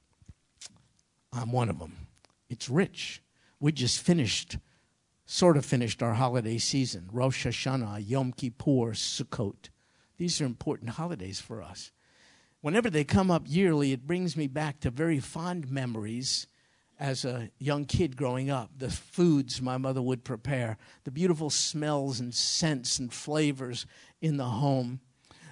I'm 1.32 1.52
one 1.52 1.68
of 1.68 1.78
them. 1.78 2.08
It's 2.50 2.68
rich. 2.68 3.22
We 3.60 3.70
just 3.70 4.00
finished, 4.00 4.58
sort 5.24 5.56
of 5.56 5.64
finished 5.64 6.02
our 6.02 6.14
holiday 6.14 6.58
season 6.58 7.08
Rosh 7.12 7.46
Hashanah, 7.46 8.02
Yom 8.04 8.32
Kippur, 8.32 8.92
Sukkot. 8.92 9.68
These 10.16 10.40
are 10.40 10.46
important 10.46 10.90
holidays 10.90 11.40
for 11.40 11.62
us. 11.62 11.92
Whenever 12.60 12.90
they 12.90 13.04
come 13.04 13.30
up 13.30 13.44
yearly, 13.46 13.92
it 13.92 14.04
brings 14.04 14.36
me 14.36 14.48
back 14.48 14.80
to 14.80 14.90
very 14.90 15.20
fond 15.20 15.70
memories 15.70 16.48
as 16.98 17.24
a 17.24 17.50
young 17.58 17.84
kid 17.84 18.16
growing 18.16 18.50
up. 18.50 18.70
The 18.76 18.90
foods 18.90 19.62
my 19.62 19.78
mother 19.78 20.02
would 20.02 20.24
prepare, 20.24 20.78
the 21.04 21.10
beautiful 21.10 21.50
smells 21.50 22.20
and 22.20 22.34
scents 22.34 22.98
and 22.98 23.12
flavors 23.12 23.86
in 24.20 24.36
the 24.36 24.44
home. 24.44 25.00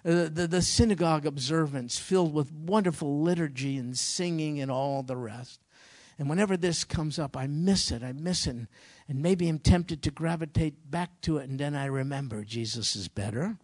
Uh, 0.04 0.28
the, 0.32 0.46
the 0.46 0.62
synagogue 0.62 1.26
observance 1.26 1.98
filled 1.98 2.32
with 2.32 2.52
wonderful 2.52 3.22
liturgy 3.22 3.76
and 3.76 3.98
singing 3.98 4.60
and 4.60 4.70
all 4.70 5.02
the 5.02 5.16
rest. 5.16 5.60
And 6.18 6.30
whenever 6.30 6.56
this 6.56 6.84
comes 6.84 7.18
up, 7.18 7.36
I 7.36 7.46
miss 7.46 7.90
it. 7.90 8.02
I 8.02 8.12
miss 8.12 8.46
it. 8.46 8.56
And 9.08 9.22
maybe 9.22 9.48
I'm 9.48 9.58
tempted 9.58 10.02
to 10.02 10.10
gravitate 10.10 10.90
back 10.90 11.20
to 11.22 11.38
it, 11.38 11.48
and 11.48 11.58
then 11.58 11.74
I 11.74 11.86
remember 11.86 12.44
Jesus 12.44 12.96
is 12.96 13.08
better. 13.08 13.58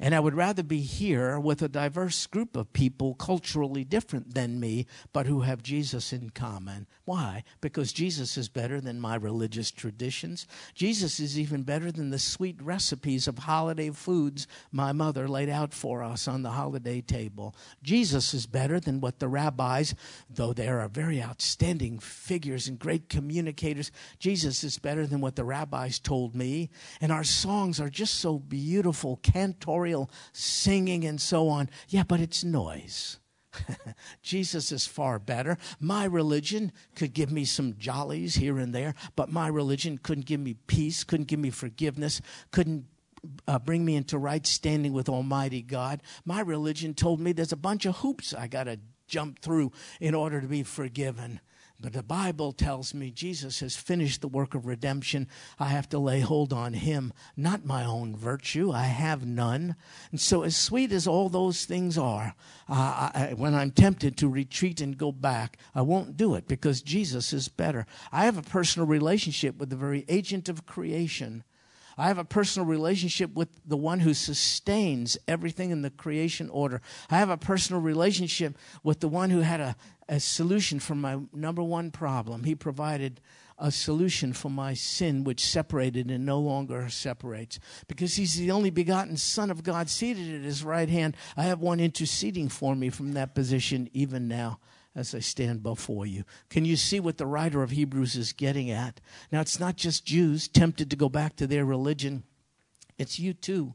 And 0.00 0.14
I 0.14 0.20
would 0.20 0.34
rather 0.34 0.62
be 0.62 0.80
here 0.80 1.40
with 1.40 1.60
a 1.60 1.68
diverse 1.68 2.24
group 2.28 2.56
of 2.56 2.72
people 2.72 3.14
culturally 3.14 3.82
different 3.82 4.34
than 4.34 4.60
me, 4.60 4.86
but 5.12 5.26
who 5.26 5.40
have 5.40 5.60
Jesus 5.60 6.12
in 6.12 6.30
common. 6.30 6.86
Why? 7.04 7.42
Because 7.60 7.92
Jesus 7.92 8.36
is 8.36 8.48
better 8.48 8.80
than 8.80 9.00
my 9.00 9.16
religious 9.16 9.72
traditions. 9.72 10.46
Jesus 10.72 11.18
is 11.18 11.36
even 11.36 11.64
better 11.64 11.90
than 11.90 12.10
the 12.10 12.18
sweet 12.20 12.62
recipes 12.62 13.26
of 13.26 13.38
holiday 13.38 13.90
foods 13.90 14.46
my 14.70 14.92
mother 14.92 15.26
laid 15.26 15.48
out 15.48 15.74
for 15.74 16.04
us 16.04 16.28
on 16.28 16.42
the 16.42 16.50
holiday 16.50 17.00
table. 17.00 17.56
Jesus 17.82 18.34
is 18.34 18.46
better 18.46 18.78
than 18.78 19.00
what 19.00 19.18
the 19.18 19.28
rabbis, 19.28 19.96
though 20.30 20.52
they 20.52 20.68
are 20.68 20.86
very 20.86 21.20
outstanding 21.20 21.98
figures 21.98 22.68
and 22.68 22.78
great 22.78 23.08
communicators, 23.08 23.90
Jesus 24.20 24.62
is 24.62 24.78
better 24.78 25.08
than 25.08 25.20
what 25.20 25.34
the 25.34 25.44
rabbis 25.44 25.98
told 25.98 26.36
me. 26.36 26.70
And 27.00 27.10
our 27.10 27.24
songs 27.24 27.80
are 27.80 27.90
just 27.90 28.14
so 28.16 28.38
beautiful, 28.38 29.16
cantorial 29.24 29.87
singing 30.32 31.04
and 31.04 31.20
so 31.20 31.48
on. 31.48 31.68
Yeah, 31.88 32.04
but 32.04 32.20
it's 32.20 32.44
noise. 32.44 33.18
Jesus 34.22 34.72
is 34.72 34.86
far 34.86 35.18
better. 35.18 35.58
My 35.80 36.04
religion 36.04 36.72
could 36.94 37.12
give 37.12 37.30
me 37.30 37.44
some 37.44 37.74
jollies 37.78 38.34
here 38.34 38.58
and 38.58 38.74
there, 38.74 38.94
but 39.16 39.30
my 39.30 39.48
religion 39.48 39.98
couldn't 39.98 40.26
give 40.26 40.40
me 40.40 40.54
peace, 40.54 41.04
couldn't 41.04 41.28
give 41.28 41.40
me 41.40 41.50
forgiveness, 41.50 42.20
couldn't 42.50 42.86
uh, 43.46 43.58
bring 43.58 43.84
me 43.84 43.96
into 43.96 44.18
right 44.18 44.46
standing 44.46 44.92
with 44.92 45.08
Almighty 45.08 45.62
God. 45.62 46.02
My 46.24 46.40
religion 46.40 46.94
told 46.94 47.20
me 47.20 47.32
there's 47.32 47.52
a 47.52 47.56
bunch 47.56 47.86
of 47.86 47.98
hoops 47.98 48.34
I 48.34 48.46
got 48.46 48.64
to 48.64 48.78
jump 49.06 49.40
through 49.40 49.72
in 50.00 50.14
order 50.14 50.40
to 50.40 50.46
be 50.46 50.62
forgiven. 50.62 51.40
But 51.80 51.92
the 51.92 52.02
Bible 52.02 52.50
tells 52.50 52.92
me 52.92 53.12
Jesus 53.12 53.60
has 53.60 53.76
finished 53.76 54.20
the 54.20 54.26
work 54.26 54.56
of 54.56 54.66
redemption. 54.66 55.28
I 55.60 55.66
have 55.66 55.88
to 55.90 55.98
lay 56.00 56.18
hold 56.18 56.52
on 56.52 56.72
Him, 56.72 57.12
not 57.36 57.64
my 57.64 57.84
own 57.84 58.16
virtue. 58.16 58.72
I 58.72 58.84
have 58.84 59.24
none. 59.24 59.76
And 60.10 60.20
so, 60.20 60.42
as 60.42 60.56
sweet 60.56 60.90
as 60.90 61.06
all 61.06 61.28
those 61.28 61.66
things 61.66 61.96
are, 61.96 62.34
uh, 62.68 63.10
I, 63.14 63.34
when 63.36 63.54
I'm 63.54 63.70
tempted 63.70 64.16
to 64.16 64.28
retreat 64.28 64.80
and 64.80 64.98
go 64.98 65.12
back, 65.12 65.56
I 65.72 65.82
won't 65.82 66.16
do 66.16 66.34
it 66.34 66.48
because 66.48 66.82
Jesus 66.82 67.32
is 67.32 67.48
better. 67.48 67.86
I 68.10 68.24
have 68.24 68.38
a 68.38 68.42
personal 68.42 68.88
relationship 68.88 69.56
with 69.58 69.70
the 69.70 69.76
very 69.76 70.04
agent 70.08 70.48
of 70.48 70.66
creation. 70.66 71.44
I 71.98 72.06
have 72.06 72.18
a 72.18 72.24
personal 72.24 72.66
relationship 72.66 73.34
with 73.34 73.48
the 73.66 73.76
one 73.76 73.98
who 73.98 74.14
sustains 74.14 75.18
everything 75.26 75.70
in 75.70 75.82
the 75.82 75.90
creation 75.90 76.48
order. 76.48 76.80
I 77.10 77.18
have 77.18 77.28
a 77.28 77.36
personal 77.36 77.82
relationship 77.82 78.56
with 78.84 79.00
the 79.00 79.08
one 79.08 79.30
who 79.30 79.40
had 79.40 79.60
a, 79.60 79.76
a 80.08 80.20
solution 80.20 80.80
for 80.80 80.94
my 80.94 81.18
number 81.32 81.62
one 81.62 81.90
problem. 81.90 82.44
He 82.44 82.54
provided 82.54 83.20
a 83.58 83.70
solution 83.70 84.32
for 84.32 84.50
my 84.50 84.72
sin, 84.72 85.24
which 85.24 85.44
separated 85.44 86.10
and 86.10 86.24
no 86.24 86.38
longer 86.38 86.88
separates. 86.88 87.58
Because 87.88 88.14
he's 88.14 88.36
the 88.36 88.50
only 88.50 88.70
begotten 88.70 89.16
Son 89.16 89.50
of 89.50 89.62
God 89.62 89.90
seated 89.90 90.34
at 90.34 90.42
his 90.42 90.64
right 90.64 90.88
hand. 90.88 91.16
I 91.36 91.42
have 91.42 91.60
one 91.60 91.80
interceding 91.80 92.48
for 92.48 92.74
me 92.74 92.88
from 92.88 93.12
that 93.12 93.34
position 93.34 93.90
even 93.92 94.28
now 94.28 94.60
as 94.94 95.14
I 95.14 95.20
stand 95.20 95.62
before 95.62 96.06
you. 96.06 96.24
Can 96.48 96.64
you 96.64 96.76
see 96.76 97.00
what 97.00 97.18
the 97.18 97.26
writer 97.26 97.62
of 97.62 97.70
Hebrews 97.70 98.16
is 98.16 98.32
getting 98.32 98.70
at? 98.70 99.00
Now, 99.30 99.40
it's 99.40 99.60
not 99.60 99.76
just 99.76 100.06
Jews 100.06 100.48
tempted 100.48 100.90
to 100.90 100.96
go 100.96 101.08
back 101.08 101.36
to 101.36 101.46
their 101.46 101.64
religion, 101.64 102.24
it's 102.96 103.18
you 103.18 103.32
too. 103.32 103.74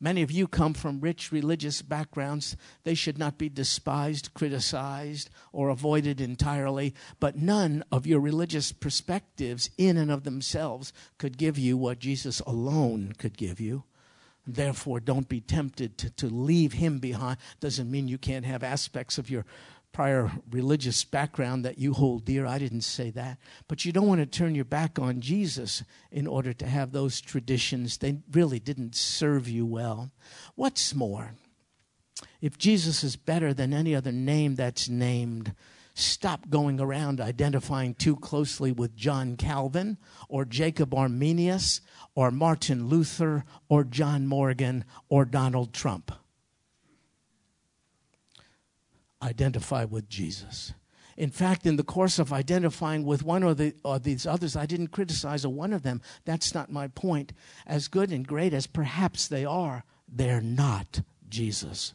Many 0.00 0.22
of 0.22 0.30
you 0.30 0.46
come 0.46 0.74
from 0.74 1.00
rich 1.00 1.32
religious 1.32 1.82
backgrounds. 1.82 2.56
They 2.84 2.94
should 2.94 3.18
not 3.18 3.38
be 3.38 3.48
despised, 3.48 4.34
criticized, 4.34 5.30
or 5.52 5.68
avoided 5.68 6.20
entirely. 6.20 6.94
But 7.20 7.36
none 7.36 7.84
of 7.90 8.06
your 8.06 8.20
religious 8.20 8.72
perspectives, 8.72 9.70
in 9.78 9.96
and 9.96 10.10
of 10.10 10.24
themselves, 10.24 10.92
could 11.18 11.38
give 11.38 11.58
you 11.58 11.76
what 11.76 11.98
Jesus 11.98 12.40
alone 12.40 13.14
could 13.18 13.36
give 13.36 13.60
you. 13.60 13.84
Therefore, 14.46 15.00
don't 15.00 15.28
be 15.28 15.40
tempted 15.40 15.96
to, 15.98 16.10
to 16.10 16.26
leave 16.26 16.74
him 16.74 16.98
behind. 16.98 17.38
Doesn't 17.60 17.90
mean 17.90 18.08
you 18.08 18.18
can't 18.18 18.44
have 18.44 18.62
aspects 18.62 19.16
of 19.16 19.30
your 19.30 19.46
prior 19.94 20.30
religious 20.50 21.04
background 21.04 21.64
that 21.64 21.78
you 21.78 21.94
hold 21.94 22.24
dear. 22.24 22.44
I 22.44 22.58
didn't 22.58 22.82
say 22.82 23.10
that. 23.10 23.38
But 23.68 23.84
you 23.84 23.92
don't 23.92 24.08
want 24.08 24.20
to 24.20 24.26
turn 24.26 24.56
your 24.56 24.64
back 24.64 24.98
on 24.98 25.20
Jesus 25.20 25.84
in 26.10 26.26
order 26.26 26.52
to 26.52 26.66
have 26.66 26.90
those 26.90 27.20
traditions. 27.20 27.96
They 27.96 28.18
really 28.32 28.58
didn't 28.58 28.96
serve 28.96 29.48
you 29.48 29.64
well. 29.64 30.10
What's 30.56 30.94
more, 30.94 31.34
if 32.42 32.58
Jesus 32.58 33.04
is 33.04 33.16
better 33.16 33.54
than 33.54 33.72
any 33.72 33.94
other 33.94 34.12
name 34.12 34.56
that's 34.56 34.88
named, 34.88 35.54
stop 35.94 36.50
going 36.50 36.80
around 36.80 37.20
identifying 37.20 37.94
too 37.94 38.16
closely 38.16 38.72
with 38.72 38.96
John 38.96 39.36
Calvin 39.36 39.96
or 40.28 40.44
Jacob 40.44 40.92
Arminius 40.92 41.80
or 42.16 42.32
Martin 42.32 42.88
Luther 42.88 43.44
or 43.68 43.84
John 43.84 44.26
Morgan 44.26 44.84
or 45.08 45.24
Donald 45.24 45.72
Trump 45.72 46.10
identify 49.24 49.84
with 49.84 50.08
Jesus. 50.08 50.74
In 51.16 51.30
fact, 51.30 51.64
in 51.66 51.76
the 51.76 51.84
course 51.84 52.18
of 52.18 52.32
identifying 52.32 53.04
with 53.04 53.22
one 53.22 53.42
or, 53.42 53.54
the, 53.54 53.74
or 53.84 53.98
these 53.98 54.26
others, 54.26 54.56
I 54.56 54.66
didn't 54.66 54.88
criticize 54.88 55.44
a 55.44 55.50
one 55.50 55.72
of 55.72 55.82
them. 55.82 56.02
That's 56.24 56.54
not 56.54 56.72
my 56.72 56.88
point. 56.88 57.32
As 57.66 57.88
good 57.88 58.10
and 58.10 58.26
great 58.26 58.52
as 58.52 58.66
perhaps 58.66 59.28
they 59.28 59.44
are, 59.44 59.84
they're 60.08 60.40
not 60.40 61.02
Jesus. 61.28 61.94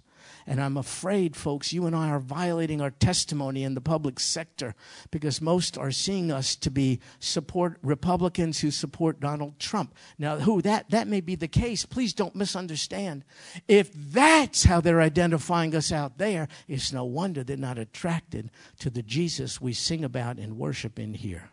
And 0.50 0.60
I'm 0.60 0.78
afraid, 0.78 1.36
folks, 1.36 1.74
you 1.74 1.86
and 1.86 1.96
I 1.96 2.10
are 2.10 2.20
violating 2.20 2.82
our 2.82 2.90
testimony 2.90 3.64
in 3.64 3.76
the 3.76 3.82
public 3.82 4.20
sector 4.20 4.74
because 5.12 5.42
most 5.42 5.78
are 5.78 5.92
seeing 5.92 6.32
us 6.32 6.56
to 6.56 6.72
be 6.72 7.02
support 7.20 7.78
Republicans 7.84 8.60
who 8.60 8.72
support 8.72 9.20
Donald 9.20 9.60
Trump. 9.60 9.94
Now, 10.18 10.40
who 10.40 10.64
that 10.64 10.90
that 10.90 11.08
may 11.08 11.22
be 11.22 11.36
the 11.36 11.48
case. 11.48 11.86
Please 11.86 12.16
don't 12.16 12.36
misunderstand. 12.36 13.26
If 13.68 13.94
that's 13.94 14.64
how 14.64 14.82
they're 14.82 15.02
identifying 15.02 15.76
us 15.76 15.92
out 15.92 16.18
there, 16.18 16.48
it's 16.68 16.92
no 16.92 17.06
wonder 17.06 17.44
they're 17.44 17.56
not 17.56 17.78
attracted 17.78 18.50
to 18.80 18.90
the 18.90 19.04
Jesus 19.04 19.62
we 19.62 19.74
sing 19.74 20.04
about 20.04 20.38
and 20.38 20.58
worship 20.58 20.98
in 20.98 21.14
here 21.14 21.52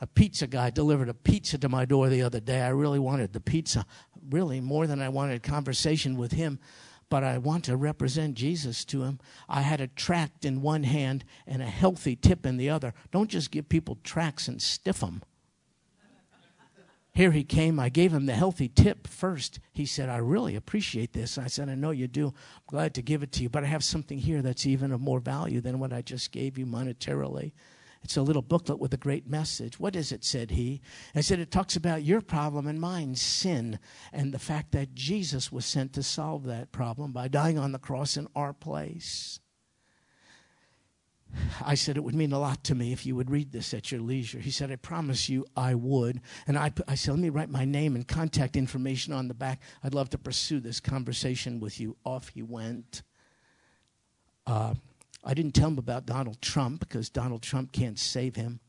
a 0.00 0.06
pizza 0.06 0.46
guy 0.46 0.68
delivered 0.68 1.08
a 1.08 1.14
pizza 1.14 1.56
to 1.56 1.68
my 1.68 1.86
door 1.86 2.10
the 2.10 2.20
other 2.20 2.40
day. 2.40 2.60
I 2.60 2.68
really 2.68 2.98
wanted 2.98 3.32
the 3.32 3.40
pizza, 3.40 3.86
really 4.28 4.60
more 4.60 4.86
than 4.86 5.00
I 5.00 5.08
wanted 5.08 5.42
conversation 5.42 6.18
with 6.18 6.32
him, 6.32 6.58
but 7.08 7.24
I 7.24 7.38
want 7.38 7.64
to 7.64 7.76
represent 7.76 8.34
Jesus 8.34 8.84
to 8.86 9.02
him. 9.02 9.20
I 9.48 9.62
had 9.62 9.80
a 9.80 9.86
tract 9.86 10.44
in 10.44 10.62
one 10.62 10.84
hand 10.84 11.24
and 11.46 11.62
a 11.62 11.66
healthy 11.66 12.16
tip 12.16 12.46
in 12.46 12.56
the 12.56 12.70
other. 12.70 12.94
Don't 13.10 13.30
just 13.30 13.50
give 13.50 13.68
people 13.68 13.98
tracts 14.02 14.48
and 14.48 14.60
stiff 14.60 15.00
them. 15.00 15.22
Here 17.14 17.30
he 17.30 17.44
came. 17.44 17.78
I 17.78 17.90
gave 17.90 18.12
him 18.12 18.26
the 18.26 18.34
healthy 18.34 18.68
tip 18.68 19.06
first. 19.06 19.60
He 19.72 19.86
said, 19.86 20.08
I 20.08 20.16
really 20.16 20.56
appreciate 20.56 21.12
this. 21.12 21.38
I 21.38 21.46
said, 21.46 21.68
I 21.68 21.76
know 21.76 21.92
you 21.92 22.08
do. 22.08 22.28
I'm 22.28 22.62
glad 22.66 22.92
to 22.94 23.02
give 23.02 23.22
it 23.22 23.30
to 23.32 23.42
you, 23.44 23.48
but 23.48 23.62
I 23.62 23.68
have 23.68 23.84
something 23.84 24.18
here 24.18 24.42
that's 24.42 24.66
even 24.66 24.90
of 24.90 25.00
more 25.00 25.20
value 25.20 25.60
than 25.60 25.78
what 25.78 25.92
I 25.92 26.02
just 26.02 26.32
gave 26.32 26.58
you 26.58 26.66
monetarily. 26.66 27.52
It's 28.04 28.18
a 28.18 28.22
little 28.22 28.42
booklet 28.42 28.78
with 28.78 28.92
a 28.92 28.98
great 28.98 29.26
message. 29.26 29.80
What 29.80 29.96
is 29.96 30.12
it? 30.12 30.24
said 30.24 30.50
he. 30.50 30.82
I 31.14 31.22
said, 31.22 31.38
It 31.38 31.50
talks 31.50 31.74
about 31.74 32.02
your 32.02 32.20
problem 32.20 32.66
and 32.66 32.78
mine, 32.78 33.14
sin, 33.14 33.78
and 34.12 34.32
the 34.32 34.38
fact 34.38 34.72
that 34.72 34.94
Jesus 34.94 35.50
was 35.50 35.64
sent 35.64 35.94
to 35.94 36.02
solve 36.02 36.44
that 36.44 36.70
problem 36.70 37.12
by 37.12 37.28
dying 37.28 37.58
on 37.58 37.72
the 37.72 37.78
cross 37.78 38.16
in 38.16 38.28
our 38.36 38.52
place. 38.52 39.40
I 41.64 41.74
said 41.74 41.96
it 41.96 42.04
would 42.04 42.14
mean 42.14 42.32
a 42.32 42.38
lot 42.38 42.62
to 42.64 42.74
me 42.74 42.92
if 42.92 43.06
you 43.06 43.16
would 43.16 43.30
read 43.30 43.52
this 43.52 43.74
at 43.74 43.90
your 43.90 44.00
leisure. 44.00 44.38
He 44.38 44.50
said, 44.50 44.70
I 44.70 44.76
promise 44.76 45.28
you 45.28 45.46
I 45.56 45.74
would. 45.74 46.20
And 46.46 46.56
I, 46.56 46.72
I 46.86 46.94
said, 46.94 47.12
let 47.12 47.20
me 47.20 47.28
write 47.28 47.50
my 47.50 47.64
name 47.64 47.96
and 47.96 48.06
contact 48.06 48.54
information 48.54 49.12
on 49.12 49.28
the 49.28 49.34
back. 49.34 49.60
I'd 49.82 49.94
love 49.94 50.10
to 50.10 50.18
pursue 50.18 50.60
this 50.60 50.78
conversation 50.78 51.58
with 51.58 51.80
you. 51.80 51.96
Off 52.04 52.28
he 52.28 52.42
went. 52.42 53.02
Uh, 54.46 54.74
I 55.24 55.34
didn't 55.34 55.54
tell 55.54 55.68
him 55.68 55.78
about 55.78 56.06
Donald 56.06 56.40
Trump 56.42 56.80
because 56.80 57.08
Donald 57.08 57.42
Trump 57.42 57.72
can't 57.72 57.98
save 57.98 58.36
him. 58.36 58.60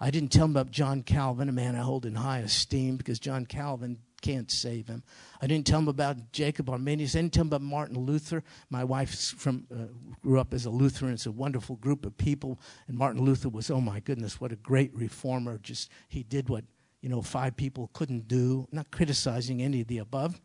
I 0.00 0.10
didn't 0.10 0.30
tell 0.30 0.44
him 0.44 0.52
about 0.52 0.70
John 0.70 1.02
Calvin, 1.02 1.48
a 1.48 1.52
man 1.52 1.74
I 1.74 1.80
hold 1.80 2.06
in 2.06 2.14
high 2.14 2.38
esteem, 2.38 2.96
because 2.96 3.18
John 3.18 3.46
Calvin 3.46 3.98
can't 4.20 4.50
save 4.50 4.86
him. 4.86 5.02
I 5.42 5.46
didn't 5.48 5.66
tell 5.66 5.80
him 5.80 5.88
about 5.88 6.32
Jacob 6.32 6.70
Arminius. 6.70 7.16
I 7.16 7.20
didn't 7.20 7.32
tell 7.32 7.42
him 7.42 7.48
about 7.48 7.62
Martin 7.62 7.98
Luther. 7.98 8.44
My 8.70 8.84
wife 8.84 9.34
from 9.36 9.66
uh, 9.72 9.86
grew 10.22 10.38
up 10.38 10.54
as 10.54 10.66
a 10.66 10.70
Lutheran. 10.70 11.12
It's 11.12 11.26
a 11.26 11.32
wonderful 11.32 11.76
group 11.76 12.06
of 12.06 12.16
people, 12.16 12.60
and 12.86 12.96
Martin 12.96 13.22
Luther 13.22 13.48
was 13.48 13.70
oh 13.70 13.80
my 13.80 14.00
goodness, 14.00 14.40
what 14.40 14.52
a 14.52 14.56
great 14.56 14.94
reformer! 14.94 15.58
Just 15.58 15.90
he 16.08 16.22
did 16.22 16.48
what 16.48 16.64
you 17.00 17.08
know 17.08 17.22
five 17.22 17.56
people 17.56 17.90
couldn't 17.92 18.28
do. 18.28 18.68
not 18.70 18.90
criticizing 18.90 19.62
any 19.62 19.80
of 19.80 19.88
the 19.88 19.98
above. 19.98 20.40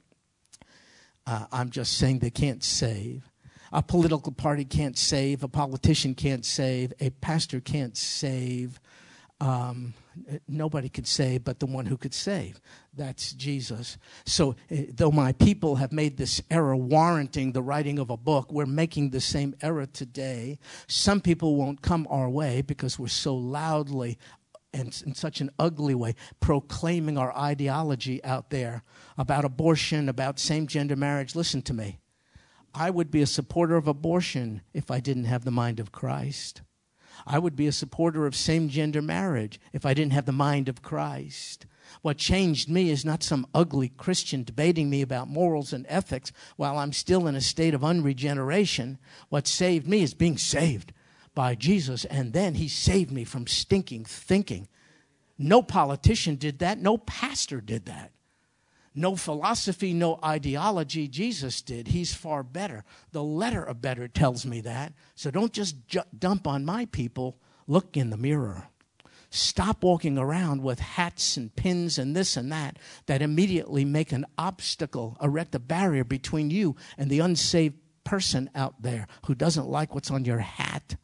Uh, 1.25 1.45
I'm 1.51 1.69
just 1.69 1.97
saying 1.97 2.19
they 2.19 2.29
can't 2.29 2.63
save 2.63 3.29
a 3.73 3.81
political 3.81 4.31
party 4.31 4.63
can't 4.63 4.97
save, 4.97 5.43
a 5.43 5.47
politician 5.47 6.13
can't 6.13 6.45
save, 6.45 6.93
a 6.99 7.09
pastor 7.09 7.59
can't 7.59 7.97
save. 7.97 8.79
Um, 9.41 9.95
nobody 10.47 10.89
could 10.89 11.07
save 11.07 11.43
but 11.43 11.59
the 11.59 11.65
one 11.65 11.87
who 11.87 11.97
could 11.97 12.13
save. 12.13 12.61
That's 12.93 13.33
Jesus. 13.33 13.97
So, 14.25 14.51
uh, 14.71 14.75
though 14.93 15.11
my 15.11 15.33
people 15.33 15.77
have 15.77 15.91
made 15.91 16.17
this 16.17 16.39
error 16.51 16.75
warranting 16.75 17.51
the 17.51 17.63
writing 17.63 17.97
of 17.97 18.11
a 18.11 18.15
book, 18.15 18.51
we're 18.51 18.67
making 18.67 19.09
the 19.09 19.19
same 19.19 19.55
error 19.61 19.87
today. 19.87 20.59
Some 20.87 21.19
people 21.19 21.55
won't 21.55 21.81
come 21.81 22.07
our 22.11 22.29
way 22.29 22.61
because 22.61 22.99
we're 22.99 23.07
so 23.07 23.35
loudly 23.35 24.19
and 24.71 25.01
in 25.05 25.13
such 25.15 25.41
an 25.41 25.49
ugly 25.59 25.95
way 25.95 26.15
proclaiming 26.39 27.17
our 27.17 27.35
ideology 27.35 28.23
out 28.23 28.49
there 28.49 28.83
about 29.17 29.45
abortion, 29.45 30.09
about 30.09 30.39
same 30.39 30.67
gender 30.67 30.95
marriage. 30.95 31.35
Listen 31.35 31.61
to 31.63 31.73
me. 31.73 31.99
I 32.75 32.89
would 32.89 33.11
be 33.11 33.21
a 33.21 33.27
supporter 33.27 33.75
of 33.75 33.87
abortion 33.87 34.61
if 34.73 34.89
I 34.89 34.99
didn't 34.99 35.25
have 35.25 35.45
the 35.45 35.51
mind 35.51 35.79
of 35.79 35.91
Christ. 35.91 36.61
I 37.27 37.37
would 37.37 37.55
be 37.55 37.67
a 37.67 37.71
supporter 37.71 38.25
of 38.25 38.35
same 38.35 38.69
gender 38.69 39.01
marriage 39.01 39.59
if 39.71 39.85
I 39.85 39.93
didn't 39.93 40.13
have 40.13 40.25
the 40.25 40.31
mind 40.31 40.67
of 40.67 40.81
Christ. 40.81 41.67
What 42.01 42.17
changed 42.17 42.69
me 42.69 42.89
is 42.89 43.05
not 43.05 43.21
some 43.21 43.45
ugly 43.53 43.89
Christian 43.89 44.43
debating 44.43 44.89
me 44.89 45.01
about 45.01 45.29
morals 45.29 45.73
and 45.73 45.85
ethics 45.87 46.31
while 46.55 46.77
I'm 46.77 46.93
still 46.93 47.27
in 47.27 47.35
a 47.35 47.41
state 47.41 47.73
of 47.73 47.83
unregeneration. 47.83 48.97
What 49.29 49.47
saved 49.47 49.87
me 49.87 50.01
is 50.01 50.13
being 50.13 50.37
saved 50.37 50.91
by 51.35 51.55
Jesus, 51.55 52.05
and 52.05 52.33
then 52.33 52.55
He 52.55 52.67
saved 52.67 53.11
me 53.11 53.23
from 53.23 53.47
stinking 53.47 54.05
thinking. 54.05 54.67
No 55.37 55.61
politician 55.61 56.35
did 56.35 56.59
that, 56.59 56.79
no 56.79 56.97
pastor 56.97 57.61
did 57.61 57.85
that. 57.85 58.11
No 58.95 59.15
philosophy, 59.15 59.93
no 59.93 60.19
ideology. 60.23 61.07
Jesus 61.07 61.61
did. 61.61 61.89
He's 61.89 62.13
far 62.13 62.43
better. 62.43 62.83
The 63.11 63.23
letter 63.23 63.63
of 63.63 63.81
better 63.81 64.07
tells 64.07 64.45
me 64.45 64.61
that. 64.61 64.93
So 65.15 65.31
don't 65.31 65.51
just 65.53 65.87
ju- 65.87 66.01
dump 66.17 66.45
on 66.47 66.63
my 66.63 66.85
people. 66.85 67.37
Look 67.67 67.97
in 67.97 68.11
the 68.11 68.17
mirror. 68.17 68.67
Stop 69.31 69.83
walking 69.83 70.19
around 70.19 70.61
with 70.61 70.79
hats 70.79 71.37
and 71.37 71.55
pins 71.55 71.97
and 71.97 72.15
this 72.15 72.37
and 72.37 72.51
that 72.51 72.77
that 73.07 73.23
immediately 73.23 73.83
make 73.83 74.11
an 74.11 74.27
obstacle, 74.37 75.17
erect 75.19 75.55
a 75.55 75.59
barrier 75.59 76.03
between 76.03 76.51
you 76.51 76.75
and 76.99 77.09
the 77.09 77.19
unsaved 77.19 77.75
person 78.03 78.47
out 78.53 78.83
there 78.83 79.07
who 79.25 79.33
doesn't 79.33 79.67
like 79.67 79.95
what's 79.95 80.11
on 80.11 80.23
your 80.23 80.37
hat. 80.37 80.97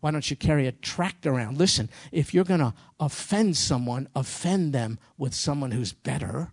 Why 0.00 0.12
don't 0.12 0.30
you 0.30 0.36
carry 0.36 0.66
a 0.66 0.72
tract 0.72 1.26
around? 1.26 1.58
Listen, 1.58 1.90
if 2.10 2.32
you're 2.32 2.44
going 2.44 2.60
to 2.60 2.72
offend 2.98 3.58
someone, 3.58 4.08
offend 4.14 4.72
them 4.72 4.98
with 5.18 5.34
someone 5.34 5.72
who's 5.72 5.92
better 5.92 6.52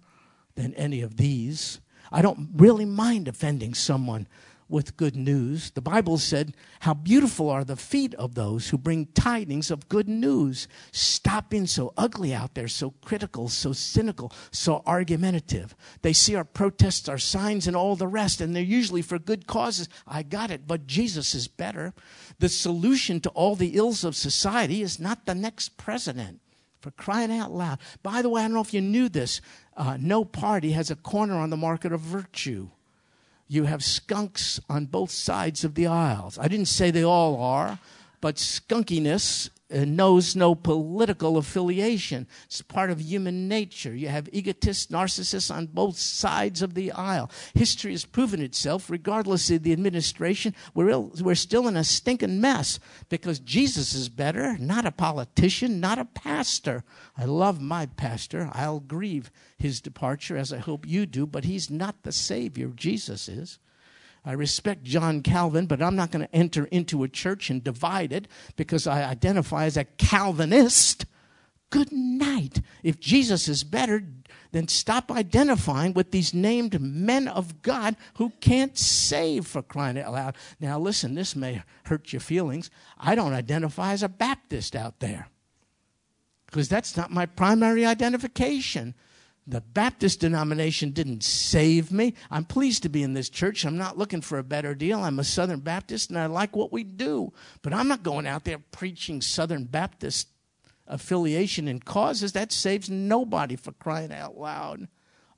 than 0.56 0.74
any 0.76 1.02
of 1.02 1.18
these. 1.18 1.80
I 2.12 2.22
don't 2.22 2.50
really 2.56 2.86
mind 2.86 3.28
offending 3.28 3.74
someone 3.74 4.28
with 4.72 4.96
good 4.96 5.16
news. 5.16 5.72
The 5.72 5.82
Bible 5.82 6.18
said, 6.18 6.56
How 6.80 6.94
beautiful 6.94 7.50
are 7.50 7.64
the 7.64 7.76
feet 7.76 8.16
of 8.16 8.34
those 8.34 8.70
who 8.70 8.78
bring 8.78 9.08
tidings 9.08 9.70
of 9.70 9.90
good 9.90 10.08
news. 10.08 10.68
Stop 10.92 11.50
being 11.50 11.68
so 11.68 11.94
ugly 11.98 12.34
out 12.34 12.56
there, 12.56 12.70
so 12.70 12.92
critical, 13.02 13.50
so 13.50 13.74
cynical, 13.74 14.32
so 14.52 14.82
argumentative. 14.86 15.76
They 16.02 16.14
see 16.14 16.36
our 16.36 16.46
protests, 16.46 17.10
our 17.10 17.18
signs, 17.18 17.68
and 17.68 17.76
all 17.76 17.96
the 17.96 18.08
rest, 18.08 18.40
and 18.42 18.56
they're 18.56 18.64
usually 18.64 19.02
for 19.02 19.20
good 19.20 19.46
causes. 19.46 19.90
I 20.08 20.24
got 20.24 20.50
it, 20.50 20.66
but 20.66 20.88
Jesus 20.88 21.36
is 21.36 21.48
better. 21.48 21.94
The 22.40 22.50
solution 22.50 23.20
to 23.22 23.30
all 23.30 23.56
the 23.56 23.76
ills 23.76 24.04
of 24.04 24.16
society 24.16 24.82
is 24.82 25.00
not 25.00 25.26
the 25.26 25.36
next 25.36 25.78
president. 25.78 26.41
For 26.82 26.92
crying 26.92 27.32
out 27.32 27.52
loud. 27.52 27.80
By 28.02 28.22
the 28.22 28.30
way, 28.30 28.42
I 28.42 28.46
don't 28.46 28.56
know 28.56 28.62
if 28.62 28.74
you 28.74 28.82
knew 28.82 29.08
this. 29.08 29.40
Uh, 29.78 29.98
no 30.00 30.26
party 30.26 30.72
has 30.72 30.90
a 30.90 30.96
corner 30.96 31.36
on 31.36 31.52
the 31.52 31.58
market 31.58 31.94
of 31.94 32.02
virtue. 32.02 32.70
You 33.48 33.66
have 33.66 33.84
skunks 33.84 34.60
on 34.68 34.86
both 34.88 35.12
sides 35.12 35.64
of 35.64 35.76
the 35.76 35.86
aisles. 35.86 36.40
I 36.40 36.48
didn't 36.48 36.68
say 36.68 36.90
they 36.90 37.04
all 37.04 37.42
are, 37.42 37.80
but 38.22 38.36
skunkiness 38.36 39.50
uh, 39.74 39.86
knows 39.86 40.36
no 40.36 40.54
political 40.54 41.38
affiliation. 41.38 42.28
It's 42.46 42.62
part 42.62 42.92
of 42.92 43.02
human 43.02 43.48
nature. 43.48 43.96
You 43.96 44.10
have 44.10 44.30
egotists, 44.32 44.88
narcissists 44.92 45.54
on 45.54 45.68
both 45.68 45.98
sides 45.98 46.62
of 46.62 46.74
the 46.74 46.92
aisle. 46.92 47.32
History 47.54 47.92
has 47.92 48.06
proven 48.06 48.42
itself, 48.42 48.90
regardless 48.90 49.50
of 49.50 49.64
the 49.64 49.72
administration, 49.72 50.54
we're, 50.74 50.90
Ill, 50.90 51.12
we're 51.22 51.36
still 51.36 51.68
in 51.68 51.78
a 51.78 51.84
stinking 51.84 52.42
mess 52.42 52.80
because 53.10 53.40
Jesus 53.40 53.94
is 53.94 54.10
better, 54.10 54.58
not 54.58 54.86
a 54.86 54.92
politician, 54.92 55.80
not 55.80 56.00
a 56.00 56.06
pastor. 56.06 56.84
I 57.18 57.26
love 57.26 57.62
my 57.62 57.86
pastor. 57.86 58.50
I'll 58.54 58.82
grieve 58.82 59.32
his 59.58 59.82
departure, 59.82 60.38
as 60.38 60.52
I 60.52 60.58
hope 60.58 60.86
you 60.86 61.06
do, 61.06 61.26
but 61.26 61.46
he's 61.46 61.70
not 61.70 62.04
the 62.04 62.12
Savior. 62.12 62.68
Jesus 62.76 63.30
is. 63.30 63.58
I 64.24 64.34
respect 64.34 64.84
John 64.84 65.22
Calvin, 65.22 65.66
but 65.66 65.82
I'm 65.82 65.96
not 65.96 66.12
going 66.12 66.26
to 66.26 66.36
enter 66.36 66.66
into 66.66 67.04
a 67.04 67.08
church 67.08 67.50
and 67.50 67.64
divide 67.64 68.14
it 68.14 68.28
because 68.56 68.86
I 68.86 69.04
identify 69.04 69.66
as 69.66 69.78
a 69.78 69.86
Calvinist. 69.86 71.06
Good 71.72 71.92
night. 71.92 72.62
If 72.84 73.00
Jesus 73.00 73.48
is 73.48 73.64
better, 73.64 74.04
then 74.52 74.68
stop 74.68 75.10
identifying 75.12 75.94
with 75.94 76.12
these 76.12 76.34
named 76.34 76.80
men 76.80 77.28
of 77.28 77.62
God 77.62 77.96
who 78.16 78.32
can't 78.42 78.78
save 78.78 79.48
for 79.48 79.62
crying 79.62 79.98
out 79.98 80.14
loud. 80.14 80.36
Now, 80.60 80.78
listen, 80.78 81.16
this 81.16 81.36
may 81.36 81.64
hurt 81.86 82.14
your 82.14 82.20
feelings. 82.20 82.70
I 83.00 83.16
don't 83.16 83.34
identify 83.34 83.94
as 83.94 84.04
a 84.04 84.10
Baptist 84.10 84.76
out 84.76 85.00
there 85.00 85.30
because 86.46 86.68
that's 86.68 86.98
not 86.98 87.10
my 87.10 87.26
primary 87.26 87.86
identification. 87.86 88.94
The 89.52 89.60
Baptist 89.60 90.22
denomination 90.22 90.92
didn't 90.92 91.26
save 91.26 91.92
me. 91.92 92.14
I'm 92.30 92.46
pleased 92.46 92.84
to 92.84 92.90
be 92.90 93.04
in 93.04 93.14
this 93.14 93.28
church. 93.30 93.66
I'm 93.66 93.78
not 93.78 93.98
looking 93.98 94.22
for 94.22 94.38
a 94.38 94.44
better 94.44 94.74
deal. 94.74 95.04
I'm 95.04 95.20
a 95.20 95.26
Southern 95.26 95.60
Baptist 95.60 96.10
and 96.10 96.18
I 96.18 96.28
like 96.28 96.56
what 96.56 96.72
we 96.72 96.86
do. 96.86 97.34
But 97.62 97.74
I'm 97.74 97.90
not 97.90 98.02
going 98.02 98.26
out 98.26 98.46
there 98.46 98.60
preaching 98.72 99.20
Southern 99.20 99.66
Baptist 99.66 100.30
affiliation 100.88 101.68
and 101.68 101.84
causes. 101.84 102.32
That 102.32 102.54
saves 102.54 102.90
nobody 102.90 103.58
for 103.58 103.74
crying 103.74 104.14
out 104.14 104.38
loud. 104.38 104.88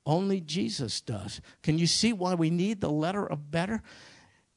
Only 0.05 0.41
Jesus 0.41 1.01
does. 1.01 1.41
Can 1.63 1.79
you 1.79 1.87
see 1.87 2.13
why 2.13 2.35
we 2.35 2.51
need 2.51 2.81
the 2.81 2.91
letter 2.91 3.25
of 3.25 3.49
better? 3.49 3.81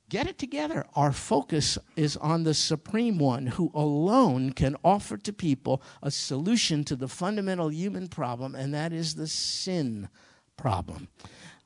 Get 0.08 0.26
it 0.26 0.38
together. 0.38 0.86
Our 0.94 1.12
focus 1.12 1.78
is 1.96 2.16
on 2.16 2.44
the 2.44 2.54
Supreme 2.54 3.18
One 3.18 3.46
who 3.46 3.70
alone 3.74 4.52
can 4.52 4.76
offer 4.84 5.16
to 5.18 5.32
people 5.32 5.82
a 6.02 6.10
solution 6.10 6.84
to 6.84 6.96
the 6.96 7.08
fundamental 7.08 7.70
human 7.70 8.08
problem, 8.08 8.54
and 8.54 8.72
that 8.74 8.92
is 8.92 9.14
the 9.14 9.26
sin 9.26 10.08
problem. 10.56 11.08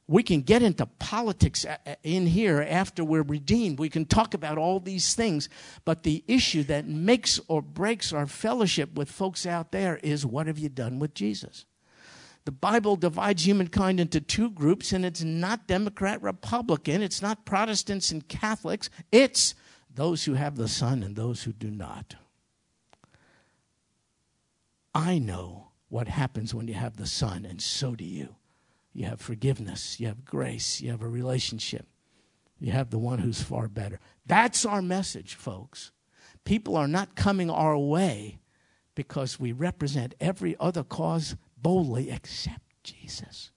We 0.07 0.25
can 0.25 0.41
get 0.41 0.63
into 0.63 0.87
politics 0.87 1.65
uh, 1.65 1.77
uh, 1.87 1.95
in 2.03 2.27
here 2.27 2.61
after 2.61 3.05
we're 3.05 3.23
redeemed. 3.23 3.79
We 3.79 3.89
can 3.89 4.07
talk 4.07 4.35
about 4.35 4.59
all 4.59 4.81
these 4.81 5.15
things, 5.15 5.49
but 5.85 6.03
the 6.03 6.25
issue 6.27 6.65
that 6.65 6.89
makes 6.89 7.39
or 7.47 7.63
breaks 7.63 8.13
our 8.13 8.27
fellowship 8.27 8.95
with 8.95 9.09
folks 9.09 9.47
out 9.47 9.71
there 9.71 9.99
is 10.03 10.27
what 10.27 10.49
have 10.49 10.59
you 10.59 10.69
done 10.69 10.99
with 10.99 11.15
Jesus? 11.15 11.65
The 12.45 12.53
Bible 12.53 12.97
divides 12.97 13.47
humankind 13.47 14.01
into 14.01 14.21
two 14.21 14.51
groups, 14.51 14.93
and 14.93 15.05
it's 15.05 15.23
not 15.23 15.67
Democrat, 15.67 16.23
Republican, 16.23 17.03
it's 17.03 17.21
not 17.21 17.45
Protestants 17.45 18.11
and 18.11 18.27
Catholics, 18.29 18.89
it's 19.13 19.55
those 19.95 20.25
who 20.25 20.35
have 20.35 20.57
the 20.57 20.69
Son 20.69 21.03
and 21.03 21.17
those 21.17 21.43
who 21.43 21.53
do 21.53 21.71
not. 21.71 22.15
I 24.95 25.19
know 25.19 25.69
what 25.89 26.09
happens 26.09 26.55
when 26.55 26.67
you 26.67 26.75
have 26.75 26.97
the 26.97 27.07
Son, 27.07 27.45
and 27.45 27.61
so 27.61 27.95
do 27.95 28.05
you. 28.05 28.37
You 28.93 29.07
have 29.07 29.21
forgiveness, 29.21 30.01
you 30.01 30.07
have 30.07 30.25
grace, 30.25 30.81
you 30.81 30.91
have 30.91 31.03
a 31.03 31.09
relationship, 31.09 31.87
you 32.59 32.73
have 32.73 32.91
the 32.91 32.99
one 32.99 33.19
who's 33.19 33.43
far 33.43 33.69
better. 33.69 34.01
That's 34.27 34.65
our 34.65 34.83
message, 34.83 35.35
folks. 35.35 35.93
People 36.45 36.77
are 36.77 36.89
not 36.89 37.15
coming 37.15 37.51
our 37.51 37.79
way 37.79 38.41
because 38.95 39.39
we 39.39 39.53
represent 39.53 40.15
every 40.21 40.57
other 40.59 40.83
cause 40.83 41.37
boldly 41.63 42.11
accept 42.11 42.83
Jesus. 42.83 43.51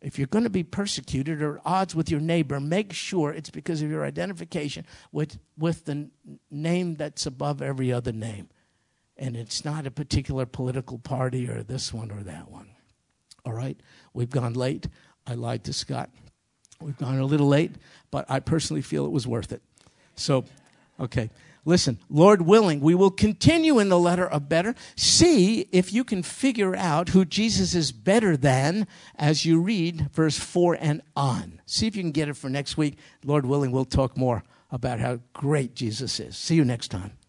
If 0.00 0.18
you're 0.18 0.26
going 0.26 0.44
to 0.44 0.50
be 0.50 0.62
persecuted 0.62 1.42
or 1.42 1.56
at 1.58 1.62
odds 1.66 1.94
with 1.94 2.10
your 2.10 2.20
neighbor, 2.20 2.58
make 2.58 2.92
sure 2.92 3.32
it's 3.32 3.50
because 3.50 3.82
of 3.82 3.90
your 3.90 4.04
identification 4.04 4.86
with, 5.12 5.38
with 5.58 5.84
the 5.84 6.08
name 6.50 6.96
that's 6.96 7.26
above 7.26 7.60
every 7.60 7.92
other 7.92 8.12
name. 8.12 8.48
And 9.18 9.36
it's 9.36 9.62
not 9.62 9.86
a 9.86 9.90
particular 9.90 10.46
political 10.46 10.98
party 10.98 11.48
or 11.48 11.62
this 11.62 11.92
one 11.92 12.10
or 12.10 12.22
that 12.22 12.50
one. 12.50 12.68
All 13.44 13.52
right? 13.52 13.78
We've 14.14 14.30
gone 14.30 14.54
late. 14.54 14.88
I 15.26 15.34
lied 15.34 15.64
to 15.64 15.74
Scott. 15.74 16.08
We've 16.80 16.96
gone 16.96 17.18
a 17.18 17.26
little 17.26 17.48
late, 17.48 17.72
but 18.10 18.24
I 18.30 18.40
personally 18.40 18.80
feel 18.80 19.04
it 19.04 19.12
was 19.12 19.26
worth 19.26 19.52
it. 19.52 19.60
So, 20.14 20.46
okay. 20.98 21.28
Listen, 21.64 21.98
Lord 22.08 22.42
willing, 22.42 22.80
we 22.80 22.94
will 22.94 23.10
continue 23.10 23.78
in 23.78 23.90
the 23.90 23.98
letter 23.98 24.26
of 24.26 24.48
better. 24.48 24.74
See 24.96 25.68
if 25.72 25.92
you 25.92 26.04
can 26.04 26.22
figure 26.22 26.74
out 26.74 27.10
who 27.10 27.24
Jesus 27.24 27.74
is 27.74 27.92
better 27.92 28.36
than 28.36 28.86
as 29.16 29.44
you 29.44 29.60
read 29.60 30.10
verse 30.12 30.38
4 30.38 30.78
and 30.80 31.02
on. 31.14 31.60
See 31.66 31.86
if 31.86 31.96
you 31.96 32.02
can 32.02 32.12
get 32.12 32.28
it 32.28 32.36
for 32.36 32.48
next 32.48 32.76
week. 32.76 32.96
Lord 33.24 33.44
willing, 33.44 33.72
we'll 33.72 33.84
talk 33.84 34.16
more 34.16 34.42
about 34.70 35.00
how 35.00 35.20
great 35.32 35.74
Jesus 35.74 36.18
is. 36.18 36.36
See 36.36 36.54
you 36.54 36.64
next 36.64 36.88
time. 36.88 37.19